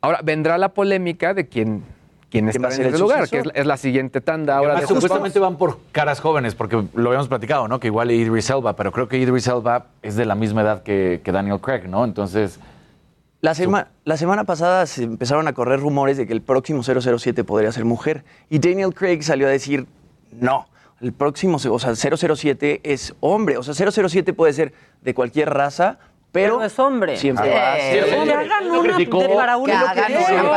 [0.00, 1.84] Ahora vendrá la polémica de quién,
[2.30, 5.38] quién ¿Quién está en ese lugar, que es, es la siguiente tanda ahora de supuestamente
[5.38, 7.80] van por caras jóvenes, porque lo habíamos platicado, ¿no?
[7.80, 11.20] Que igual Idris Elba, pero creo que Idris Elba es de la misma edad que,
[11.24, 12.04] que Daniel Craig, ¿no?
[12.04, 12.58] Entonces,
[13.40, 17.44] La, sema- la semana pasada se empezaron a correr rumores de que el próximo 007
[17.44, 18.24] podría ser mujer.
[18.50, 19.86] Y Daniel Craig salió a decir,
[20.32, 20.66] no,
[21.00, 23.56] el próximo, o sea, 007 es hombre.
[23.56, 24.72] O sea, 007 puede ser
[25.02, 25.98] de cualquier raza,
[26.42, 27.16] pero, Pero es hombre.
[27.16, 28.34] siempre Eh, va a ser Que hombre.
[28.34, 29.18] hagan una criticó.
[29.22, 29.72] de para uno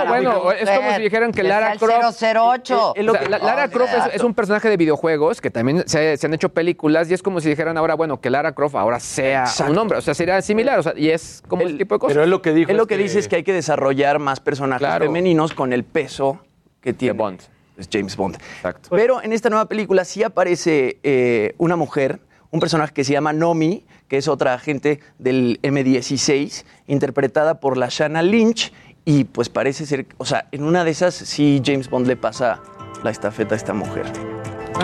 [0.08, 2.94] bueno, es como si dijeran que Lara el Croft- 008.
[2.96, 6.18] Es lo que- la- Lara Croft es, es un personaje de videojuegos que también se,
[6.18, 9.00] se han hecho películas y es como si dijeran ahora, bueno, que Lara Croft ahora
[9.00, 9.72] sea Exacto.
[9.72, 9.98] un hombre.
[9.98, 10.80] O sea, sería similar.
[10.80, 12.14] O sea, y es como ese tipo de cosas.
[12.14, 14.20] pero él lo que dijo Él lo es que dice es que hay que desarrollar
[14.20, 15.06] más personajes Claro.
[15.06, 16.40] femeninos con el peso
[16.82, 17.42] que tiene Bond.
[17.76, 18.36] pues, James Bond.
[18.58, 18.90] Exacto.
[18.92, 22.20] Pero en esta nueva película sí aparece eh, una mujer,
[22.52, 27.88] un personaje que se llama Nomi, que es otra agente del M16, interpretada por la
[27.90, 28.74] Shanna Lynch.
[29.06, 32.60] Y pues parece ser, o sea, en una de esas sí James Bond le pasa
[33.04, 34.04] la estafeta a esta mujer.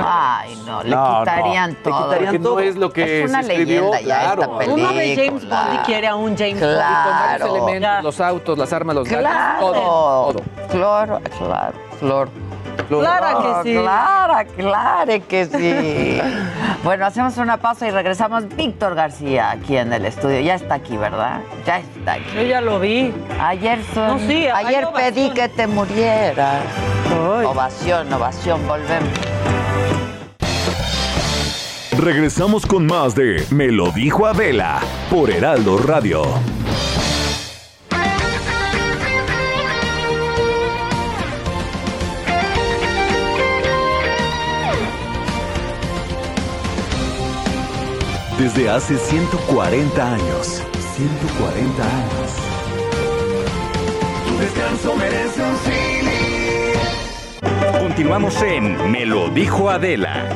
[0.02, 1.20] Ay, no, le No, no.
[1.20, 2.04] quitarían Le todo.
[2.06, 2.60] quitarían Porque no todo.
[2.62, 4.42] es lo que Es una se escribió, leyenda ya claro.
[4.44, 4.84] esta película.
[4.90, 6.74] Uno ve James Bond y quiere a un James Bond.
[6.74, 7.48] Claro.
[7.48, 10.44] Los elementos, los autos, las armas, los gadgets, Claro, todo, todo.
[10.72, 11.74] claro, claro,
[12.88, 13.76] Clara que sí.
[13.78, 16.22] Clara, claro que sí.
[16.84, 18.48] bueno, hacemos una pausa y regresamos.
[18.56, 20.40] Víctor García aquí en el estudio.
[20.42, 21.42] Ya está aquí, ¿verdad?
[21.66, 22.24] Ya está aquí.
[22.36, 23.14] Yo ya lo vi.
[23.40, 26.64] Ayer, son- No, sí, hay ayer pedí que te murieras.
[27.46, 29.10] Ovación, ovación, volvemos.
[31.98, 36.22] Regresamos con más de Me lo dijo Adela por Heraldo Radio.
[48.38, 50.64] Desde hace 140 años.
[50.96, 52.36] 140 años.
[54.28, 55.58] Tu descanso merece un
[57.80, 60.30] Continuamos en Me lo dijo Adela.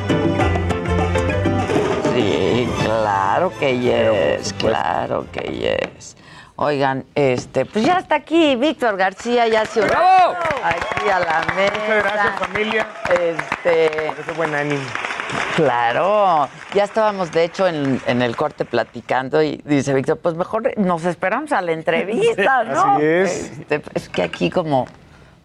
[2.12, 6.16] Sí, claro que yes, claro que yes.
[6.56, 10.34] Oigan, este, pues ya está aquí Víctor García, ya se unió ¡Bravo!
[10.64, 11.72] aquí a la mesa.
[11.72, 12.88] Muchas gracias, familia.
[13.10, 14.08] Este.
[14.08, 14.82] Ese buen ánimo.
[15.56, 20.76] Claro, ya estábamos de hecho en, en el corte platicando y dice Víctor, pues mejor
[20.78, 22.80] nos esperamos a la entrevista, ¿no?
[22.96, 23.52] Así es.
[23.60, 24.86] Este, es que aquí como,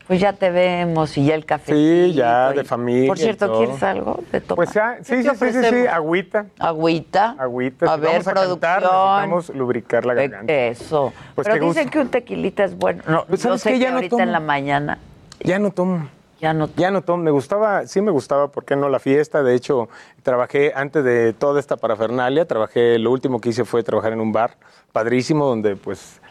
[0.08, 1.74] pues ya te vemos y ya el café.
[1.74, 3.08] Sí, ya, de familia.
[3.08, 3.58] Por cierto, y.
[3.66, 4.56] ¿quieres algo de tomar?
[4.66, 6.46] Pues ya, sí, ¿Qué sí, sí, sí, sí, agüita.
[6.60, 7.36] Agüita.
[7.38, 7.86] Agüita.
[7.92, 9.16] A si ver, vamos a cantar, producción.
[9.16, 10.54] necesitamos lubricar la garganta.
[10.54, 11.14] Eso.
[11.36, 11.92] Pues Pero dicen gusto.
[11.92, 13.04] que un tequilita es bueno.
[13.08, 13.76] No, Pues, yo ¿sabes sé qué?
[13.76, 14.24] que Ya no ahorita tomo.
[14.24, 14.98] en la mañana.
[15.42, 16.10] Ya no tomo.
[16.40, 17.24] Ya no Ya no tomo.
[17.24, 19.42] Me gustaba, sí me gustaba, ¿por qué no la fiesta?
[19.44, 19.90] De hecho,
[20.24, 24.32] trabajé antes de toda esta parafernalia, trabajé, lo último que hice fue trabajar en un
[24.32, 24.58] bar
[24.92, 26.22] padrísimo donde pues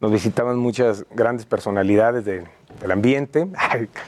[0.00, 2.44] nos visitaban muchas grandes personalidades de-
[2.80, 3.46] del ambiente,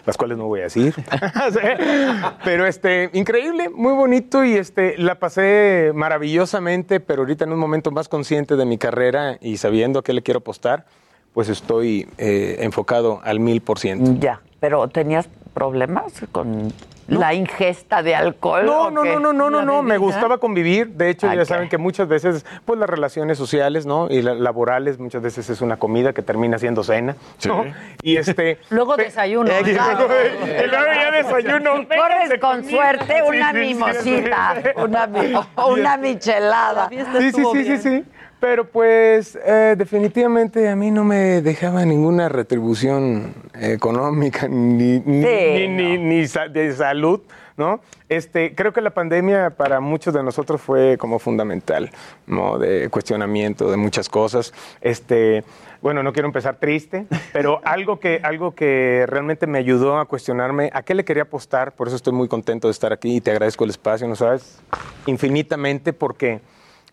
[0.07, 0.95] las cuales no voy a decir.
[2.45, 7.91] pero este, increíble, muy bonito y este, la pasé maravillosamente, pero ahorita en un momento
[7.91, 10.87] más consciente de mi carrera y sabiendo a qué le quiero apostar,
[11.33, 14.13] pues estoy eh, enfocado al mil por ciento.
[14.19, 16.73] Ya, pero ¿tenías problemas con
[17.07, 18.65] la ingesta de alcohol?
[18.65, 20.89] No, no, no, no, no, no, no, me gustaba convivir.
[20.89, 24.07] De hecho, Ah, ya saben que muchas veces, pues las relaciones sociales, ¿no?
[24.09, 27.15] Y la- laborales, muchas veces es una comida que termina siendo cena,
[27.47, 27.67] ¿no?
[28.01, 28.57] Y este...
[28.71, 29.51] Luego desayuno.
[29.61, 30.09] y luego,
[30.47, 31.77] y luego ya desayuno.
[31.77, 34.69] Si corres con suerte, una Sí, sí, sí, mimosita, sí.
[34.83, 35.11] una,
[35.69, 36.89] una michelada.
[36.89, 38.05] Sí, sí, sí, sí, sí.
[38.45, 45.67] Pero pues eh, definitivamente a mí no me dejaba ninguna retribución económica ni, ni, Sí,
[45.67, 47.23] ni- ni- ni sa- de salud,
[47.57, 47.81] ¿no?
[48.11, 51.91] Este, creo que la pandemia para muchos de nosotros fue como fundamental,
[52.27, 52.59] ¿no?
[52.59, 54.53] De cuestionamiento de muchas cosas.
[54.83, 55.43] Este,
[55.81, 60.69] bueno, no quiero empezar triste, pero algo que, algo que realmente me ayudó a cuestionarme
[60.75, 63.31] a qué le quería apostar, por eso estoy muy contento de estar aquí y te
[63.31, 64.61] agradezco el espacio, ¿no sabes?
[65.07, 66.41] Infinitamente porque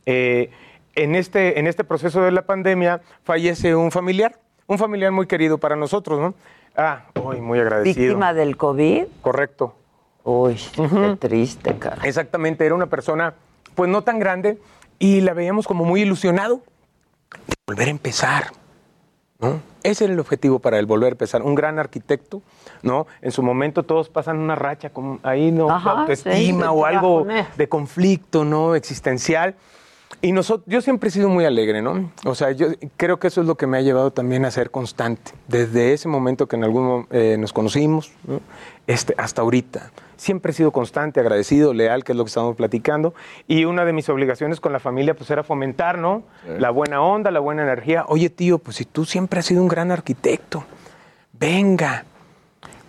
[0.05, 0.49] eh,
[0.95, 5.57] en, este, en este proceso de la pandemia fallece un familiar, un familiar muy querido
[5.57, 6.33] para nosotros, ¿no?
[6.75, 8.05] Ah, uy, muy agradecido.
[8.07, 9.05] ¿Víctima del COVID?
[9.21, 9.75] Correcto.
[10.23, 12.01] Uy, qué triste, cara.
[12.03, 13.33] Exactamente, era una persona,
[13.75, 14.57] pues no tan grande,
[14.99, 16.61] y la veíamos como muy ilusionado
[17.47, 18.51] de volver a empezar.
[19.39, 19.59] ¿no?
[19.83, 21.41] Ese era el objetivo para él, volver a empezar.
[21.41, 22.43] Un gran arquitecto,
[22.83, 23.07] ¿no?
[23.21, 25.71] En su momento todos pasan una racha con ahí, ¿no?
[25.71, 27.25] Ajá, autoestima sí, o algo
[27.57, 28.75] de conflicto, ¿no?
[28.75, 29.55] Existencial.
[30.21, 32.11] Y nosotros, yo siempre he sido muy alegre, ¿no?
[32.25, 34.69] O sea, yo creo que eso es lo que me ha llevado también a ser
[34.69, 35.31] constante.
[35.47, 38.41] Desde ese momento que en algún eh, nos conocimos, ¿no?
[38.87, 39.91] este, hasta ahorita.
[40.17, 43.13] Siempre he sido constante, agradecido, leal, que es lo que estamos platicando.
[43.47, 46.23] Y una de mis obligaciones con la familia, pues era fomentar, ¿no?
[46.59, 48.05] La buena onda, la buena energía.
[48.07, 50.63] Oye, tío, pues si tú siempre has sido un gran arquitecto,
[51.33, 52.05] venga.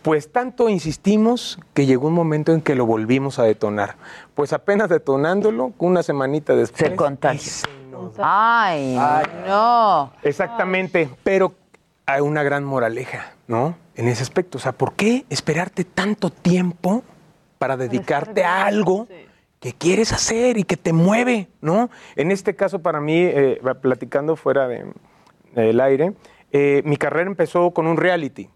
[0.02, 3.96] Pues tanto insistimos que llegó un momento en que lo volvimos a detonar.
[4.34, 6.90] Pues apenas detonándolo, una semanita después.
[6.90, 7.52] Se contagió.
[8.18, 8.96] Ay,
[9.46, 10.12] no.
[10.22, 11.54] Exactamente, pero
[12.04, 13.76] hay una gran moraleja, ¿no?
[13.94, 14.58] En ese aspecto.
[14.58, 17.04] O sea, ¿por qué esperarte tanto tiempo
[17.58, 19.06] para dedicarte a algo
[19.60, 21.90] que quieres hacer y que te mueve, ¿no?
[22.16, 24.84] En este caso, para mí, eh, platicando fuera de-
[25.54, 26.14] del aire,
[26.50, 28.50] eh, mi carrera empezó con un reality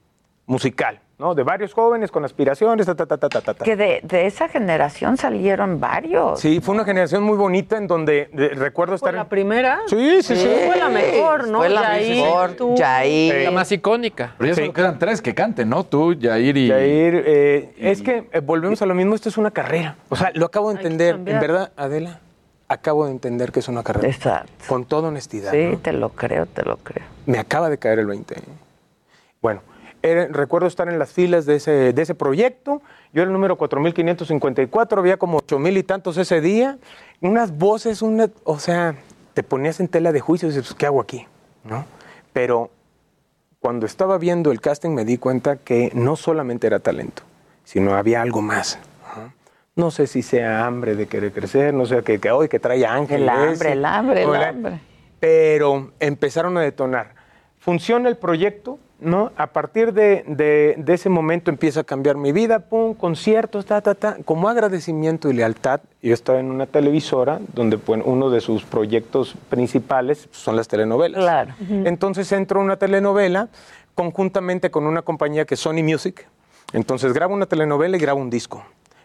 [0.46, 1.34] musical, ¿no?
[1.34, 3.64] De varios jóvenes con aspiraciones, ta, ta, ta, ta, ta, ta, ta.
[3.64, 6.38] Que de, de esa generación salieron varios.
[6.40, 9.10] Sí, fue una generación muy bonita en donde de- recuerdo estar...
[9.12, 9.80] ¿Fue la primera?
[9.86, 10.48] Sí, sí, sí.
[10.66, 11.58] Fue la mejor, ¿no?
[11.58, 12.74] Fue la Yair, mejor, tú.
[12.76, 13.44] Yair.
[13.44, 14.34] La más icónica.
[14.36, 14.60] Pero ya Sí.
[14.62, 15.84] solo quedan tres que canten, ¿no?
[15.84, 16.66] Tú, Yair y...
[16.68, 19.96] Yair, eh, es que eh, volvemos a lo mismo, esto es una carrera.
[20.10, 21.14] O sea, lo acabo de entender.
[21.14, 22.20] En verdad, Adela,
[22.68, 24.08] acabo de entender que es una carrera.
[24.08, 24.52] Exacto.
[24.68, 25.50] Con toda honestidad.
[25.52, 25.78] Sí, ¿no?
[25.78, 27.04] te lo creo, te lo creo.
[27.24, 28.34] Me acaba de caer el 20.
[29.40, 29.60] Bueno,
[30.10, 32.82] era- recuerdo estar en las filas de ese, de ese proyecto.
[33.12, 36.78] Yo era el número 4554, había como 8000 y tantos ese día.
[37.20, 38.94] Unas voces, una, o sea,
[39.34, 41.26] te ponías en tela de juicio y dices, ¿qué hago aquí?
[41.64, 41.84] ¿No?
[42.32, 42.70] Pero
[43.60, 47.22] cuando estaba viendo el casting me di cuenta que no solamente era talento,
[47.64, 48.78] sino había algo más.
[49.74, 52.86] No sé si sea hambre de querer crecer, no sé que, que hoy que trae
[52.86, 53.22] ángel.
[53.24, 54.80] El hambre, ese, el hambre, el hambre.
[55.20, 57.14] Pero empezaron a detonar.
[57.58, 59.30] Funciona el proyecto, ¿no?
[59.36, 63.80] A partir de, de- de ese momento empieza a cambiar mi vida, pum, conciertos, ta,
[63.80, 64.16] ta, ta.
[64.24, 69.34] Como agradecimiento y lealtad, yo estaba en una televisora donde pues, uno de sus proyectos
[69.50, 71.20] principales son las telenovelas.
[71.20, 71.54] Claro.
[71.68, 73.48] Entonces entro a una telenovela
[73.94, 76.26] conjuntamente con una compañía que es Sony Music.
[76.72, 78.64] Entonces grabo una telenovela y grabo un disco.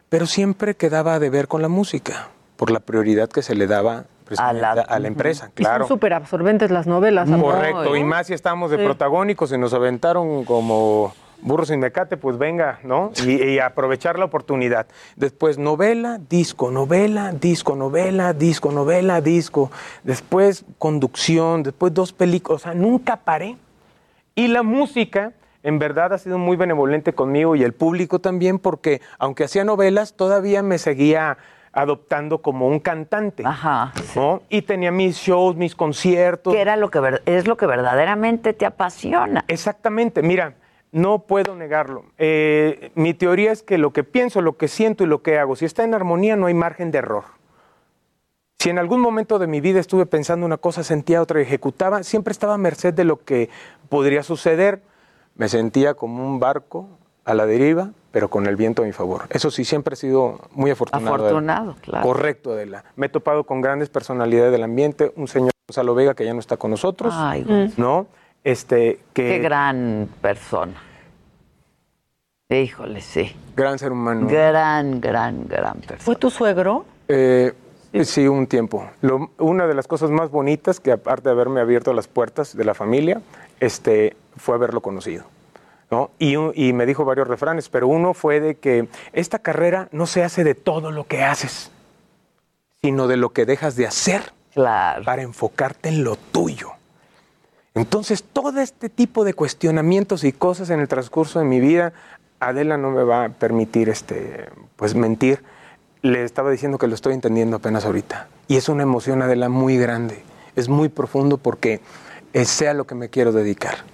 [0.09, 4.05] Pero siempre quedaba de ver con la música, por la prioridad que se le daba
[4.35, 5.85] precisamente a la, empresa, claro.
[5.85, 7.27] son súper absorbentes las novelas.
[7.27, 7.41] ¿no?
[7.41, 8.83] Correcto, y más si estábamos de Sí.
[8.83, 13.11] protagónicos y nos aventaron como burros sin mecate, pues venga, ¿no?
[13.25, 14.85] Y, y aprovechar la oportunidad.
[15.15, 19.71] Después novela, disco, novela, disco, novela, disco, novela, disco.
[20.03, 23.57] Después conducción, después dos películas, o sea, nunca paré.
[24.35, 29.01] Y la música, en verdad, ha sido muy benevolente conmigo y el público también, porque
[29.17, 31.37] aunque hacía novelas, todavía me seguía
[31.73, 33.43] adoptando como un cantante.
[33.45, 33.93] Ajá.
[34.15, 34.41] ¿no?
[34.49, 36.53] Y tenía mis shows, mis conciertos.
[36.53, 39.45] Que era lo que es lo que verdaderamente te apasiona.
[39.47, 40.55] Exactamente, mira,
[40.91, 42.05] no puedo negarlo.
[42.17, 45.55] Eh, mi teoría es que lo que pienso, lo que siento y lo que hago,
[45.55, 47.23] si está en armonía, no hay margen de error.
[48.59, 52.03] Si en algún momento de mi vida estuve pensando una cosa, sentía otra y ejecutaba,
[52.03, 53.49] siempre estaba a merced de lo que
[53.89, 54.83] podría suceder.
[55.33, 56.87] Me sentía como un barco
[57.25, 59.23] a la deriva, pero con el viento a mi favor.
[59.29, 61.13] Eso sí, siempre he sido muy afortunado.
[61.15, 61.27] Adela.
[61.29, 62.05] Afortunado, claro.
[62.07, 62.83] Correcto, Adela.
[62.95, 66.39] Me he topado con grandes personalidades del ambiente, un señor Gonzalo Vega que ya no
[66.39, 67.73] está con nosotros, Ay.
[67.77, 68.07] ¿no?
[68.43, 70.73] Este, que Qué gran persona.
[72.49, 73.33] Híjole, sí.
[73.55, 74.27] gran ser humano.
[74.29, 75.99] Gran, gran, gran persona.
[76.01, 76.85] ¿Fue tu suegro?
[77.07, 77.53] Eh,
[78.03, 78.89] sí, un tiempo.
[79.01, 82.65] Lo- una de las cosas más bonitas, que aparte de haberme abierto las puertas de
[82.65, 83.21] la familia,
[83.61, 85.23] este, fue haberlo conocido.
[85.91, 86.09] ¿No?
[86.17, 90.45] Y, me dijo varios refranes, pero uno fue de que esta carrera no se hace
[90.45, 91.69] de todo lo que haces,
[92.81, 96.71] sino de lo que dejas de hacer para enfocarte en lo tuyo.
[97.75, 101.93] Entonces, todo este tipo de cuestionamientos y cosas en el transcurso de mi vida,
[102.39, 105.43] Adela no me va a permitir este, pues mentir.
[106.01, 108.27] Le estaba diciendo que lo estoy entendiendo apenas ahorita.
[108.47, 110.23] Y es una emoción, Adela, muy grande.
[110.55, 111.81] Es muy profundo porque
[112.33, 113.85] eh, sé a lo que me quiero dedicar.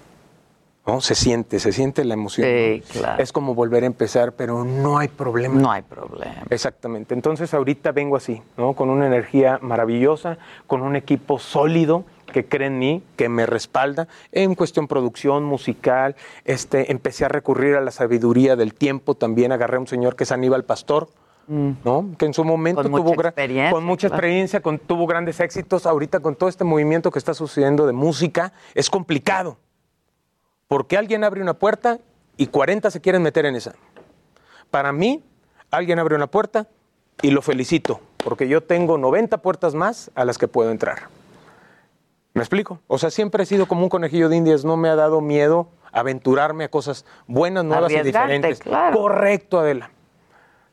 [0.87, 1.01] ¿No?
[1.01, 2.47] Se siente, se siente la emoción.
[2.47, 3.01] Sí, ¿no?
[3.01, 3.21] claro.
[3.23, 5.59] Es como volver a empezar, pero no hay problema.
[5.59, 6.43] No hay problema.
[6.49, 7.13] Exactamente.
[7.13, 8.73] Entonces ahorita vengo así, ¿no?
[8.73, 14.07] Con una energía maravillosa, con un equipo sólido que cree en mí, que me respalda
[14.31, 16.15] en cuestión producción musical.
[16.45, 19.15] Este, empecé a recurrir a la sabiduría del tiempo.
[19.15, 21.09] También agarré a un señor que es Aníbal Pastor.
[21.49, 22.09] ¿no?
[22.17, 24.17] Que en su momento Con mucha tuvo gra- experiencia, con mucha claro.
[24.21, 25.85] experiencia, con, tuvo grandes éxitos.
[25.85, 29.57] Ahorita con todo este movimiento que está sucediendo de música, es complicado.
[30.67, 31.99] Porque alguien abre una puerta
[32.35, 33.75] y 40 se quieren meter en esa.
[34.69, 35.23] Para mí,
[35.71, 36.67] alguien abre una puerta
[37.21, 41.07] y lo felicito, porque yo tengo 90 puertas más a las que puedo entrar.
[42.33, 42.79] ¿Me explico?
[42.87, 45.69] O sea, siempre he sido como un conejillo de indias, no me ha dado miedo
[45.91, 48.59] aventurarme a cosas buenas, nuevas y diferentes.
[48.59, 48.95] claro.
[48.95, 49.89] Correcto, Adela.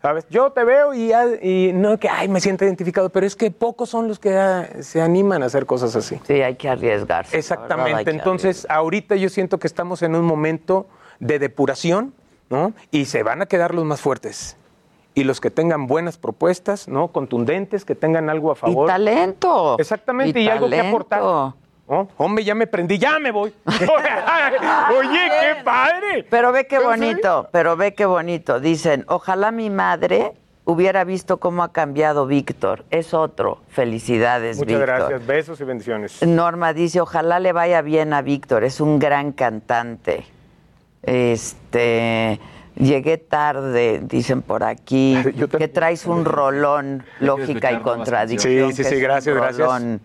[0.04, 0.26] ¿Sabes?
[0.28, 3.88] Yo te veo y, y no que, ay, me siento identificado, pero es que pocos
[3.88, 6.20] son los que se animan a hacer cosas así.
[6.26, 7.38] Sí, hay que arriesgarse.
[7.38, 8.04] Exactamente.
[8.04, 10.86] que Entonces, ahorita yo siento que estamos en un momento
[11.20, 12.12] de depuración,
[12.50, 12.74] ¿no?
[12.90, 14.58] Y se van a quedar los más fuertes.
[15.14, 17.08] Y los que tengan buenas propuestas, ¿no?
[17.08, 18.84] Contundentes, que tengan algo a favor.
[18.84, 19.78] Y talento.
[19.78, 21.54] Exactamente, y, Y algo que aportar.
[21.86, 23.52] Hombre, ya me prendí, ya me voy.
[23.66, 26.26] Oye, qué padre.
[26.30, 28.58] Pero ve qué ¿En bonito, pero ve qué bonito.
[28.60, 30.32] Dicen, ojalá mi madre
[30.64, 32.84] hubiera visto cómo ha cambiado Víctor.
[32.90, 33.60] Es otro.
[33.68, 34.86] Felicidades, Muchas Víctor.
[34.86, 36.22] gracias, besos y bendiciones.
[36.22, 40.24] Norma dice, ojalá le vaya bien a Víctor, es un gran cantante.
[41.02, 42.40] Este,
[42.76, 45.16] llegué tarde, dicen por aquí,
[45.58, 48.72] que traes un rolón, lógica y contradicción.
[48.72, 50.00] Sí, sí, sí, gracias, gracias.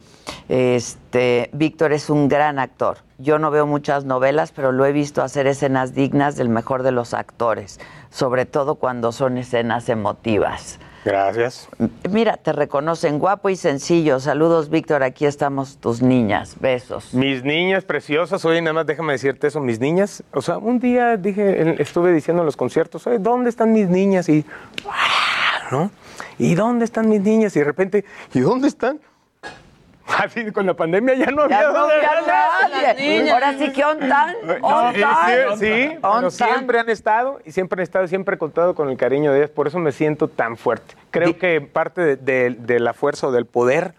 [0.48, 3.00] Este, Víctor es un gran actor.
[3.18, 6.92] Yo no veo muchas novelas, pero lo he visto hacer escenas dignas del mejor de
[6.92, 10.80] los actores, sobre todo cuando son escenas emotivas.
[11.06, 11.70] Gracias.
[12.10, 14.20] Mira, te reconocen guapo y sencillo.
[14.20, 15.04] Saludos, Víctor.
[15.04, 16.56] Aquí estamos tus niñas.
[16.60, 17.14] Besos.
[17.14, 20.24] Mis niñas preciosas, oye, nada más déjame decirte eso, mis niñas.
[20.34, 24.28] O sea, un día dije, estuve diciendo en los conciertos, oye, ¿dónde están mis niñas?
[24.30, 24.46] Y.
[25.72, 25.92] ¿no?
[26.38, 27.56] ¿Y dónde están mis niñas?
[27.56, 29.00] Y de repente, ¿y dónde están?
[30.18, 31.62] Así con la pandemia ya no había.
[31.62, 32.10] Ya no había
[32.94, 33.18] nadie.
[33.20, 33.34] niñas.
[33.34, 34.36] Ahora sí que ontan.
[34.44, 35.58] No, ontan.
[35.58, 38.98] sí, sí, pero siempre han estado y siempre han estado, siempre he contado con el
[38.98, 40.96] cariño de ellas, por eso me siento tan fuerte.
[41.12, 43.94] Creo que parte de, de- de la fuerza o del poder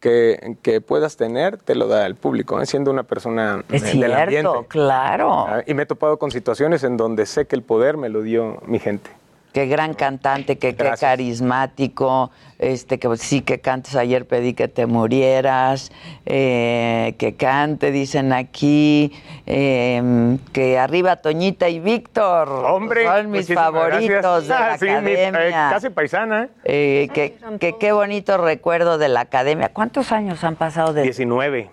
[0.00, 2.66] que, que puedas tener te lo da el público, ¿eh?
[2.66, 4.66] siendo una persona Es eh, del cierto, ambiente.
[4.68, 5.46] claro.
[5.48, 8.20] Ah, Y me he topado con situaciones en donde sé que el poder me lo
[8.22, 9.10] dio mi gente.
[9.54, 14.86] Qué gran cantante, qué, qué carismático, este que sí que cantes ayer pedí que te
[14.86, 15.92] murieras,
[16.26, 19.12] eh, que cante, dicen aquí,
[19.46, 24.48] eh, que arriba Toñita y Víctor, Hombre, son mis favoritos gracias.
[24.48, 25.68] de la Ah, sí, mi, eh, academia.
[25.70, 26.48] casi paisana, ¿eh?
[26.64, 29.68] Eh, que, que qué bonito recuerdo de la academia.
[29.68, 31.70] ¿Cuántos años han pasado de 19.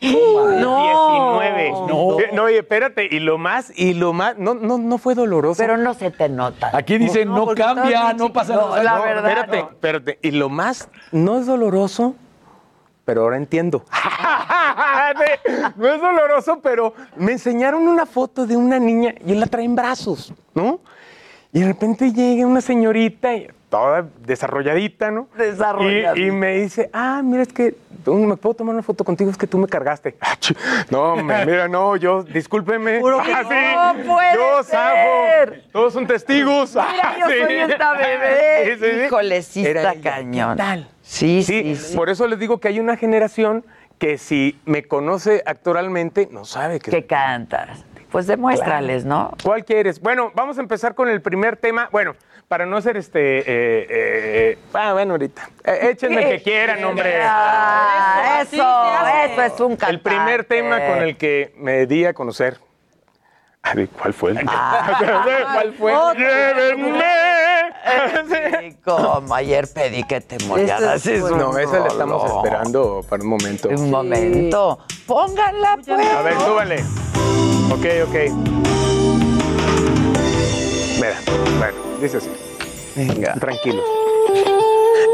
[0.00, 1.40] No.
[1.40, 1.70] 19.
[1.88, 2.20] No.
[2.20, 5.58] Eh, no, oye, espérate, y lo más, y lo más, no, no, no fue doloroso.
[5.58, 6.70] Pero no se te nota.
[6.72, 8.82] Aquí dicen, no, cambia, no pasa nada.
[8.82, 9.26] la No, verdad.
[9.28, 9.68] Espérate, no.
[9.70, 10.18] espérate.
[10.22, 12.14] Y lo más, no es doloroso,
[13.04, 13.84] pero ahora entiendo.
[15.76, 19.74] no es doloroso, pero me enseñaron una foto de una niña y la trae en
[19.74, 20.80] brazos, ¿no?
[21.52, 25.28] Y de repente llega una señorita, y toda desarrolladita, ¿no?
[25.36, 26.16] Desarrolladita.
[26.16, 27.74] Y, y me dice, ah, mira, es que
[28.06, 30.16] me puedo tomar una foto contigo, es que tú me cargaste.
[30.22, 30.36] Ah,
[30.90, 33.00] No, mira, no, yo, discúlpeme.
[33.00, 33.48] Juro que Ah, no.
[33.48, 34.94] sí, ¡No puede yo zafo.
[34.94, 35.64] ser!
[35.72, 36.74] Todos son testigos.
[36.74, 37.44] Mira, yo Ah, sí.
[37.44, 38.38] soy esta bebé.
[38.64, 39.04] Sí, sí, sí.
[39.06, 40.56] Híjole, sí Era está cañón.
[40.56, 40.88] ¿Qué tal?
[41.02, 41.96] Sí, Sí, sí, sí.
[41.96, 43.64] por eso les digo que hay una generación
[43.98, 46.90] que si me conoce actoralmente, no sabe que...
[46.90, 47.84] Que cantas.
[48.10, 49.32] Pues demuéstrales, ¿no?
[49.42, 50.00] ¿Cuál quieres?
[50.00, 51.88] Bueno, vamos a empezar con el primer tema.
[51.92, 52.14] Bueno,
[52.48, 53.40] para no ser este...
[53.40, 53.44] eh,
[53.90, 55.50] eh, ah, bueno, ahorita.
[55.64, 57.18] Eh, échenme el que quieran, hombre.
[57.22, 58.56] Ah, eso,
[59.32, 59.90] eso es un cantante.
[59.90, 62.58] El primer tema con el que me di a conocer.
[63.62, 64.30] A ver, ¿cuál fue?
[64.40, 65.92] el- ¿Cuál fue?
[66.16, 67.02] Llévenme.
[68.60, 70.48] Sí, como ayer pedí que te es un
[71.38, 73.68] No, esa la estamos esperando para un momento.
[73.68, 74.78] Un momento.
[75.06, 76.06] Pónganla, pues.
[76.08, 76.84] A ver, súbale.
[77.70, 78.14] Ok, ok.
[80.96, 81.14] Mira,
[81.58, 82.28] bueno, dice así.
[82.96, 83.34] Venga.
[83.34, 83.82] Tranquilo.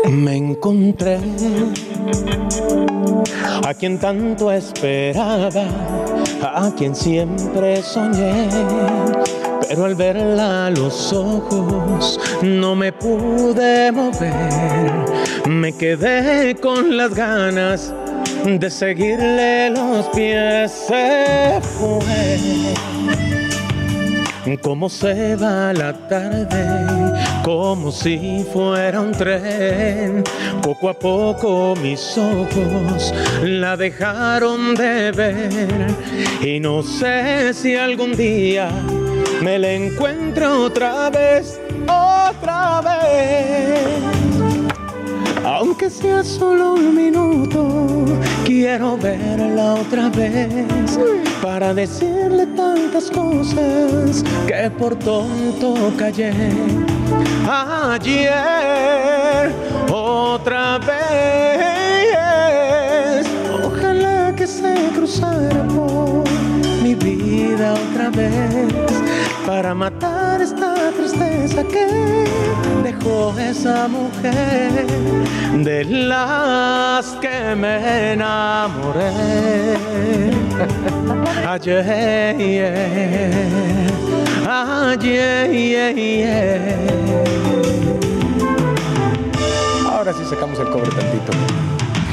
[0.09, 1.19] Me encontré
[3.67, 5.65] a quien tanto esperaba,
[6.43, 8.49] a quien siempre soñé.
[9.67, 14.93] Pero al verla a los ojos no me pude mover.
[15.49, 17.95] Me quedé con las ganas
[18.45, 20.71] de seguirle los pies.
[20.89, 23.34] Se fue.
[24.61, 26.67] Como se va la tarde,
[27.43, 30.23] como si fuera un tren.
[30.63, 35.87] Poco a poco mis ojos la dejaron de ver.
[36.43, 38.69] Y no sé si algún día
[39.41, 44.05] me la encuentro otra vez, otra vez.
[45.43, 48.05] Aunque sea solo un minuto,
[48.55, 50.97] quiero verla otra vez
[51.43, 56.33] para decirle tantas cosas que por tonto callé.
[57.49, 58.33] Ayer,
[59.91, 62.17] otra vez,
[63.65, 66.23] ojalá que se cruzara por
[66.81, 68.73] mi vida otra vez
[69.45, 70.74] para matar esta
[71.15, 71.87] tristeza que
[72.83, 74.87] dejó esa mujer
[75.59, 79.13] de las que me enamoré.
[81.49, 81.85] Ayer
[84.47, 85.95] ayer
[89.91, 91.33] ahora sí sacamos el cobre tantito.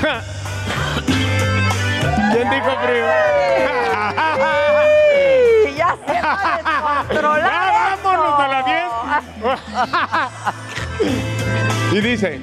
[2.31, 2.71] ¿Quién dijo
[5.65, 7.90] Sí, ya se va a descontrolar
[11.91, 12.39] y dice.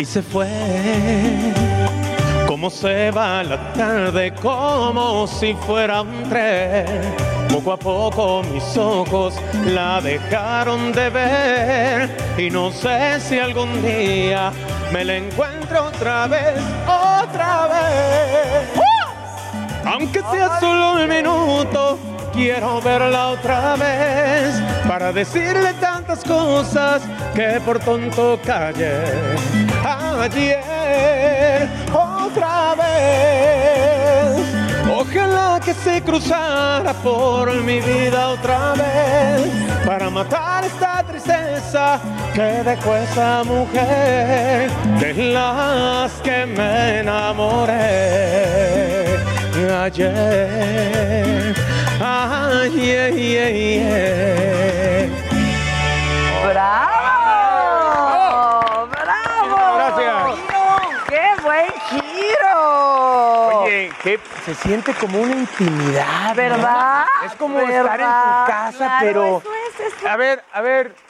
[0.00, 0.48] Y se fue.
[2.46, 7.14] Como se va la tarde, como si fuera un tren.
[7.48, 9.34] Poco a poco mis ojos
[9.66, 12.16] la dejaron de ver.
[12.38, 14.52] Y no sé si algún día
[14.92, 18.80] me la encuentro otra vez, otra vez.
[19.84, 21.98] Aunque sea solo un minuto,
[22.38, 27.02] quiero verla otra vez para decirle tantas cosas
[27.34, 29.02] que por tonto callé.
[29.84, 34.46] Ayer, otra vez.
[34.88, 39.50] Ojalá que se cruzara por mi vida otra vez
[39.84, 41.98] para matar esta tristeza
[42.34, 44.70] que dejó esa mujer
[45.00, 48.38] de las que me enamoré
[49.66, 51.54] ayer.
[52.00, 55.08] Ah, yeah, yeah,
[56.46, 58.06] ¡Bravo!
[58.86, 58.86] ¡Bravo!
[58.86, 59.58] ¡Bravo!
[59.74, 60.38] Gracias.
[61.08, 63.62] ¡Qué buen giro!
[63.62, 67.04] Oye, que se siente como una intimidad, ¿verdad?
[67.26, 69.42] Es como estar en tu casa, pero.
[70.08, 71.07] A ver, a ver.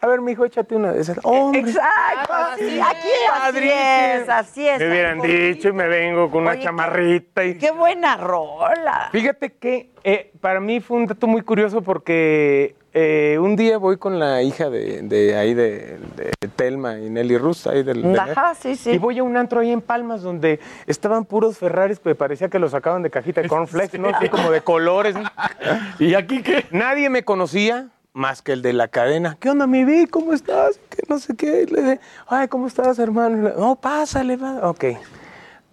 [0.00, 1.18] A ver, mijo, échate una de esas.
[1.22, 1.60] ¡Hombre!
[1.60, 3.08] Exacto, sí, aquí
[3.42, 4.78] así es, así es.
[4.78, 7.56] Me hubieran dicho y me vengo con una Oye, chamarrita y.
[7.58, 9.08] Qué buena rola.
[9.10, 13.96] Fíjate que eh, para mí fue un dato muy curioso porque eh, un día voy
[13.96, 18.18] con la hija de, de ahí de, de Telma y Nelly Rus, ahí del, del-
[18.18, 18.92] Ajá, sí, sí.
[18.92, 22.58] Y voy a un antro ahí en Palmas donde estaban puros Ferraris que parecía que
[22.58, 24.08] los sacaban de cajita de cornflakes, ¿no?
[24.10, 25.16] Así como de colores.
[25.98, 26.66] ¿Y aquí qué?
[26.70, 29.36] Nadie me conocía más que el de la cadena.
[29.38, 30.06] ¿Qué onda, mi Vi?
[30.06, 30.80] ¿Cómo estás?
[30.88, 31.62] Que no sé qué.
[31.62, 33.50] Y Le dije, ay, ¿cómo estás, hermano?
[33.58, 34.66] No, pásale, va.
[34.70, 34.84] Ok.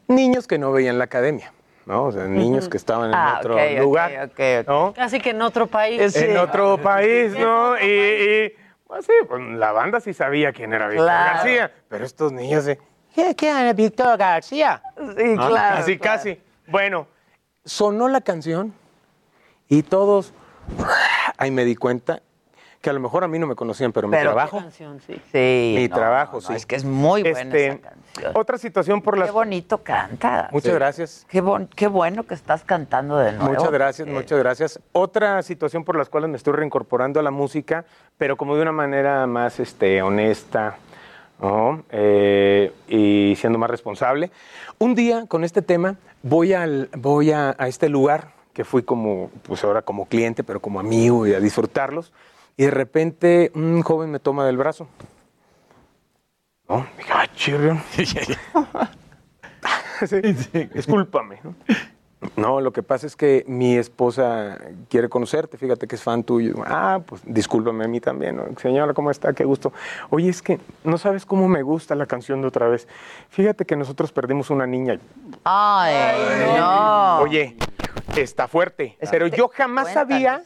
[0.10, 1.54] Niños que no veían la academia,
[1.86, 2.04] ¿no?
[2.04, 4.32] O sea, niños que estaban en Ah, otro ok, ok, lugar.
[4.68, 4.94] ¿no?
[4.94, 6.14] Casi que en otro país.
[6.18, 7.78] En otro país, ¿no?
[7.80, 8.54] Y, y,
[8.86, 11.34] pues sí, pues, la banda sí sabía quién era Víctor Claro.
[11.36, 12.78] García, pero estos niños de,
[13.16, 14.84] ¿qué, qué es Víctor García?
[14.98, 15.48] Sí, ¿No?
[15.48, 15.78] claro.
[15.78, 16.18] Así claro.
[16.18, 16.42] casi.
[16.68, 17.08] Bueno,
[17.64, 18.74] sonó la canción
[19.70, 20.34] y todos,
[21.38, 22.22] ahí me di cuenta
[22.84, 24.62] que a lo mejor a mí no me conocían, pero, mi trabajo,
[25.32, 26.54] Sí, mi no, trabajo, no, sí.
[26.54, 28.32] Es que es muy buena Este, esa canción.
[28.36, 29.30] Otra situación por las...
[29.30, 30.50] Qué bonito canta.
[30.52, 31.26] Muchas gracias.
[31.30, 33.54] Qué, bon- qué bueno que estás cantando de nuevo.
[33.54, 34.80] Muchas gracias, porque- muchas gracias.
[34.92, 37.86] Otra situación por las cuales me estoy reincorporando a la música,
[38.18, 40.76] pero como de una manera más este, honesta
[41.42, 41.84] ¿no?
[41.90, 44.30] Eh, y siendo más responsable.
[44.78, 49.32] Un día con este tema voy, al, voy a, a este lugar que fui como,
[49.44, 52.12] pues ahora como cliente, pero como amigo y a disfrutarlos.
[52.58, 54.88] Y de repente un joven me toma del brazo.
[56.70, 56.86] ¿No?
[56.98, 57.82] Dije, "Ay, chirrión".
[60.08, 60.20] Sí,
[60.74, 61.40] Discúlpame.
[61.44, 61.56] ¿no?
[62.36, 64.58] No, lo que pasa es que mi esposa
[64.90, 66.56] quiere conocerte, fíjate que es fan tuyo.
[66.66, 68.36] Ah, pues discúlpame a mí también.
[68.38, 68.44] ¿no?
[68.60, 69.34] Señora, ¿cómo está?
[69.34, 69.72] Qué gusto.
[70.10, 72.88] Oye, es que no sabes cómo me gusta la canción de otra vez.
[73.30, 75.00] Fíjate que nosotros perdimos una niña.
[75.44, 77.20] Ay, no.
[77.20, 77.56] Oye,
[78.22, 78.98] está fuerte.
[79.12, 80.44] pero yo jamás sabía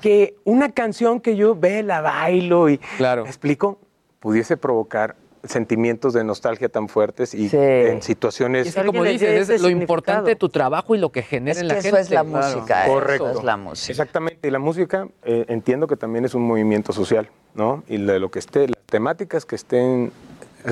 [0.00, 3.78] que una canción que yo ve, la bailo y ¿me explico,
[4.20, 9.48] pudiese provocar sentimientos de nostalgia tan fuertes y en situaciones Y es que como dices,
[9.48, 11.98] es lo importante de tu trabajo y lo que genera Es en la que gente.
[12.00, 13.30] eso es la música, eso Correcto.
[13.38, 13.90] es la música.
[13.90, 14.46] Exactamente.
[14.46, 17.82] Y la música eh, entiendo que también es un movimiento social, ¿no?
[17.88, 20.12] Y de lo que esté, las temáticas que estén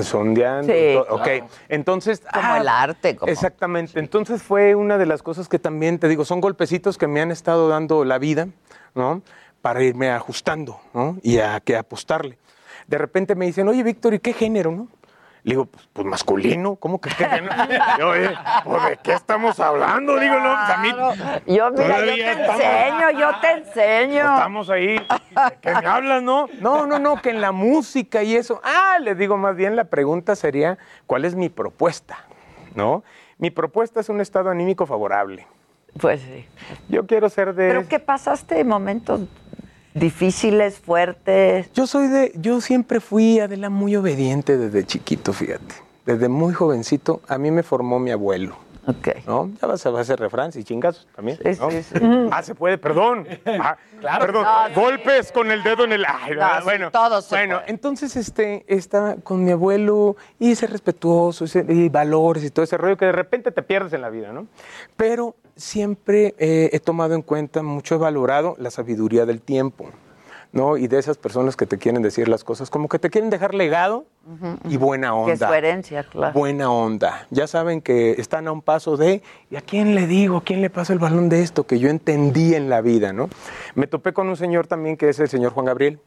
[0.01, 0.71] sondeando.
[0.71, 0.95] Sí.
[1.09, 1.23] Ok.
[1.23, 1.47] claro.
[1.69, 2.21] Entonces.
[2.21, 3.15] Como ah, el arte.
[3.15, 3.31] Como...
[3.31, 3.99] Exactamente.
[3.99, 7.31] Entonces fue una de las cosas que también, te digo, son golpecitos que me han
[7.31, 8.47] estado dando la vida,
[8.95, 9.21] ¿no?
[9.61, 11.17] Para irme ajustando, ¿no?
[11.21, 12.37] Y a que apostarle.
[12.87, 14.87] De repente me dicen, oye, Víctor, ¿y qué género, no?
[15.43, 17.23] Le digo, pues, pues, masculino, ¿cómo que qué?
[17.99, 18.11] Yo,
[18.63, 20.19] pues, ¿de qué estamos hablando?
[20.19, 20.89] Digo, no, pues a mí.
[21.47, 24.21] Yo, mira, yo te estamos- enseño, yo te enseño.
[24.35, 25.07] Estamos ahí,
[25.61, 26.47] que me hablas, ¿no?
[26.59, 28.61] No, no, no, que en la música y eso.
[28.63, 30.77] Ah, les digo, más bien la pregunta sería,
[31.07, 32.19] ¿cuál es mi propuesta?
[32.75, 33.03] ¿No?
[33.39, 35.47] Mi propuesta es un estado anímico favorable.
[35.99, 36.45] Pues sí.
[36.87, 37.67] Yo quiero ser de...
[37.69, 38.63] ¿Pero qué pasaste?
[38.63, 39.21] ¿Momentos
[39.93, 41.71] difíciles, fuertes?
[41.73, 42.31] Yo soy de...
[42.35, 45.75] Yo siempre fui, Adela, muy obediente desde chiquito, fíjate.
[46.05, 48.55] Desde muy jovencito, a mí me formó mi abuelo.
[48.87, 49.09] Ok.
[49.27, 49.51] ¿No?
[49.61, 51.37] Ya vas a hacer refrán y chingazos también.
[51.37, 51.69] Sí, ¿no?
[51.69, 51.99] sí, sí.
[52.31, 53.27] Ah, se puede, perdón.
[53.45, 54.25] Ah, Claro.
[54.25, 54.43] Perdón.
[54.43, 54.73] No, sí.
[54.73, 56.03] Golpes con el dedo en el.
[56.07, 57.69] Ay, No, sí, bueno, todo se bueno, puede.
[57.69, 62.77] entonces este, estaba con mi abuelo y ser respetuoso ese- y valores y todo ese
[62.77, 64.47] rollo que de repente te pierdes en la vida, ¿no?
[64.97, 69.89] Pero siempre eh, he tomado en cuenta, mucho he valorado la sabiduría del tiempo.
[70.51, 70.75] ¿no?
[70.77, 73.53] Y de esas personas que te quieren decir las cosas, como que te quieren dejar
[73.53, 74.05] legado
[74.69, 75.27] y buena onda.
[75.27, 76.33] Que es su herencia, claro.
[76.33, 77.27] Buena onda.
[77.29, 80.37] Ya saben que están a un paso de, ¿y a quién le digo?
[80.37, 83.29] ¿A quién le paso el balón de esto que yo entendí en la vida, no?
[83.75, 85.99] Me topé con un señor también que es el señor Juan Gabriel.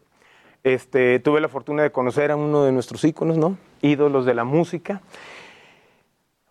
[0.63, 3.57] Este, tuve la fortuna de conocer a uno de nuestros íconos, ¿no?
[3.83, 5.01] Ídolos de la música.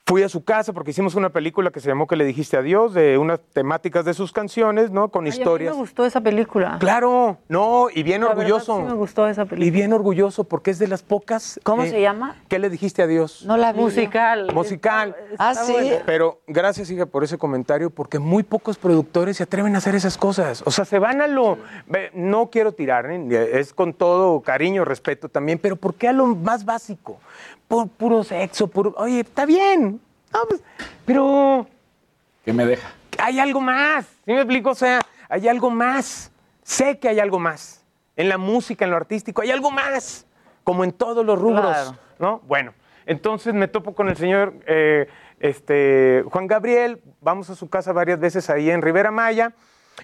[0.06, 2.94] Fui a su casa porque hicimos una película que se llamó Que le dijiste adiós,
[2.94, 5.08] de unas temáticas de sus canciones, ¿no?
[5.08, 5.72] Con Ay, a mí historias.
[5.74, 6.76] me gustó esa película.
[6.78, 8.78] Claro, no, y bien La verdad, orgulloso.
[8.80, 9.66] sí me gustó esa película.
[9.66, 11.58] Y bien orgulloso porque es de las pocas.
[11.64, 12.36] ¿Cómo eh, se llama?
[12.50, 13.46] ¿Qué le dijiste a Dios?
[13.46, 13.80] No la vi.
[13.80, 14.52] Musical.
[14.54, 15.16] Musical.
[15.40, 15.74] Ah, sí.
[16.06, 20.18] Pero gracias, hija, por ese comentario, porque muy pocos productores se atreven a hacer esas
[20.18, 20.64] cosas.
[20.66, 21.58] O sea, se van a lo.
[21.88, 23.52] ve, No quiero tirar, ¿eh?
[23.54, 27.20] es con todo cariño, respeto también, pero ¿por qué a lo más básico?
[27.70, 28.94] Por puro sexo, puro.
[28.98, 30.00] Oye, está bien.
[30.34, 30.62] No, pues,
[31.06, 31.68] pero
[32.44, 32.92] ¿Qué me deja?
[33.20, 34.06] hay algo más.
[34.26, 34.72] ¿Sí me explico?
[34.72, 36.32] O sea, hay algo más.
[36.64, 37.86] Sé que hay algo más.
[38.16, 40.26] En la música, en lo artístico, hay algo más.
[40.64, 41.66] Como en todos los rubros.
[41.66, 41.98] Claro.
[42.20, 42.40] ¿No?
[42.46, 42.74] Bueno,
[43.06, 45.08] entonces me topo con el señor eh,
[45.40, 47.02] este, Juan Gabriel.
[47.22, 49.54] Vamos a su casa varias veces ahí en Rivera Maya.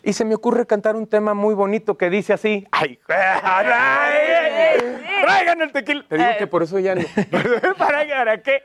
[0.03, 2.67] Y se me ocurre cantar un tema muy bonito que dice así.
[2.71, 2.99] ¡Ay!
[3.07, 4.79] ay,
[5.23, 6.05] ¡Traigan el tequila!
[6.07, 7.01] Te digo que por eso ya no.
[7.77, 8.63] ¿Para, para qué?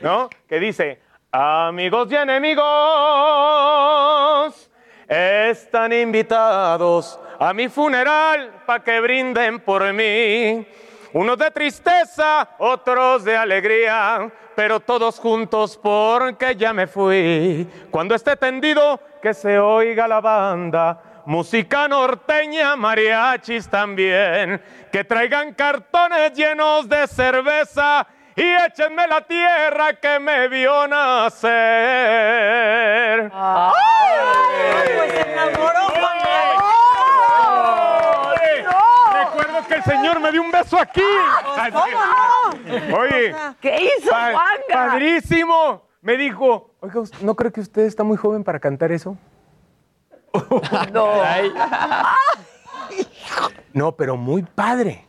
[0.00, 0.28] ¿No?
[0.48, 1.00] Que dice.
[1.38, 2.64] Amigos y enemigos
[5.06, 10.66] están invitados a mi funeral para que brinden por mí.
[11.12, 17.68] Unos de tristeza, otros de alegría, pero todos juntos porque ya me fui.
[17.90, 21.02] Cuando esté tendido, que se oiga la banda.
[21.26, 28.06] Música norteña, mariachis también, que traigan cartones llenos de cerveza
[28.36, 31.50] y échenme la tierra que me vio nacer.
[33.30, 35.86] Pues se enamoró,
[39.12, 41.02] Recuerdo que el Señor me dio un beso aquí.
[41.54, 42.98] Pues, ¿Cómo no?
[42.98, 44.42] Oye, ¿Qué hizo Juanga?
[44.70, 45.86] Padrísimo.
[46.02, 49.16] Me dijo, oiga, ¿no cree que usted está muy joven para cantar eso?
[50.92, 51.10] No.
[53.72, 55.06] No, pero muy padre.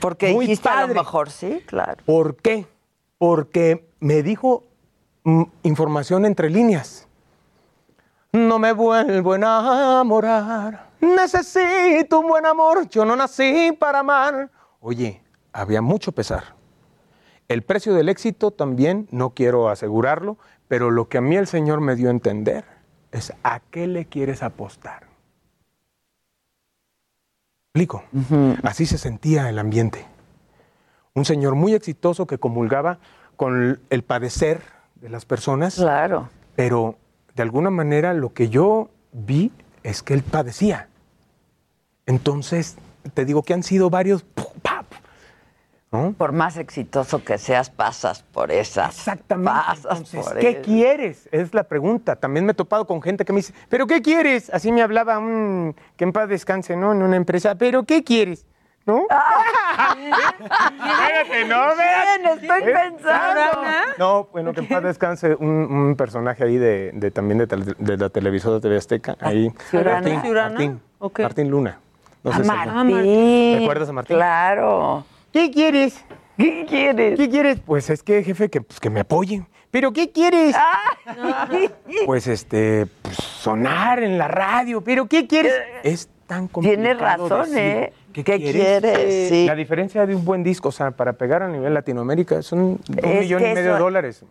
[0.00, 0.94] Porque Muy dijiste a lo padre.
[0.94, 2.02] mejor sí, claro.
[2.04, 2.66] ¿Por qué?
[3.18, 4.64] Porque me dijo
[5.24, 7.08] mm, información entre líneas.
[8.32, 10.90] No me vuelvo a enamorar.
[11.00, 12.88] Necesito un buen amor.
[12.88, 14.50] Yo no nací para amar.
[14.80, 16.54] Oye, había mucho pesar.
[17.48, 20.36] El precio del éxito también, no quiero asegurarlo,
[20.68, 22.64] pero lo que a mí el Señor me dio a entender
[23.12, 25.05] es a qué le quieres apostar.
[27.76, 28.04] Explico.
[28.62, 30.06] Así se sentía el ambiente.
[31.12, 33.00] Un señor muy exitoso que comulgaba
[33.36, 34.62] con el padecer
[34.94, 35.74] de las personas.
[35.74, 36.30] Claro.
[36.54, 36.96] Pero
[37.34, 40.88] de alguna manera lo que yo vi es que él padecía.
[42.06, 42.76] Entonces,
[43.12, 44.24] te digo que han sido varios.
[45.92, 46.12] ¿No?
[46.12, 48.96] Por más exitoso que seas, pasas por esas.
[48.96, 49.52] Exactamente.
[49.52, 50.62] Pasas Entonces, por ¿qué eso.
[50.62, 51.28] quieres?
[51.32, 52.16] Es la pregunta.
[52.16, 54.50] También me he topado con gente que me dice, ¿pero qué quieres?
[54.52, 56.92] Así me hablaba un que en paz descanse, ¿no?
[56.92, 58.44] En una empresa, ¿pero qué quieres?
[58.84, 59.02] ¿No?
[60.06, 63.62] Espérate, no, Bien, estoy pensando.
[63.98, 67.96] No, bueno, que en paz descanse un, un personaje ahí de, de- también de, de
[67.96, 69.16] la televisora TV Azteca.
[69.20, 69.52] Ahí.
[69.70, 70.08] ¿Ciurana?
[70.08, 70.32] Martín.
[70.34, 71.20] Martín, Ok.
[71.20, 71.78] Martín Luna.
[72.22, 73.58] No sé A si- Martín.
[73.60, 74.16] ¿Recuerdas a Martín?
[74.16, 75.04] Claro.
[75.36, 76.02] ¿Qué quieres?
[76.38, 77.18] ¿Qué quieres?
[77.18, 77.60] ¿Qué quieres?
[77.60, 79.46] Pues es que, jefe, que, pues, que me apoyen.
[79.70, 80.56] ¿Pero qué quieres?
[82.06, 84.80] Pues este, pues, sonar en la radio.
[84.80, 85.52] ¿Pero qué quieres?
[85.82, 86.82] Es tan complicado.
[86.82, 87.92] Tienes razón, decir, ¿eh?
[88.14, 89.28] ¿Qué, ¿Qué quieres?
[89.28, 89.44] Sí.
[89.44, 92.80] La diferencia de un buen disco, o sea, para pegar a nivel Latinoamérica, son un
[92.88, 94.24] millón y medio de dólares.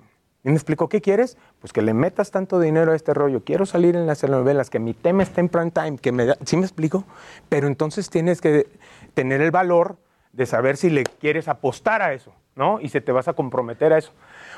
[0.44, 1.38] ¿Y me explicó qué quieres?
[1.60, 3.44] Pues que le metas tanto dinero a este rollo.
[3.44, 6.38] Quiero salir en las telenovelas, que mi tema esté en prime time, que me da...
[6.46, 7.04] ¿Sí me explico?
[7.48, 8.66] Pero entonces tienes que
[9.14, 9.98] tener el valor
[10.36, 12.80] de saber si le quieres apostar a eso, ¿no?
[12.82, 14.12] Y si te vas a comprometer a eso.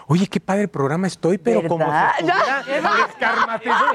[0.07, 2.59] Oye, qué padre programa estoy, pero como si ¿Verdad?
[2.59, 3.85] estuviera descarmatizado.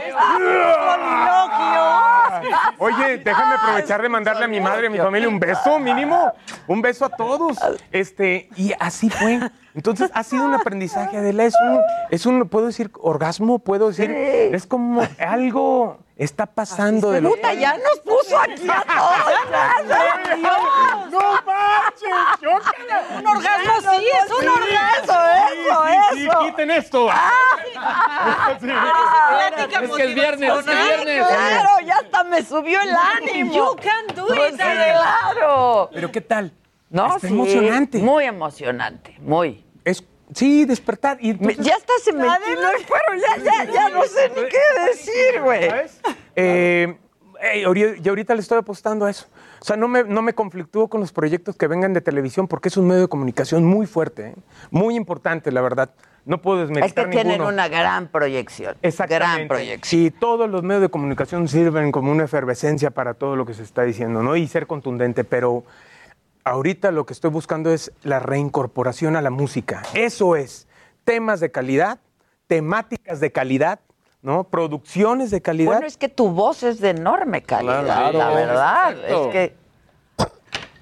[2.79, 6.33] Oye, déjame aprovechar de mandarle a mi madre y a mi familia un beso mínimo.
[6.69, 7.59] Un beso a todos.
[7.91, 9.41] Este, y así fue.
[9.75, 11.45] Entonces ha sido un aprendizaje, Adela.
[11.45, 11.81] Es un,
[12.11, 17.53] es un, puedo decir, orgasmo, puedo decir, es como algo está pasando de lo Puta,
[17.55, 20.43] ya nos puso aquí a todos.
[21.11, 22.11] ¡No manches!
[22.41, 23.05] ¡Chócala!
[23.19, 25.03] Un orgasmo sí, es un orgasmo.
[25.03, 26.41] Eso, eso, Sí, eso.
[26.41, 27.09] quiten esto.
[28.61, 28.67] Sí.
[28.67, 31.27] Plática Es que el viernes, es que el viernes.
[31.27, 33.53] Claro, ya hasta me subió el ánimo.
[33.55, 34.57] You can do Pues it.
[34.61, 35.91] claro.
[35.93, 36.53] Pero ¿qué tal?
[36.91, 37.99] No, Está sí, emocionante.
[37.99, 39.65] Muy emocionante, muy.
[40.33, 41.19] Es, sí, despertar.
[41.21, 41.77] Y entonces- ya
[42.13, 45.69] me entinó el cuero, ya, ya, ya no sé ni qué decir, güey.
[45.69, 46.01] ¿Sabes?
[46.37, 46.97] Eh,
[47.55, 49.27] y ahorita le estoy apostando a eso.
[49.61, 52.69] O sea, no me, no me conflictúo con los proyectos que vengan de televisión porque
[52.69, 54.35] es un medio de comunicación muy fuerte, ¿eh?
[54.71, 55.91] muy importante, la verdad.
[56.25, 57.49] No puedo Es desmeritar que tienen ninguno.
[57.49, 58.77] una gran proyección.
[58.81, 59.35] Exactamente.
[59.37, 59.89] Gran proyección.
[60.05, 63.65] Sí, todos los medios de comunicación sirven como una efervescencia para todo lo que se
[63.65, 64.37] está diciendo, ¿no?
[64.37, 65.65] Y ser contundente, pero
[66.45, 69.83] ahorita lo que estoy buscando es la reincorporación a la música.
[69.95, 70.67] Eso es,
[71.05, 71.99] temas de calidad,
[72.47, 73.81] temáticas de calidad,
[74.23, 74.45] ¿no?
[74.45, 75.73] Producciones de calidad.
[75.73, 78.93] Bueno, es que tu voz es de enorme calidad, Claro, la verdad.
[78.93, 79.25] exacto.
[79.27, 79.57] Es que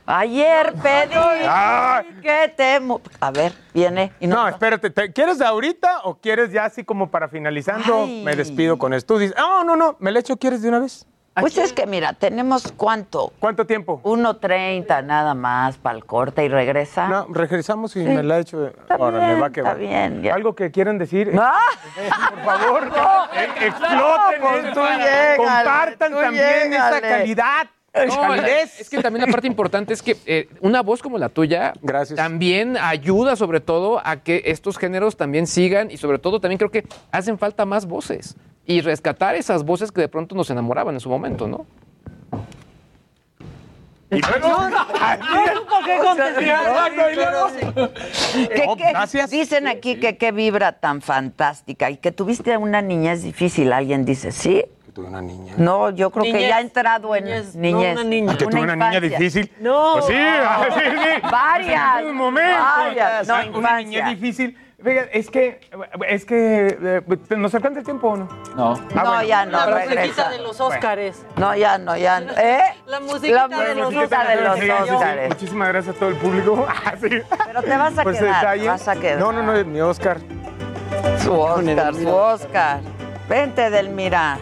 [0.07, 1.15] ayer pedí
[1.47, 2.03] Ah.
[2.20, 2.81] que te...
[3.20, 4.37] A ver, viene y no...
[4.37, 8.03] No, espérate, ¿te- ¿quieres de ahorita o quieres ya así como para finalizando?
[8.05, 8.23] Ay.
[8.24, 9.19] Me despido con esto.
[9.19, 11.07] Dices, no, no, no, ¿me le echo quieres de una vez?
[11.41, 14.01] Pues es que mira, tenemos cuánto, ¿Cuánto tiempo?
[14.05, 17.09] 1.30 nada más para el corte y regresa.
[17.09, 18.09] No, regresamos y Sí.
[18.09, 18.67] me la he hecho.
[18.67, 19.79] Está Órale, bien, va que está va.
[19.79, 20.35] bien, ya.
[20.35, 21.33] ¿Algo que quieran decir?
[21.39, 21.59] ¡Ah!
[22.45, 24.81] Por favor, eh, exploten No, pues esto.
[24.81, 27.09] tú llégale, Compartan tú también esa llégale.
[27.09, 27.67] calidad.
[27.93, 31.73] No, es que también la parte importante es que eh, una voz como la tuya
[32.15, 36.71] también ayuda sobre todo a que estos géneros también sigan y sobre todo también creo
[36.71, 41.01] que hacen falta más voces y rescatar esas voces que de pronto nos enamoraban en
[41.01, 41.66] su momento, ¿no?
[44.12, 46.35] Y luego, No supo qué contestar.
[48.55, 49.31] ¿Qué- No, qué- gracias.
[49.31, 53.73] Dicen aquí que qué vibra tan fantástica y que tuviste una niñez difícil.
[53.73, 54.65] Alguien dice, ¿sí?
[54.85, 55.55] Que tuve una niña.
[55.59, 56.49] No, yo creo que Niñez.
[56.49, 57.95] ya ha entrado en Niñez, niñez.
[57.95, 58.32] no una niña.
[58.32, 59.53] Ah, que tuve una niña difícil.
[59.61, 59.93] No.
[59.95, 61.20] Pues sí, sí, sí.
[61.31, 62.01] Varias.
[62.01, 62.59] En un momento.
[62.78, 63.28] Varias.
[63.28, 64.57] No, una niña difícil.
[64.82, 65.61] Fíjate, es que,
[66.09, 68.28] es que, eh, ¿nos alcanza el tiempo o no?
[68.57, 68.73] No.
[68.94, 69.23] Ah, no, bueno.
[69.24, 70.01] ya no, La regresa.
[70.01, 71.23] musiquita de los Óscares.
[71.36, 72.32] No, ya no, ya no.
[72.32, 72.62] ¿Eh?
[72.86, 74.90] La musiquita La de los musiquita de los Sí, sí, sí.
[74.94, 75.28] Óscares.
[75.28, 76.66] Muchísimas gracias a todo el público.
[76.85, 77.09] Ah, sí.
[77.47, 78.62] Pero te vas a Pues quedar, detalle.
[78.62, 79.19] te vas a quedar.
[79.19, 80.19] No, no, no, mi Oscar.
[81.23, 82.81] Su Oscar, su Oscar.
[83.28, 84.39] Vente, Delmira.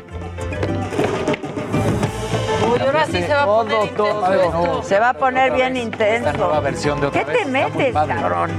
[2.73, 4.82] Uy, ahora sí se va a poner intenso.
[4.82, 6.32] Se va a poner bien Esta intenso.
[6.39, 7.39] nueva versión de otra ¿Qué vez.
[7.45, 8.51] te metes, cabrón?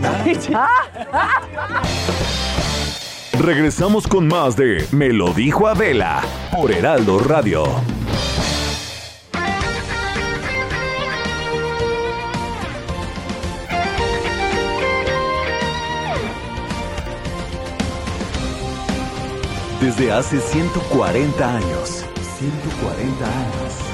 [0.53, 0.67] Ah.
[3.39, 6.21] Regresamos con más de Me lo dijo Adela
[6.51, 7.63] por Heraldo Radio.
[19.81, 22.03] Desde hace 140 años.
[22.39, 23.88] 140 años.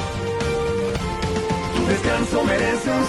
[1.88, 3.06] Descanso merece un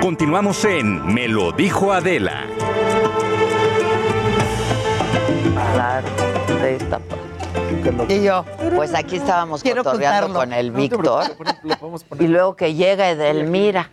[0.00, 2.44] Continuamos en Me lo dijo Adela.
[5.74, 6.06] Claro,
[6.60, 8.14] de esta parte.
[8.14, 8.44] Y yo.
[8.74, 10.40] Pues aquí estábamos Quiero cotorreando contarlo.
[10.40, 11.24] con el No Víctor.
[12.20, 13.90] Y luego que llega Edelmira.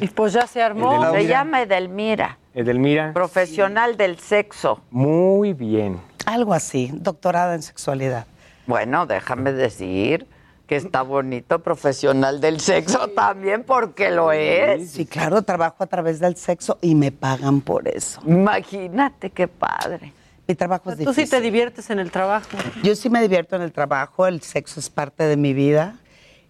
[0.00, 1.12] Y pues ya se armó.
[1.12, 2.38] Se llama Edelmira.
[2.54, 3.12] Edelmira.
[3.12, 4.80] Profesional del sexo.
[4.90, 6.00] Muy bien.
[6.26, 8.26] Algo así, doctorada en sexualidad.
[8.66, 10.26] Bueno, déjame decir
[10.66, 14.92] que está bonito profesional del sexo también porque lo es.
[14.92, 18.20] Sí, claro, trabajo a través del sexo y me pagan por eso.
[18.26, 20.12] Imagínate qué padre.
[20.46, 22.48] Mi trabajo es Tú sí te diviertes en el trabajo.
[22.82, 25.96] Yo sí me divierto en el trabajo, el sexo es parte de mi vida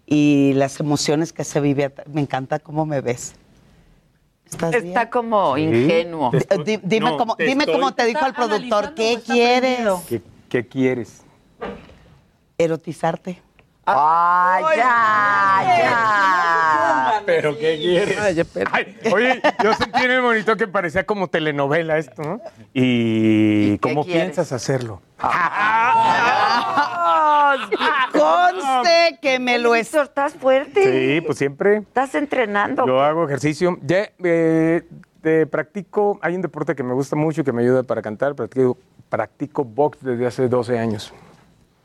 [0.07, 3.35] y las emociones que se vive, me encanta cómo me ves.
[4.51, 4.87] ¿Estás bien?
[4.89, 6.31] Está como ingenuo.
[6.65, 9.89] Di- dime No, cómo, te dime estoy- cómo te dijo el productor, ¿qué está quieres?
[10.49, 11.23] qué quieres?
[12.59, 13.43] Erotizarte.
[13.86, 17.23] ¡Ay, ya, ya!
[17.27, 18.19] ¿Pero qué quieres?
[18.19, 18.43] Ay,
[18.73, 22.40] Ay, oye, yo sentí en el monitor que parecía como telenovela esto, ¿no?
[22.73, 24.23] ¿Y, ¿Y qué cómo quieres?
[24.24, 25.01] piensas hacerlo?
[28.12, 29.94] Conste que me lo es.
[29.94, 30.82] ¿estás fuerte?
[31.19, 32.86] Sí, pues siempre ¿Estás entrenando?
[32.86, 33.78] yo hago ejercicio.
[33.82, 34.82] Ya eh,
[35.23, 38.35] te practico, hay un deporte que me gusta mucho y que me ayuda para cantar.
[38.35, 38.77] Practico,
[39.09, 41.12] practico box desde hace 12 años.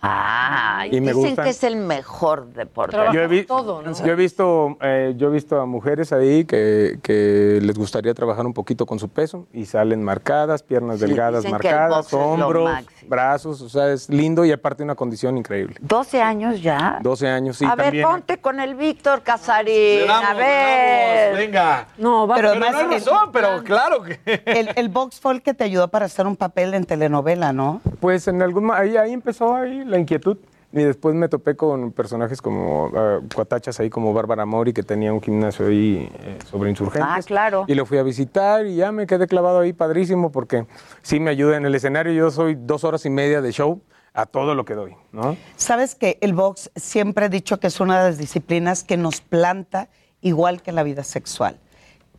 [0.01, 1.43] Ah, Y me dicen gustan.
[1.43, 2.95] que es el mejor deporte.
[3.13, 3.91] Yo he, vi- todo, ¿no?
[3.91, 8.45] yo he visto, eh, yo he visto a mujeres ahí que, que les gustaría trabajar
[8.45, 12.69] un poquito con su peso y salen marcadas, piernas Sí, delgadas el marcadas, hombros,
[13.07, 15.75] brazos, o sea, es lindo y aparte una condición increíble.
[15.81, 16.99] 12 años ya.
[17.01, 18.05] 12 años, sí, a ver, también.
[18.07, 20.09] ponte con el Víctor Casarín.
[20.09, 21.35] a ver.
[21.35, 21.87] venga.
[21.97, 24.19] No, va Pero pero no hay el- razón, pero claro que.
[24.45, 27.81] El, el box el que te ayudó para hacer un papel en telenovela, ¿no?
[27.99, 30.37] Pues en algún ahí, ahí empezó ahí la inquietud.
[30.71, 35.11] Y después me topé con personajes como ah, cuatachas ahí como Bárbara Mori, que tenía
[35.11, 37.11] un gimnasio ahí eh, sobre insurgentes.
[37.11, 37.65] Ah, claro.
[37.67, 40.67] Y lo fui a visitar y ya me quedé clavado ahí padrísimo porque
[41.01, 42.13] sí me ayuda en el escenario.
[42.13, 43.81] Yo soy dos horas y media de show
[44.13, 45.37] a todo lo que doy, ¿no?
[45.55, 49.21] Sabes que el box siempre he dicho que es una de las disciplinas que nos
[49.21, 49.89] planta
[50.21, 51.59] igual que la vida sexual.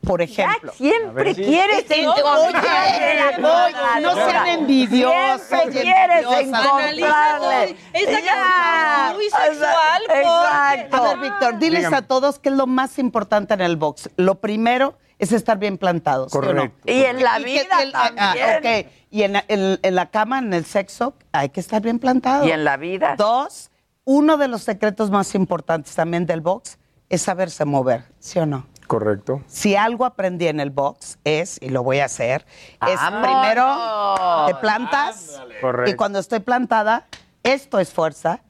[0.03, 0.73] Por ejemplo.
[0.73, 1.43] Ya siempre sí.
[1.45, 7.77] quieres Oye, encontrarle la oye, cosa, no sean envidiosos Siempre quieres encontrarle.
[7.93, 9.13] Esa Ya.
[9.15, 10.97] muy sexual, Exacto.
[10.97, 11.97] A ver, Víctor, diles Dígame.
[11.99, 14.09] a todos qué es lo más importante en el box.
[14.17, 16.33] Lo primero es estar bien plantados.
[16.33, 16.47] ¿sí o no?
[16.49, 16.79] Correcto.
[16.91, 18.85] Y en la Y que- vida el- ah, ah, también.
[18.87, 18.93] ok.
[19.11, 22.47] Y en, la- en- en la cama, en el sexo, hay que estar bien plantado.
[22.47, 23.17] Y en la vida.
[23.19, 23.71] Dos,
[24.05, 26.79] uno de los secretos más importantes también del box
[27.11, 28.67] es saberse mover, ¿sí o no?
[28.91, 29.41] Correcto.
[29.47, 32.45] Si algo aprendí en el box es, y lo voy a hacer,
[32.89, 33.25] es ¡Vámonos!
[33.25, 35.93] primero te plantas Correcto.
[35.93, 37.07] y cuando estoy plantada,
[37.45, 38.41] esto es fuerza,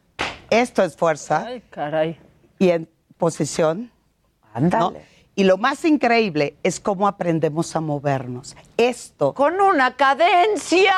[0.49, 2.19] esto es fuerza Ay, caray.
[2.59, 2.89] y en
[3.19, 3.93] posición.
[4.55, 4.83] Ándale.
[4.83, 4.95] ¿no?
[5.35, 8.57] Y lo más increíble es cómo aprendemos a movernos.
[8.89, 9.35] Esto.
[9.35, 10.94] Con una cadencia.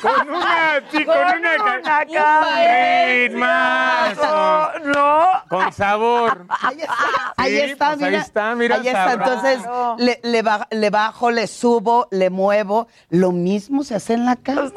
[0.00, 3.06] Con una, sí, con, una, ca- cadencia.
[3.06, 5.26] ritmazo, No.
[5.48, 6.46] con sabor.
[6.48, 8.22] Ahí está, ahí Sí, está, pues ahí mira.
[8.22, 9.12] está, mira, Ahí está.
[9.14, 9.60] Entonces,
[9.98, 12.86] le, le ba- le bajo, le subo, le muevo.
[13.10, 14.70] Lo mismo se hace en la cama.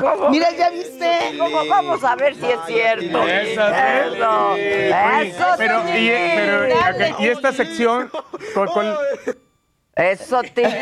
[0.00, 0.30] ¿cómo?
[0.30, 1.36] Mira, ya viste.
[1.38, 3.28] ¿Cómo vamos a ver si es cierto?
[3.28, 4.50] Eso, Eso.
[4.52, 8.10] Oye, Eso pero, y, pero, y esta sección
[8.54, 8.96] con, con-
[9.96, 10.72] Eso, Tilín.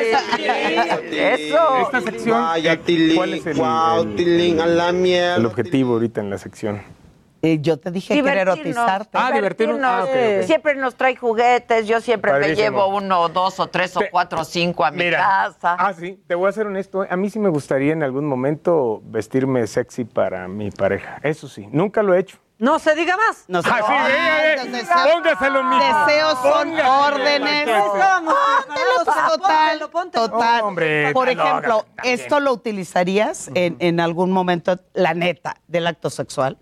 [1.12, 1.76] Eso.
[1.82, 3.16] Esta sección, Vaya, Tilín.
[3.16, 5.36] ¿cuál es el, Guau, el- Tilín, a la mierda.
[5.36, 6.80] el objetivo ahorita en la sección?
[7.42, 9.16] Eh, yo te dije que era erotizarte.
[9.18, 9.80] Ah, divertirnos.
[9.82, 10.10] Ah, ok,
[10.40, 10.46] ok.
[10.46, 11.88] Siempre nos trae juguetes.
[11.88, 12.54] Yo siempre Padrísimo.
[12.56, 15.74] me llevo uno, dos o tres o cuatro o cinco a mi Mira, casa.
[15.78, 17.06] Ah, sí, te voy a ser honesto.
[17.08, 21.18] A mí sí me gustaría en algún momento vestirme sexy para mi pareja.
[21.22, 22.36] Eso sí, nunca lo he hecho.
[22.60, 23.44] No se diga más.
[23.48, 25.12] No se Ah, sí, ve, ve, ve.
[25.12, 25.82] Póngaselo, mijo.
[26.06, 27.66] Deseos son Póngaselo, órdenes.
[29.34, 29.80] Total,
[30.12, 30.60] total.
[30.62, 31.86] hombre, Por ejemplo.
[32.04, 36.58] ¿esto lo utilizarías en, en algún momento, la neta, del acto sexual?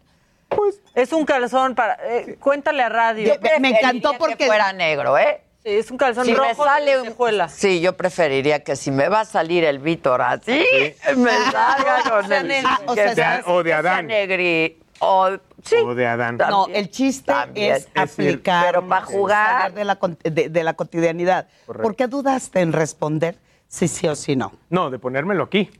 [0.48, 1.98] Pues es un calzón para.
[2.02, 3.34] eh, cuéntale a radio.
[3.34, 5.42] Yo me encantó preferiría porque- que fuera negro, ¿eh?
[5.64, 7.48] Sí, es un calzón Si me rojo sale un-.
[7.50, 10.64] Sí, yo preferiría que si me va a salir el Víctor así,
[11.16, 12.46] me salga con el...
[12.48, 12.70] negro.
[12.72, 14.06] Ah, o que sea, sea- o de que sea Adán.
[14.06, 14.80] negri.
[15.00, 15.28] O,
[15.62, 15.76] sí.
[15.84, 16.36] O de Adán.
[16.38, 17.76] No, el chiste también.
[17.76, 18.66] es aplicar.
[18.66, 21.48] Pero para jugar- de la, de, de la cotidianidad.
[21.66, 21.82] Correcto.
[21.82, 24.52] ¿Por qué dudaste en responder si sí o si no?
[24.70, 25.70] No, de ponérmelo aquí.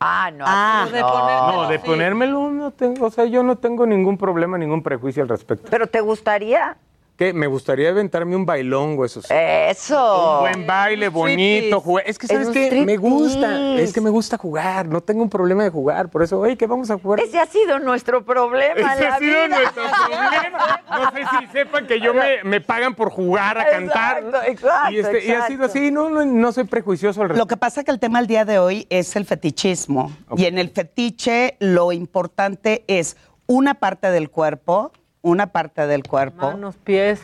[0.00, 0.44] Ah, no.
[0.46, 1.12] Ah, así de no.
[1.12, 1.52] ponértelo.
[1.62, 1.84] No, de sí.
[1.86, 5.68] ponérmelo no tengo, o sea, yo no tengo ningún problema, ningún prejuicio al respecto.
[5.70, 6.76] ¿Pero te gustaría?
[7.22, 9.28] Que me gustaría aventarme un bailongo, eso sí.
[9.30, 10.38] Eso.
[10.38, 12.04] Un buen baile, bonito, jugar.
[12.04, 12.82] Es que, ¿sabes un qué?
[12.84, 14.86] Me gusta, es que me gusta jugar.
[14.86, 16.08] No tengo un problema de jugar.
[16.10, 17.20] Por eso, oye, ¿qué vamos a jugar?
[17.20, 19.48] Ese ha sido nuestro problema Ese la ha sido vida.
[19.48, 20.82] nuestro problema.
[20.90, 24.24] No sé si sepan que yo me, me pagan por jugar a cantar.
[24.46, 27.46] Exacto, y, este, y ha sido así, no, no, no soy prejuicioso al Lo respecto.
[27.46, 30.10] que pasa es que el tema del día de hoy es el fetichismo.
[30.36, 33.16] Y en el fetiche lo importante es
[33.46, 34.90] una parte del cuerpo,
[35.22, 37.20] una parte del cuerpo, Manos, pies.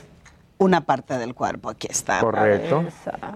[0.59, 2.21] una parte del cuerpo, aquí está.
[2.21, 2.85] Correcto.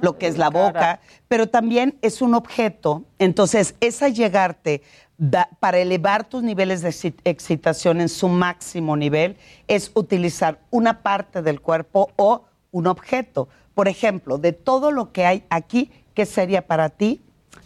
[0.00, 3.04] Lo que es la boca, pero también es un objeto.
[3.18, 4.82] Entonces, es a llegarte
[5.18, 9.36] da- para elevar tus niveles de exci- excitación en su máximo nivel,
[9.68, 13.48] es utilizar una parte del cuerpo o un objeto.
[13.74, 17.20] Por ejemplo, de todo lo que hay aquí, ¿qué sería para ti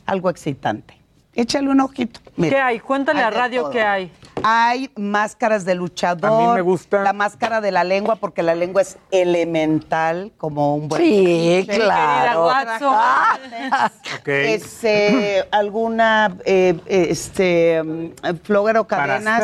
[0.04, 0.95] algo excitante?
[1.36, 2.18] Échale un ojito.
[2.36, 2.80] Mira, ¿Qué hay?
[2.80, 4.10] Cuéntale a radio qué hay.
[4.42, 6.30] Hay máscaras de luchador.
[6.32, 10.74] A mí me gusta- La máscara de la lengua, porque la lengua es elemental, como
[10.76, 11.02] un buen.
[11.02, 12.46] Sí, claro.
[12.46, 14.28] Ok.
[14.28, 18.10] Es, eh, alguna eh, este mm,
[18.42, 19.40] flogger o Para cadenas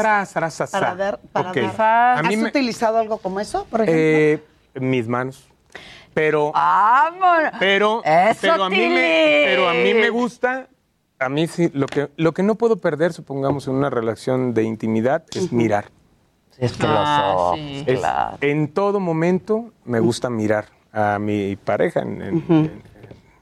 [0.71, 1.57] para dar, para Ok.
[1.77, 2.19] dar.
[2.19, 4.01] A mí ¿Has me- utilizado algo como eso, por ejemplo?
[4.03, 4.43] Eh,
[4.81, 5.47] mis manos.
[6.15, 7.53] Pero, ¡Vámonos!
[7.59, 10.69] pero, ¡Eso, pero a mí me, pero a mí me gusta.
[11.25, 14.63] A mí sí, lo que, lo que no puedo perder, supongamos, en una relación de
[14.65, 15.87] intimidad, es mirar.
[16.59, 17.85] Es que los Ah, ojos, sí.
[17.87, 18.37] Es- claro.
[18.41, 22.83] en todo momento me gusta mirar a mi pareja, en- en- en-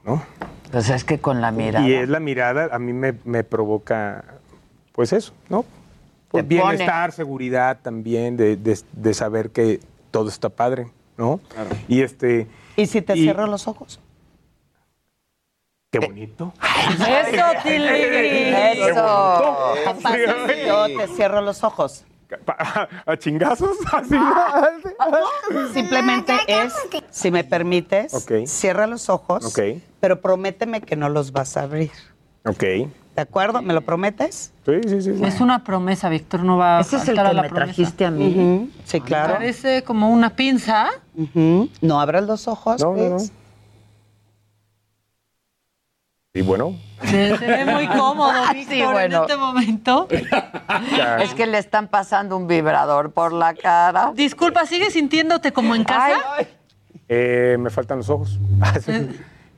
[0.05, 0.23] ¿no?
[0.71, 1.87] Pues es que con la mirada.
[1.87, 4.23] Y es la mirada, a mí me, me provoca,
[4.93, 5.65] pues eso, ¿no?
[6.29, 6.55] Pues pone.
[6.55, 9.81] bienestar, seguridad también, de, de- de saber que
[10.11, 10.87] todo está padre,
[11.17, 11.41] ¿no?
[11.89, 12.47] Y este,
[12.77, 13.99] ¿Y si te y- cierro los ojos?
[15.91, 16.53] Qué bonito.
[16.93, 17.85] Eso, Tilly.
[18.89, 19.73] Eso.
[19.75, 20.15] ¿Qué pasa
[20.47, 22.05] si yo te cierro los ojos?
[23.05, 23.77] ¿A chingazos?
[23.91, 24.15] Así.
[25.73, 26.73] Simplemente es,
[27.09, 28.13] si me permites,
[28.45, 29.81] cierra los ojos, Ok.
[29.99, 31.91] pero prométeme que no los vas a abrir.
[32.45, 32.63] Ok.
[33.15, 33.61] ¿De acuerdo?
[33.61, 34.53] ¿Me lo prometes?
[34.65, 35.17] Sí, sí, sí.
[35.17, 35.23] sí.
[35.25, 37.55] Es una promesa, Víctor, no va a Ese es el que la me promesa.
[37.65, 38.71] trajiste a mí.
[38.85, 39.33] Sí, claro.
[39.33, 40.87] Parece como una pinza.
[41.81, 43.17] No abras los ojos, No, no, no.
[46.33, 49.17] Y bueno, Se, se ve muy cómodo, Víctor, Sí, bueno.
[49.17, 50.07] en este momento.
[51.19, 54.13] Es que le están pasando un vibrador por la cara.
[54.15, 56.15] Disculpa, ¿sigues sintiéndote como en casa?
[56.37, 56.47] Ay,
[57.09, 58.39] Eh, me faltan los ojos.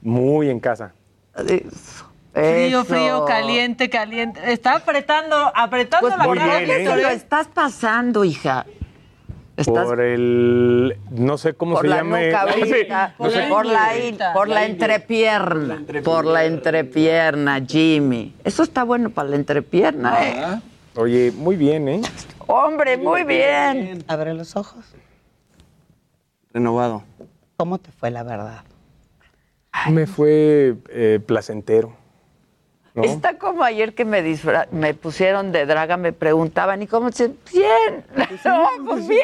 [0.02, 0.94] Muy en casa.
[1.36, 2.86] Frío, eso.
[2.86, 4.52] frío, caliente, caliente.
[4.52, 6.58] Está apretando, apretando Pues la Muy cara.
[6.58, 6.98] bien, ¿eh?
[7.04, 8.66] lo estás pasando, hija.
[9.56, 10.98] Estás Por el.
[11.12, 12.20] No sé cómo por se la llama.
[12.22, 18.34] sé, Por ahorita, no sé- la por por la entrepierna, por la entrepierna, Jimmy.
[18.44, 20.62] Eso está bueno para la entrepierna, ¿eh?
[20.96, 22.02] Oye, muy bien, ¿eh?
[22.48, 24.04] Hombre, muy bien.
[24.08, 24.84] Abre los ojos.
[26.52, 27.04] Renovado.
[27.58, 28.64] ¿Cómo te fue la verdad?
[29.90, 31.96] Me fue eh, placentero.
[32.94, 33.04] ¿No?
[33.04, 37.30] Está como ayer que me disfra- me pusieron de draga, me preguntaban, ¿y cómo se...?
[37.52, 38.06] Bien,
[38.46, 39.22] no, pues bien.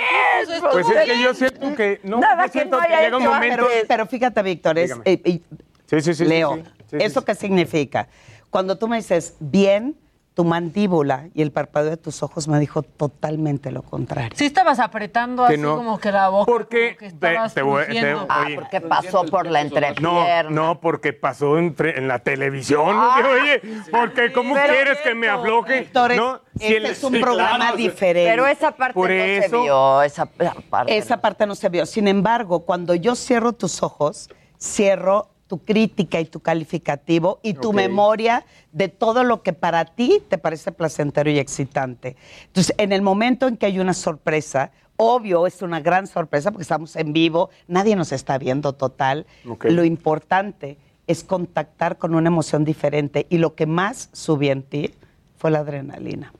[0.72, 2.00] Pues es que yo siento que.
[2.04, 3.68] No, Nada yo que siento no que llega un momento.
[3.70, 5.40] Pero, pero fíjate, Víctor, es, eh, eh,
[5.86, 6.26] Sí, sí, sí.
[6.26, 7.26] Leo, sí, sí, sí, ¿eso sí.
[7.26, 8.08] qué significa?
[8.50, 9.96] Cuando tú me dices bien,
[10.40, 14.30] tu mandíbula y el parpadeo de tus ojos me dijo totalmente lo contrario.
[14.36, 15.76] Sí estabas apretando Que así no.
[15.76, 16.49] como que la boca.
[16.49, 18.16] Porque que te- te voy- te-.
[18.30, 20.49] Ah, porque pasó por la No, entrepierna.
[20.49, 22.95] no, porque pasó en, en la televisión.
[22.95, 23.02] ¿no?
[23.11, 23.61] Ah, Oye,
[23.91, 25.82] porque ¿cómo quieres que me afloje?
[25.82, 28.32] Víctor, No, si este el- es un sí, programa claro, diferente.
[28.32, 30.98] Pero esa parte Por no se vio, esa parte.
[30.98, 31.86] Esa parte no se vio.
[31.86, 37.70] Sin embargo, cuando yo cierro tus ojos, cierro tu crítica y tu calificativo y tu
[37.70, 37.76] Ok.
[37.76, 42.16] memoria de todo lo que para ti te parece placentero y excitante.
[42.46, 46.62] Entonces, en el momento en que hay una sorpresa, obvio, es una gran sorpresa porque
[46.62, 49.26] estamos en vivo, nadie nos está viendo total.
[49.50, 49.66] Ok.
[49.66, 50.78] Lo importante
[51.08, 54.94] es contactar con una emoción diferente y lo que más subió en ti
[55.36, 56.32] fue la adrenalina.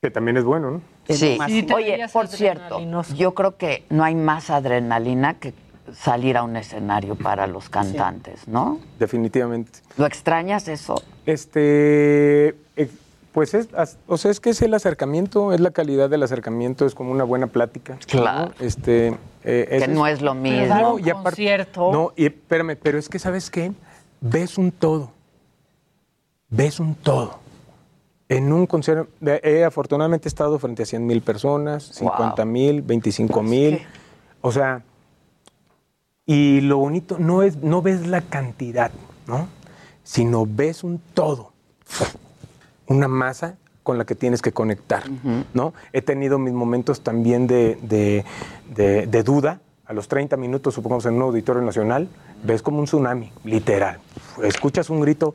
[0.00, 0.80] Que también es bueno, ¿no?
[1.10, 1.36] Sí.
[1.74, 2.80] Oye, por cierto,
[3.14, 5.52] yo creo que no hay más adrenalina que
[5.94, 8.78] salir a un escenario para los cantantes, ¿no?
[8.98, 9.80] Definitivamente.
[9.96, 11.02] ¿Lo extrañas eso?
[11.26, 12.90] Este, eh,
[13.32, 16.86] pues es, as- o sea, es que es el acercamiento, es la calidad del acercamiento,
[16.86, 17.94] es como una buena plática.
[17.94, 17.98] ¿no?
[18.06, 18.52] Claro.
[18.60, 20.66] Este, eh, Que no es lo mismo.
[20.66, 21.92] dar No, un y aparte- concierto.
[21.92, 23.72] No, y espérame, pero es que, ¿sabes qué?
[24.20, 25.12] Ves un todo.
[26.50, 27.38] Ves un todo.
[28.30, 29.08] En un concierto,
[29.42, 33.80] he afortunadamente estado frente a 100 mil personas, 50 mil, 25 mil.
[34.42, 34.82] O sea,
[36.28, 38.92] y lo bonito no es, no ves la cantidad,
[39.26, 39.48] ¿no?
[40.04, 41.52] Sino ves un todo.
[42.86, 45.04] Una masa con la que tienes que conectar,
[45.54, 45.72] ¿no?
[45.94, 48.24] He tenido mis momentos también de, de-
[48.74, 49.60] de- de duda.
[49.86, 52.08] A los 30 minutos, supongamos en un auditorio nacional,
[52.44, 53.98] ves como un tsunami, literal.
[54.42, 55.34] Escuchas un grito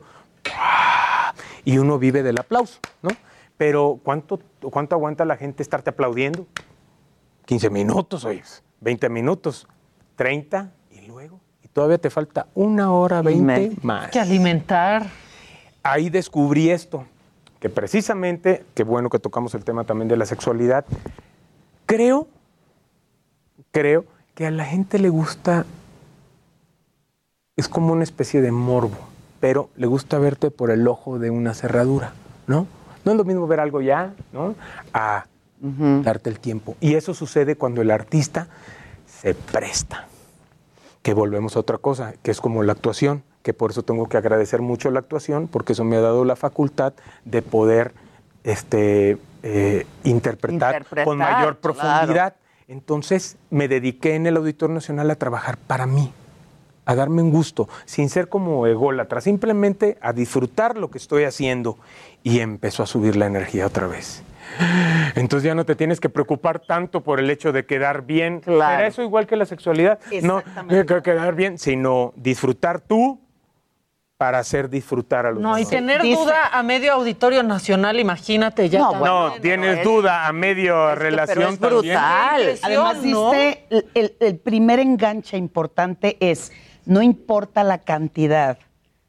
[1.64, 3.10] y uno vive del aplauso, ¿no?
[3.56, 4.38] Pero ¿cuánto,
[4.70, 6.46] cuánto aguanta la gente estarte aplaudiendo?
[7.46, 8.42] 15 minutos, oye,
[8.80, 9.66] 20 minutos,
[10.16, 10.70] 30 y luego.
[10.70, 10.83] Y
[11.74, 14.10] todavía te falta una hora 20 más.
[14.10, 15.06] que alimentar.
[15.82, 17.04] Ahí descubrí esto,
[17.60, 20.86] que precisamente, qué bueno que tocamos el tema también de la sexualidad,
[21.84, 22.26] creo,
[23.70, 25.66] creo que a la gente le gusta,
[27.56, 28.96] es como una especie de morbo,
[29.40, 32.14] pero le gusta verte por el ojo de una cerradura,
[32.46, 32.66] ¿no?
[33.04, 34.54] No es lo mismo ver algo ya, ¿no?
[34.94, 35.26] A
[35.60, 36.76] darte el tiempo.
[36.80, 38.48] Y eso sucede cuando el artista
[39.06, 40.08] se presta.
[41.04, 44.16] Que volvemos a otra cosa, que es como la actuación, que por eso tengo que
[44.16, 46.94] agradecer mucho la actuación, porque eso me ha dado la facultad
[47.26, 47.92] de poder
[48.42, 51.60] este, eh, interpretar, Interpretar, con mayor claro.
[51.60, 52.36] profundidad.
[52.68, 56.10] Entonces me dediqué en el Auditorio Nacional a trabajar para mí,
[56.86, 61.76] a darme un gusto, sin ser como ególatra, simplemente a disfrutar lo que estoy haciendo.
[62.22, 64.22] Y empezó a subir la energía otra vez.
[65.14, 68.40] Entonces ya no te tienes que preocupar tanto por el hecho de quedar bien.
[68.40, 68.76] Claro.
[68.76, 69.98] ¿Será eso igual que la sexualidad?
[70.22, 73.20] No que quedar bien, sino disfrutar tú
[74.16, 78.68] para hacer disfrutar a los No, y tener Dice- duda a medio auditorio nacional, imagínate
[78.68, 78.78] ya.
[78.78, 81.98] No, tienes es- duda a medio Es que, relación pero es también.
[81.98, 82.58] brutal.
[82.62, 83.30] Además, ¿no?
[83.32, 83.64] dice,
[84.20, 86.52] el primer enganche importante es,
[86.86, 88.58] no importa la cantidad,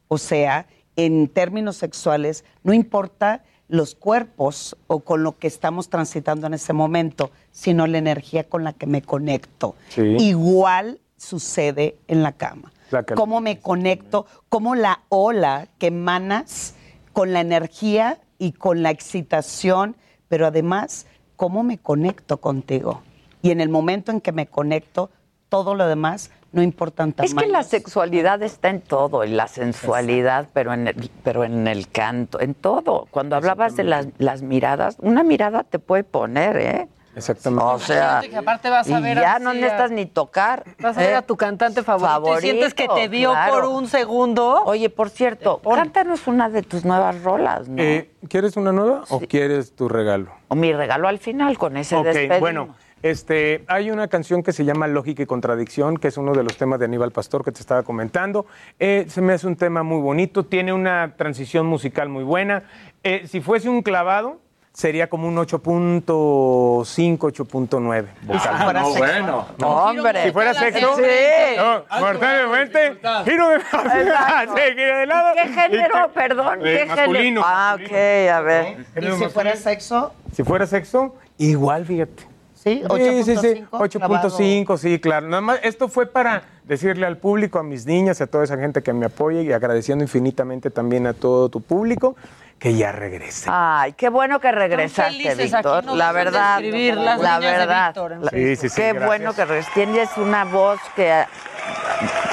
[0.08, 6.48] o sea, en términos sexuales, no importa los cuerpos o con lo que estamos transitando
[6.48, 9.76] en ese momento, sino la energía con la que me conecto.
[9.90, 10.02] Sí.
[10.20, 12.72] Igual sucede en la cama.
[12.92, 13.04] La.
[13.04, 16.76] Cómo me conecto, cómo la ola que emanas
[17.14, 19.96] con la energía y con la excitación,
[20.28, 23.02] pero además, cómo me conecto contigo.
[23.42, 25.10] Y en el momento en que me conecto,
[25.50, 30.48] todo lo demás no importa Es que la sexualidad está en todo, en la sensualidad,
[30.54, 33.08] pero en el, pero en el canto, en todo.
[33.12, 36.88] Cuando hablabas de las, las miradas, una mirada te puede poner, ¿eh?
[37.14, 37.66] Exactamente.
[37.66, 40.64] O sea, Que aparte vas a y ver ya así no necesitas ni tocar.
[40.80, 41.16] Vas a ver ¿eh?
[41.16, 43.54] a tu cantante favorito, y sientes que te vio claro.
[43.54, 44.64] por un segundo.
[44.66, 47.82] Oye, por cierto, cántanos una de tus nuevas rolas, ¿no?
[47.82, 50.32] Eh, ¿Quieres una nueva o quieres tu regalo?
[50.48, 52.40] o mi regalo al final con ese Ok, despedimos.
[52.40, 52.76] bueno,
[53.06, 56.58] este, hay una canción que se llama Lógica y Contradicción, que es uno de los
[56.58, 58.48] temas de Aníbal Pastor que te estaba comentando.
[58.80, 62.64] Eh, se me hace un tema muy bonito, tiene una transición musical muy buena.
[63.04, 64.40] Eh, si fuese un clavado,
[64.74, 68.08] sería como un 8.5, 8.9.
[68.24, 68.64] vocal.
[68.64, 68.98] fuera no, sexo?
[68.98, 69.48] bueno.
[69.62, 70.24] Hombre.
[70.24, 71.02] Si fuera sexo, Sí.
[71.58, 75.36] no, Mortal de Fuente, giro de sí, giro de lado.
[75.44, 76.60] ¿Qué género, perdón?
[76.66, 77.44] Eh, ¿Qué masculino.
[77.44, 77.44] género?
[77.46, 77.92] Ah, ok,
[78.34, 78.78] a ver.
[79.00, 80.12] ¿Y si fuera sexo?
[80.34, 82.35] Si fuera sexo, igual, fíjate.
[82.66, 85.28] Sí, Sí, sí, sí, 8.5, 8.5, sí, claro.
[85.28, 88.82] Nada más, esto fue para decirle al público, a mis niñas, a toda esa gente
[88.82, 92.16] que me apoya y agradeciendo infinitamente también a todo tu público
[92.60, 93.48] que ya regrese.
[93.52, 95.86] Ay, qué bueno que regresaste, Víctor.
[95.86, 97.88] la verdad, la verdad.
[97.90, 99.06] Víctor en La- Sí, sí, sí, qué gracias.
[99.06, 99.86] bueno que regresaste.
[99.86, 101.26] Tienes una voz que,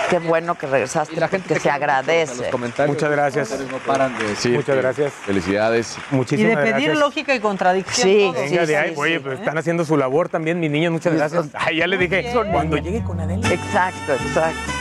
[0.09, 2.37] qué bueno que regresaste, Y la gente que se agradece.
[2.43, 3.51] Los comentarios, Muchas gracias.
[3.71, 4.53] No paran de decir.
[4.55, 5.13] Muchas gracias.
[5.13, 5.99] Felicidades.
[6.11, 6.99] Y Muchísimas de pedir gracias.
[6.99, 8.09] lógica y contradicción.
[8.09, 8.43] Sí, todo.
[8.45, 9.19] Venga sí, de ahí, sí, oye, sí.
[9.21, 11.47] pues están haciendo su labor también, mis niños, muchas gracias.
[11.55, 13.47] Ay, ya le dije, cuando llegue con Adela.
[13.53, 14.73] Exacto, exacto.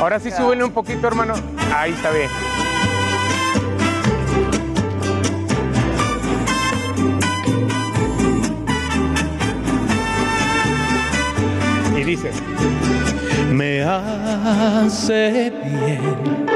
[0.00, 1.34] Ahora sí, súbele un poquito, hermano.
[1.74, 2.28] Ahí está bien.
[13.50, 16.46] Me hace bien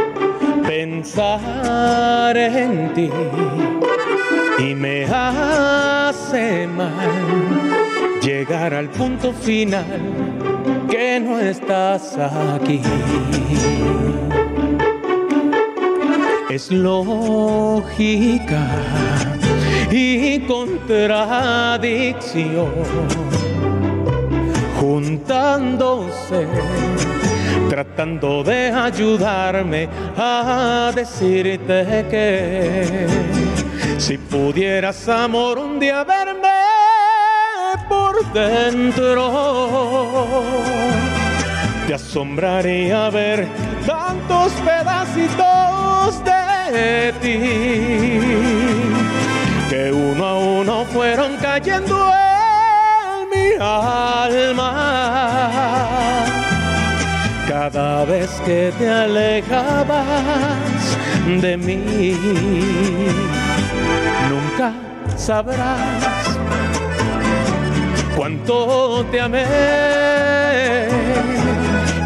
[0.64, 3.10] pensar en ti
[4.60, 6.94] y me hace mal
[8.22, 9.85] llegar al punto final
[10.89, 12.81] que no estás aquí.
[16.48, 18.68] Es lógica
[19.90, 22.70] y contradicción
[24.81, 26.48] juntándose,
[27.69, 29.86] tratando de ayudarme
[30.16, 33.07] a decirte que
[33.98, 36.48] si pudieras, amor, un día verme
[37.90, 40.44] por dentro,
[41.86, 43.47] te asombraría ver
[43.86, 47.39] tantos pedacitos de ti
[49.69, 52.39] que uno a uno fueron cayendo en
[53.40, 54.70] mi alma.
[57.48, 60.06] Cada vez que te alejabas
[61.40, 62.16] de mí,
[64.30, 64.72] nunca
[65.16, 66.38] sabrás
[68.16, 69.46] cuánto te amé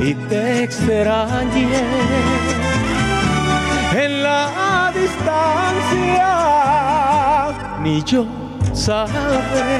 [0.00, 1.84] y te extrañé
[3.96, 6.32] en la distancia,
[7.82, 8.26] ni yo
[8.72, 9.78] sabré,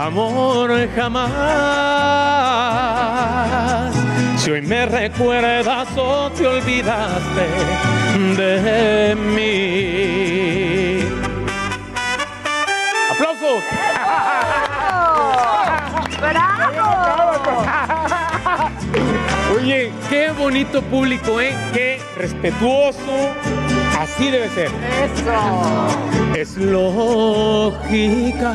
[0.00, 1.30] amor jamás.
[4.36, 7.46] Si hoy me recuerdas o te olvidaste
[8.36, 11.00] de mí.
[13.10, 13.62] ¡Aplausos!
[19.54, 21.54] Oye, qué bonito público, ¿eh?
[21.74, 23.34] Qué respetuoso.
[23.98, 24.70] Así debe ser.
[25.04, 25.88] Eso.
[26.34, 28.54] Es lógica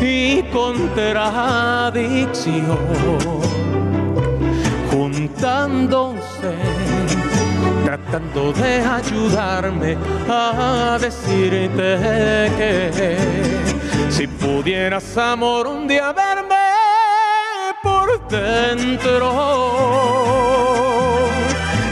[0.00, 2.78] y contradicción
[4.90, 6.54] juntándose,
[7.84, 9.98] tratando de ayudarme
[10.28, 11.98] a decirte
[12.56, 13.16] que
[14.08, 16.54] si pudieras, amor, un día verme
[17.82, 19.30] por dentro,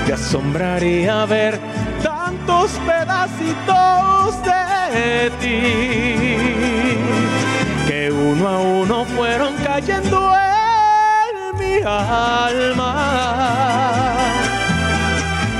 [0.06, 1.58] te asombraría ver
[2.02, 5.72] tantos pedacitos de ti
[7.86, 12.94] que uno a uno fueron cayendo en mi alma.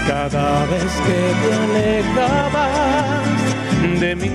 [0.07, 3.23] Cada vez que te alejabas
[4.01, 4.29] de mí.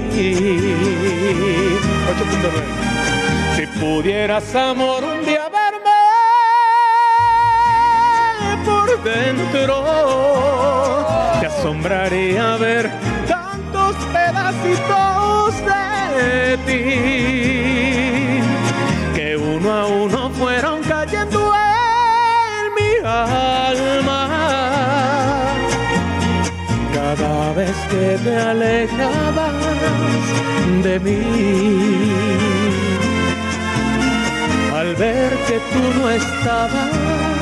[2.18, 5.77] 8.9 Si pudieras, amor, un día verme
[8.65, 9.73] por dentro,
[11.39, 12.91] te asombraría ver
[13.27, 15.96] tantos pedacitos de
[19.15, 24.22] que uno a uno fueron cayendo en mi alma.
[26.94, 29.53] Cada vez que te alejabas
[30.84, 31.22] de mí,
[34.73, 37.36] al ver que tú no estabas.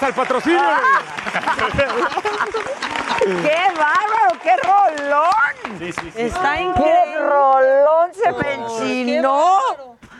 [0.00, 0.60] Gracias al patrocinio.
[3.42, 4.40] ¡Qué bárbaro!
[4.42, 5.78] ¡Qué rolón!
[5.78, 6.22] Sí, sí, sí.
[6.22, 7.18] Está ¡Qué increíble.
[7.28, 9.58] rolón se me enchinó!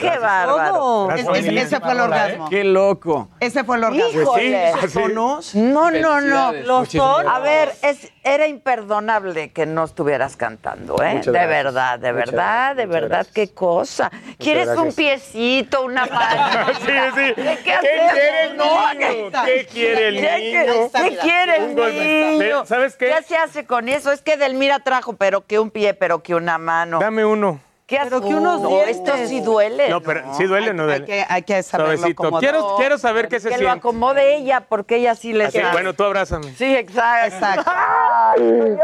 [0.01, 1.11] ¡Qué bárbaro!
[1.13, 2.49] Es- es- ese fue el orgasmo.
[2.49, 3.29] Qué loco.
[3.41, 4.21] Ese fue el orgasmo.
[4.23, 4.73] ¡Híjole!
[4.93, 5.55] ¿Tonos?
[5.55, 6.53] No, no, no.
[6.53, 7.31] Los tonos.
[7.33, 11.15] A ver, es, era imperdonable que no estuvieras cantando, ¿eh?
[11.15, 11.49] Muchas de gracias.
[11.65, 13.35] verdad, de Muchas verdad, gracias, de verdad, gracias.
[13.35, 14.11] qué cosa.
[14.39, 16.67] ¿Quieres un piecito, una mano?
[16.75, 17.33] Sí, sí.
[17.35, 18.13] ¿Qué, ¿Qué hacemos?
[18.13, 18.65] quiere el No,
[18.95, 19.31] niño?
[19.45, 20.91] ¿Qué quiere el ¿Qué- niño?
[20.93, 22.67] ¿Qué quiere el niño?
[22.67, 23.07] ¿Sabes qué?
[23.17, 24.13] ¿Qué se hace con eso?
[24.13, 26.99] Es que Delmira trajo, pero que un pie, pero que una mano.
[27.01, 27.61] Dame uno.
[27.91, 27.99] ¿Qué?
[28.05, 28.99] Pero que unos No, dientes.
[28.99, 29.89] esto sí duele.
[29.89, 31.05] No, pero sí duele o no Hay duele.
[31.07, 32.23] que, hay que saberlo Suavecito.
[32.23, 32.41] acomodar.
[32.51, 33.79] Quiero, quiero saber qué se que lo siente.
[33.79, 35.73] acomode ella, porque ella sí le Así, sabe.
[35.73, 36.55] bueno, tú abrázame.
[36.55, 37.35] Sí, exacto.
[37.35, 37.73] Exacto.
[37.75, 38.77] Ay,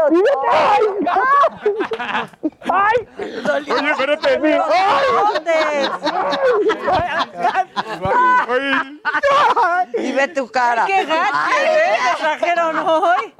[2.69, 3.07] Ay,
[3.71, 4.29] Oye, espérate.
[4.29, 4.35] sí.
[5.33, 5.53] ¿Dónde?
[8.03, 8.99] Ay.
[10.05, 10.85] Y ve tu cara.
[10.85, 11.31] ¡Qué gacho,
[11.63, 11.95] eh!
[12.11, 13.33] ¿Te trajeron hoy?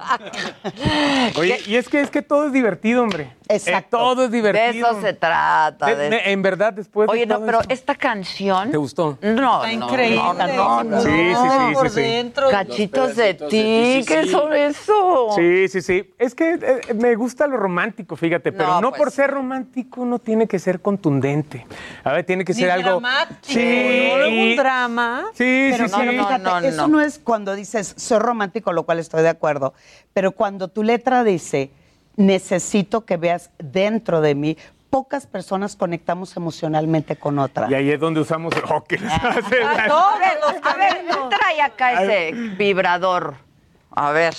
[1.38, 3.35] Oye, y es que es que todo es divertido, hombre.
[3.49, 3.98] Exacto.
[3.98, 4.88] Eh, todo es divertido.
[4.94, 5.56] De eso se trata.
[5.85, 7.07] De- de- de- en verdad, después.
[7.07, 8.71] de Oye, no, pero esto- esta canción.
[8.71, 9.17] ¿Te gustó?
[9.21, 10.15] No, Está increíble.
[10.17, 12.49] no, no, no, Sí, sí, sí, por sí, dentro.
[12.49, 15.29] Cachitos de ti, ¿qué son eso?
[15.35, 16.13] Sí, sí, sí.
[16.17, 18.99] Es que eh, me gusta lo romántico, fíjate, pero No, no, pues.
[18.99, 21.65] por ser romántico no tiene que ser contundente.
[22.03, 22.89] A ver, tiene que Ni ser algo.
[22.89, 23.38] dramático.
[23.41, 24.27] Sí, ¿no?
[24.27, 25.25] Un drama.
[25.34, 26.05] Sí, Pero sí, no, sí.
[26.05, 29.73] no, fíjate, no, eso no es cuando dices soy romántico, lo cual estoy de acuerdo,
[30.13, 31.71] pero cuando tu letra dice
[32.15, 34.57] necesito que veas dentro de mí,
[34.89, 37.69] pocas personas conectamos emocionalmente con otra.
[37.69, 38.99] Y ahí es donde usamos el hockey.
[39.09, 39.35] Ah,
[39.84, 41.30] A todos ver, los a ver, caminos.
[41.30, 43.35] trae acá ese vibrador.
[43.91, 44.35] A ver.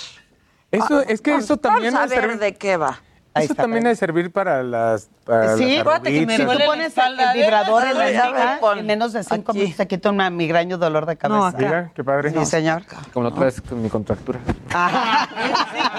[0.71, 3.01] Eso, es que eso también Vamos a ver de qué va.
[3.35, 5.07] Ahí Eso está, también ha de servir para las.
[5.23, 6.35] Para Sí, las acuérdate que me.
[6.35, 8.79] Si tú la pones el vibrador en la pon.
[8.79, 9.59] en menos de cinco Aquí.
[9.59, 11.37] minutos te quita un migraño dolor de cabeza.
[11.39, 11.57] No, acá.
[11.59, 12.31] Mira, qué padre.
[12.31, 12.83] Sí, señor.
[13.13, 14.39] Como la otra vez con mi contractura.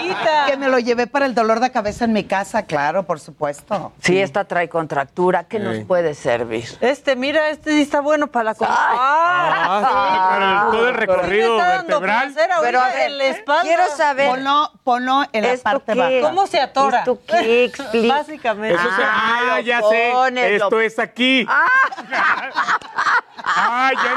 [0.00, 0.46] Chiquita.
[0.46, 3.92] Que me lo llevé para el dolor de cabeza en mi casa, claro, por supuesto.
[4.02, 5.44] Sí, esta trae contractura.
[5.44, 6.64] ¿Qué nos puede servir?
[6.80, 10.94] Este, mira, este sí está bueno para la com- Ah, sí, para el- todo el
[10.94, 12.34] recorrido Me está dando vertebral.
[12.62, 13.62] Pero a ver, la espalda.
[13.62, 14.28] quiero saber.
[14.30, 16.20] Ponlo, ponlo en la.
[16.22, 17.04] ¿Cómo se atora?
[17.26, 17.64] ¿Esto qué?
[17.64, 18.14] Explica.
[18.16, 18.74] Básicamente.
[18.76, 20.58] Eso se- Ah, ah, ya pones, sé.
[20.58, 21.46] lo- Esto es aquí.
[21.48, 21.66] ¡Ah,
[23.56, 24.10] ya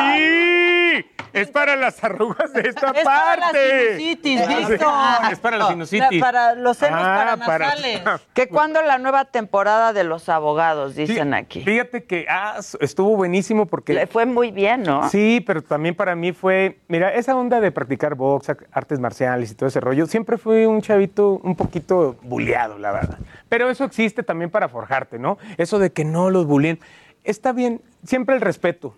[0.00, 1.06] entendí!
[1.32, 3.98] Es para las arrugas de esta Es para la parte.
[3.98, 4.40] sinusitis,
[4.84, 5.28] Ah.
[5.30, 6.20] Es para la sinusitis.
[6.20, 8.02] Para los senos Ah, paranasales.
[8.34, 11.62] Que cuando la nueva temporada de los abogados, dicen aquí.
[11.62, 13.92] Fíjate que ah, estuvo buenísimo porque...
[13.92, 15.08] Le fue muy bien, ¿no?
[15.10, 19.54] Sí, pero también para mí fue, mira, esa onda de practicar box, artes marciales y
[19.54, 23.18] todo ese rollo, siempre fui un chavito un poquito bulleado, la verdad.
[23.48, 25.38] Pero eso existe también para forjarte, ¿no?
[25.58, 26.80] Eso de que no los bulleen.
[27.24, 28.94] Está bien, siempre el respeto,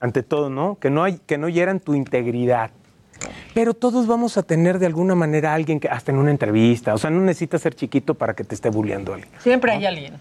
[0.00, 0.78] ante todo, ¿no?
[0.80, 2.70] Que no, hay, que no hieran tu integridad.
[3.54, 6.94] Pero todos vamos a tener de alguna manera a alguien que, hasta en una entrevista,
[6.94, 9.30] o sea, no necesitas ser chiquito para que te esté bulleando alguien.
[9.40, 10.14] Siempre hay alguien.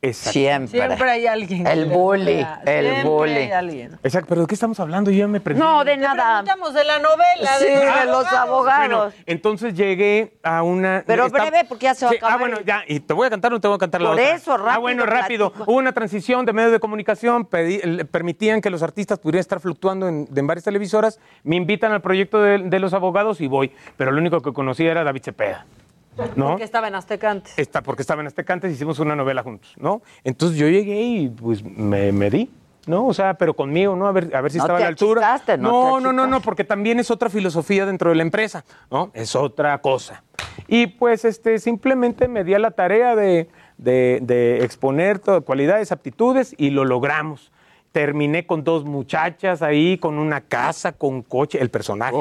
[0.00, 0.32] Exacto.
[0.32, 0.80] Siempre.
[0.86, 1.66] Siempre hay alguien.
[1.66, 3.32] El bully, el Siempre bully.
[3.32, 3.98] hay alguien.
[4.04, 5.10] Exacto, pero ¿de qué estamos hablando?
[5.10, 5.60] Yo ya me prendí.
[5.60, 6.42] No, de nada.
[6.44, 7.50] Preguntamos de la novela.
[7.58, 9.14] Sí, de, de los Bueno, abogados.
[9.26, 11.02] entonces llegué a una.
[11.04, 12.84] Pero está- breve, porque ya se va a Sí, acabar Ah, bueno, ya.
[12.86, 14.34] ¿Y te voy a cantar o no te voy a cantar la Por otra?
[14.36, 15.50] eso, rápido, Ah, bueno, rápido.
[15.50, 15.70] platico.
[15.72, 20.06] Hubo una transición de medios de comunicación, pedí- permitían que los artistas pudieran estar fluctuando
[20.06, 21.18] en, en varias televisoras.
[21.42, 23.72] Me invitan al proyecto de, de los abogados y voy.
[23.96, 25.66] Pero lo único que conocía era David Cepeda.
[26.36, 26.48] ¿No?
[26.48, 27.58] Porque estaba en Azteca antes.
[27.58, 30.02] Está, porque estaba en Azteca antes, hicimos una novela juntos, ¿no?
[30.24, 32.50] Entonces yo llegué y pues me, me di,
[32.86, 33.06] ¿no?
[33.06, 34.06] O sea, pero conmigo, ¿no?
[34.06, 35.40] A ver, a ver si No estaba a la altura.
[35.58, 39.10] no no, no, no, porque también es otra filosofía dentro de la empresa, ¿no?
[39.14, 40.22] Es otra cosa.
[40.66, 45.92] Y pues este, simplemente me di a la tarea de, de- de exponer todo, cualidades,
[45.92, 47.52] aptitudes y lo logramos.
[47.92, 52.16] Terminé con dos muchachas ahí, con una casa, con coche, el personaje.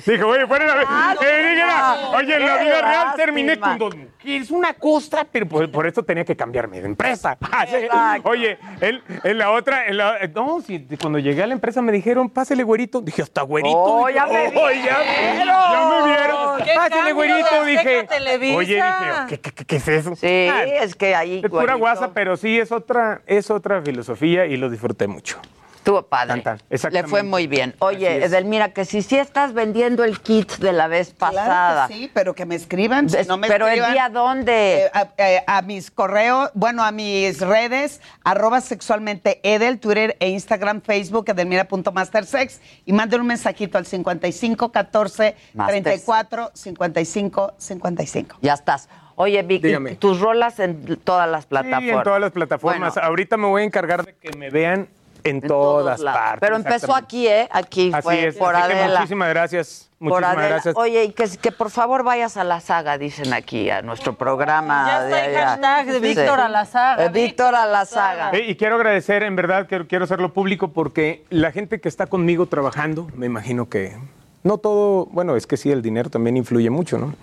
[0.00, 0.12] sí.
[0.12, 3.94] Dije, oye, fuera la Ah, eh, no, oye, en la vida real terminé con dos
[4.26, 7.36] mujeres, una cosa, pero por, por eso tenía que cambiarme de empresa.
[7.68, 8.28] Exacto.
[8.28, 11.92] Oye, en, en la otra, en la- no, si cuando llegué a la empresa me
[11.92, 13.00] dijeron, pásele güerito.
[13.00, 13.76] Dije, hasta güerito.
[13.76, 15.46] Oh, Dije, ya me "Oh, ya, vieron".
[15.46, 16.58] ya me vieron.
[16.64, 17.64] ¡Qué Pásele güerito.
[17.64, 18.56] Dije, Televisa!
[18.56, 18.86] oye, dije,
[19.28, 20.16] ¿qué, qué, qué- qué es eso?
[20.16, 21.40] Sí, Ah, es que ahí.
[21.44, 25.38] es pura guasa, pero sí es otra, es otra filosofía y lo disfruté mucho.
[25.86, 26.42] Estuvo padre.
[26.42, 27.76] Tan, tan, Le fue muy bien.
[27.78, 28.24] Oye.
[28.24, 31.86] Edelmira, que si sí estás vendiendo el kit de la vez pasada.
[31.86, 33.08] Claro que sí, pero que me escriban.
[33.08, 34.86] Si Des- no me pero el escriban, día dónde?
[34.86, 40.28] eh, a, eh, a mis correos, bueno, a mis redes, arroba sexualmente Edel, Twitter e
[40.30, 48.38] Instagram, Facebook, edelmira.mastersex, y manden un mensajito al 55 14 Master 34 55 55.
[48.42, 48.88] Ya estás.
[49.14, 49.94] Oye, Vicky, Dígame.
[49.94, 51.96] tus rolas en todas las Sí, plataformas.
[51.96, 52.94] en todas las plataformas.
[52.94, 54.88] Bueno, Ahorita me voy a encargar de que me vean
[55.28, 56.40] en, en todas partes.
[56.40, 57.48] Pero empezó aquí, ¿eh?
[57.50, 59.00] Aquí Así fue es, por así que Adela.
[59.00, 59.88] muchísimas gracias.
[59.98, 60.74] por Muchísimas gracias.
[60.76, 64.84] Oye, y que, que por favor vayas a la saga, dicen aquí, a nuestro programa.
[64.86, 67.04] Ya está de el hashtag de Víctor a la saga.
[67.04, 68.30] Eh, Víctor a la saga.
[68.32, 72.06] Eh, y quiero agradecer, en verdad, quiero, quiero hacerlo público porque la gente que está
[72.06, 73.96] conmigo trabajando, me imagino que
[74.42, 77.14] no todo, bueno, es que sí, el dinero también influye mucho, ¿no?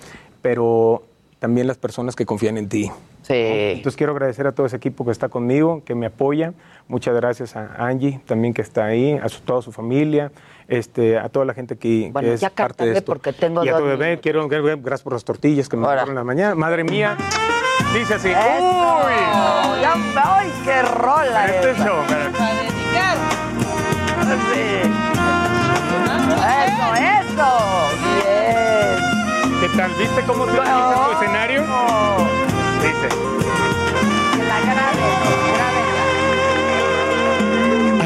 [0.41, 1.03] Pero
[1.39, 2.91] también las personas que confían en ti.
[3.21, 3.33] Sí.
[3.33, 6.53] Entonces quiero agradecer a todo ese equipo que está conmigo, que me apoya.
[6.87, 10.31] Muchas gracias a Angie también que está ahí, a su- toda su familia,
[10.67, 13.05] este, a toda la gente que, Bueno, que es ya parte de esto.
[13.11, 14.21] porque tengo y a tu bebé, minutos.
[14.21, 16.55] quiero gracias por las tortillas que me mandaron en la mañana.
[16.55, 17.15] Madre mía,
[17.93, 18.29] dice así.
[18.29, 18.39] Eso.
[18.39, 19.81] ¡Uy!
[19.81, 19.95] Ya-
[20.37, 21.45] ¡Ay, qué rola!
[21.47, 21.85] Este esa!
[21.85, 22.37] show, espérate.
[22.37, 23.17] Para dedicar.
[24.53, 24.81] Sí.
[26.63, 27.49] Eso, eso.
[28.03, 29.59] Bien.
[29.61, 29.91] ¿Qué tal?
[29.97, 31.61] ¿Viste cómo se utiliza tu escenario?
[32.81, 33.07] Dice.
[34.37, 35.72] Que la grabe,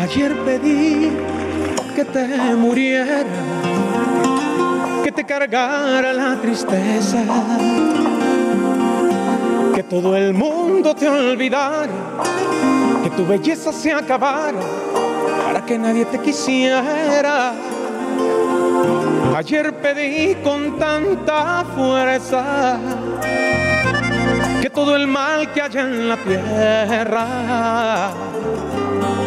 [0.10, 1.12] Ayer pedí
[1.94, 3.26] que te muriera,
[5.04, 7.18] que te cargara la tristeza,
[9.76, 11.92] que todo el mundo te olvidara,
[13.04, 14.62] que tu belleza se acabara,
[15.46, 17.52] para que nadie te quisiera.
[19.36, 22.80] Ayer pedí con tanta fuerza
[24.62, 27.18] que todo el mal que haya en la tierra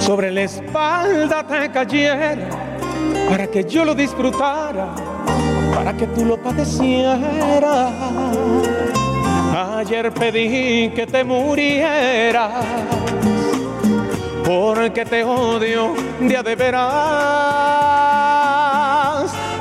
[0.01, 2.49] sobre la espalda te cayera
[3.29, 4.95] para que yo lo disfrutara,
[5.75, 7.93] para que tú lo padecieras.
[9.55, 12.65] Ayer pedí que te murieras
[14.45, 16.81] porque te odio de a de veras.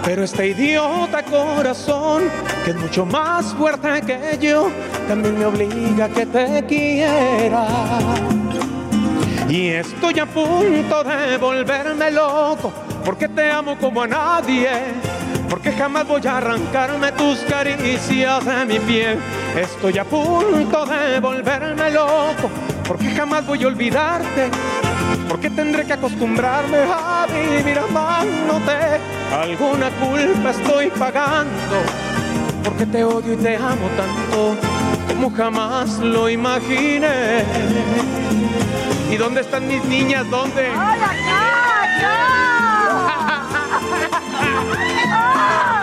[0.03, 2.24] Pero este idiota corazón,
[2.66, 4.72] que es mucho más fuerte que yo,
[5.07, 7.68] también me obliga a que te quiera.
[9.50, 12.72] Y estoy a punto de volverme loco,
[13.04, 14.70] porque te amo como a nadie,
[15.50, 19.18] porque jamás voy a arrancarme tus caricias de mi piel.
[19.60, 22.48] Estoy a punto de volverme loco,
[22.88, 24.52] porque jamás voy a olvidarte,
[25.28, 29.00] porque tendré que acostumbrarme a vivir amándote.
[29.34, 31.82] Alguna culpa estoy pagando,
[32.64, 34.69] porque te odio y te amo tanto
[35.22, 37.44] como jamás lo imaginé.
[39.12, 40.30] ¿Y dónde están mis niñas?
[40.30, 40.70] ¿Dónde?
[40.70, 41.84] ¡Hola, acá,
[45.18, 45.76] acá!